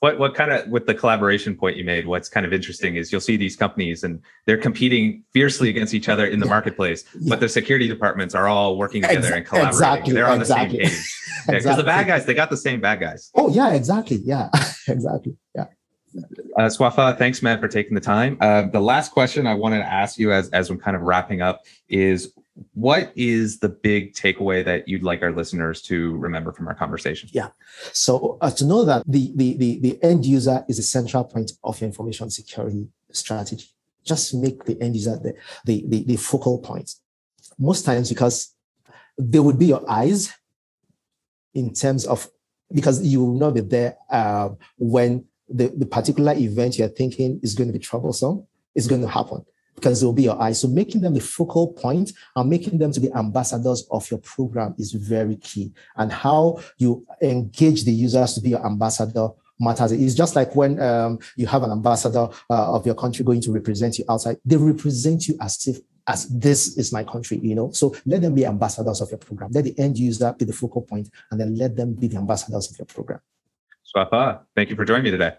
what 0.00 0.18
what 0.18 0.34
kind 0.34 0.52
of 0.52 0.68
with 0.68 0.86
the 0.86 0.94
collaboration 0.94 1.56
point 1.56 1.76
you 1.76 1.84
made 1.84 2.06
what's 2.06 2.28
kind 2.28 2.44
of 2.44 2.52
interesting 2.52 2.96
is 2.96 3.10
you'll 3.10 3.20
see 3.20 3.36
these 3.36 3.56
companies 3.56 4.04
and 4.04 4.20
they're 4.44 4.58
competing 4.58 5.22
fiercely 5.32 5.68
against 5.68 5.94
each 5.94 6.08
other 6.08 6.26
in 6.26 6.40
the 6.40 6.46
yeah. 6.46 6.50
marketplace 6.50 7.04
yeah. 7.14 7.28
but 7.28 7.40
the 7.40 7.48
security 7.48 7.88
departments 7.88 8.34
are 8.34 8.48
all 8.48 8.76
working 8.76 9.02
together 9.02 9.28
Exa- 9.28 9.36
and 9.36 9.46
collaborating 9.46 9.74
exactly. 9.74 10.12
they're 10.12 10.28
on 10.28 10.40
exactly. 10.40 10.78
the 10.78 10.86
same 10.86 10.96
page 10.96 11.12
because 11.46 11.56
exactly. 11.56 11.82
the 11.82 11.86
bad 11.86 12.06
guys 12.06 12.26
they 12.26 12.34
got 12.34 12.50
the 12.50 12.56
same 12.56 12.80
bad 12.80 13.00
guys 13.00 13.30
oh 13.34 13.48
yeah 13.50 13.72
exactly 13.72 14.18
yeah 14.24 14.48
exactly 14.88 15.36
yeah 15.54 15.66
uh, 16.56 16.62
Suofagha, 16.62 17.18
thanks, 17.18 17.42
man, 17.42 17.60
for 17.60 17.68
taking 17.68 17.94
the 17.94 18.00
time. 18.00 18.38
Uh, 18.40 18.62
the 18.62 18.80
last 18.80 19.12
question 19.12 19.46
I 19.46 19.52
wanted 19.52 19.80
to 19.80 19.84
ask 19.92 20.18
you 20.18 20.32
as, 20.32 20.48
as 20.48 20.70
we're 20.70 20.78
kind 20.78 20.96
of 20.96 21.02
wrapping 21.02 21.42
up 21.42 21.66
is 21.90 22.32
what 22.72 23.12
is 23.16 23.58
the 23.58 23.68
big 23.68 24.14
takeaway 24.14 24.64
that 24.64 24.88
you'd 24.88 25.02
like 25.02 25.22
our 25.22 25.32
listeners 25.32 25.82
to 25.82 26.16
remember 26.16 26.52
from 26.52 26.68
our 26.68 26.74
conversation? 26.74 27.28
Yeah. 27.32 27.48
So 27.92 28.38
uh, 28.40 28.50
to 28.52 28.64
know 28.64 28.84
that 28.84 29.02
the, 29.06 29.32
the, 29.34 29.56
the, 29.56 29.78
the 29.80 30.02
end 30.02 30.24
user 30.24 30.64
is 30.68 30.78
a 30.78 30.82
central 30.82 31.24
point 31.24 31.52
of 31.64 31.80
your 31.80 31.88
information 31.88 32.30
security 32.30 32.88
strategy. 33.12 33.66
Just 34.04 34.34
make 34.34 34.64
the 34.64 34.80
end 34.80 34.94
user 34.94 35.16
the, 35.16 35.34
the, 35.64 35.84
the, 35.86 36.04
the 36.04 36.16
focal 36.16 36.58
point. 36.58 36.94
Most 37.58 37.84
times 37.84 38.08
because 38.08 38.54
they 39.18 39.38
would 39.38 39.58
be 39.58 39.66
your 39.66 39.88
eyes 39.90 40.32
in 41.54 41.72
terms 41.72 42.06
of 42.06 42.28
because 42.72 43.02
you 43.02 43.24
will 43.24 43.38
not 43.38 43.54
be 43.54 43.60
there 43.60 43.96
uh, 44.10 44.50
when 44.78 45.24
the, 45.48 45.68
the 45.76 45.86
particular 45.86 46.34
event 46.34 46.78
you're 46.78 46.88
thinking 46.88 47.40
is 47.42 47.54
going 47.54 47.68
to 47.68 47.72
be 47.72 47.78
troublesome 47.78 48.44
is 48.74 48.86
going 48.86 49.00
to 49.00 49.08
happen 49.08 49.44
because 49.76 50.00
they'll 50.00 50.12
be 50.12 50.24
your 50.24 50.40
eyes. 50.42 50.60
So 50.60 50.68
making 50.68 51.02
them 51.02 51.14
the 51.14 51.20
focal 51.20 51.68
point 51.68 52.12
and 52.34 52.50
making 52.50 52.78
them 52.78 52.92
to 52.92 53.00
be 53.00 53.12
ambassadors 53.12 53.86
of 53.90 54.10
your 54.10 54.20
program 54.20 54.74
is 54.78 54.92
very 54.92 55.36
key. 55.36 55.72
And 55.96 56.10
how 56.10 56.60
you 56.78 57.06
engage 57.22 57.84
the 57.84 57.92
users 57.92 58.34
to 58.34 58.40
be 58.40 58.50
your 58.50 58.66
ambassador 58.66 59.28
matters. 59.60 59.92
It's 59.92 60.14
just 60.14 60.36
like 60.36 60.54
when 60.56 60.80
um, 60.80 61.18
you 61.36 61.46
have 61.46 61.62
an 61.62 61.70
ambassador 61.70 62.28
uh, 62.50 62.74
of 62.74 62.84
your 62.84 62.94
country 62.94 63.24
going 63.24 63.40
to 63.42 63.52
represent 63.52 63.98
you 63.98 64.04
outside, 64.08 64.38
they 64.44 64.56
represent 64.56 65.28
you 65.28 65.36
as 65.40 65.66
if 65.66 65.78
as 66.08 66.28
this 66.28 66.76
is 66.76 66.92
my 66.92 67.02
country, 67.02 67.38
you 67.42 67.54
know. 67.54 67.70
So 67.72 67.96
let 68.06 68.22
them 68.22 68.34
be 68.34 68.46
ambassadors 68.46 69.00
of 69.00 69.10
your 69.10 69.18
program. 69.18 69.50
Let 69.52 69.64
the 69.64 69.76
end 69.76 69.98
user 69.98 70.32
be 70.38 70.44
the 70.44 70.52
focal 70.52 70.82
point, 70.82 71.10
and 71.30 71.40
then 71.40 71.56
let 71.56 71.74
them 71.74 71.94
be 71.94 72.06
the 72.06 72.16
ambassadors 72.16 72.70
of 72.70 72.78
your 72.78 72.86
program. 72.86 73.20
Suofagha, 73.94 74.40
thank 74.54 74.70
you 74.70 74.76
for 74.76 74.84
joining 74.84 75.04
me 75.04 75.10
today. 75.10 75.32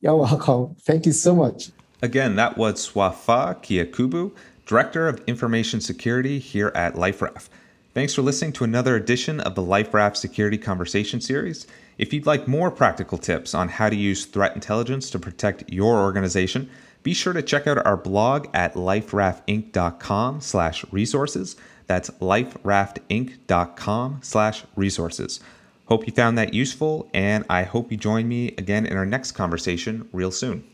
You're 0.00 0.16
welcome. 0.16 0.74
Thank 0.80 1.06
you 1.06 1.12
so 1.12 1.34
much. 1.34 1.70
Again, 2.02 2.34
that 2.34 2.58
was 2.58 2.88
Suofagha 2.88 3.62
Kiakubu, 3.62 4.32
Director 4.66 5.06
of 5.06 5.22
Information 5.28 5.80
Security 5.80 6.40
here 6.40 6.72
at 6.74 6.94
LifeRaft. 6.94 7.48
Thanks 7.94 8.12
for 8.12 8.22
listening 8.22 8.52
to 8.54 8.64
another 8.64 8.96
edition 8.96 9.38
of 9.38 9.54
the 9.54 9.62
LifeRaft 9.62 10.16
Security 10.16 10.58
Conversation 10.58 11.20
Series. 11.20 11.68
If 11.98 12.12
you'd 12.12 12.26
like 12.26 12.48
more 12.48 12.72
practical 12.72 13.18
tips 13.18 13.54
on 13.54 13.68
how 13.68 13.88
to 13.88 13.94
use 13.94 14.24
threat 14.24 14.56
intelligence 14.56 15.10
to 15.10 15.20
protect 15.20 15.72
your 15.72 16.00
organization, 16.00 16.68
be 17.04 17.14
sure 17.14 17.34
to 17.34 17.42
check 17.42 17.68
out 17.68 17.86
our 17.86 17.96
blog 17.96 18.48
at 18.52 18.74
liferaftinc.com 18.74 20.40
slash 20.40 20.84
resources. 20.90 21.54
That's 21.86 22.10
liferaftinc.com 22.10 24.18
slash 24.22 24.64
resources. 24.74 25.38
Hope 25.86 26.08
you 26.08 26.12
found 26.12 26.36
that 26.38 26.52
useful, 26.52 27.08
and 27.14 27.44
I 27.48 27.62
hope 27.62 27.92
you 27.92 27.96
join 27.96 28.26
me 28.26 28.56
again 28.58 28.86
in 28.86 28.96
our 28.96 29.06
next 29.06 29.30
conversation 29.32 30.08
real 30.12 30.32
soon. 30.32 30.64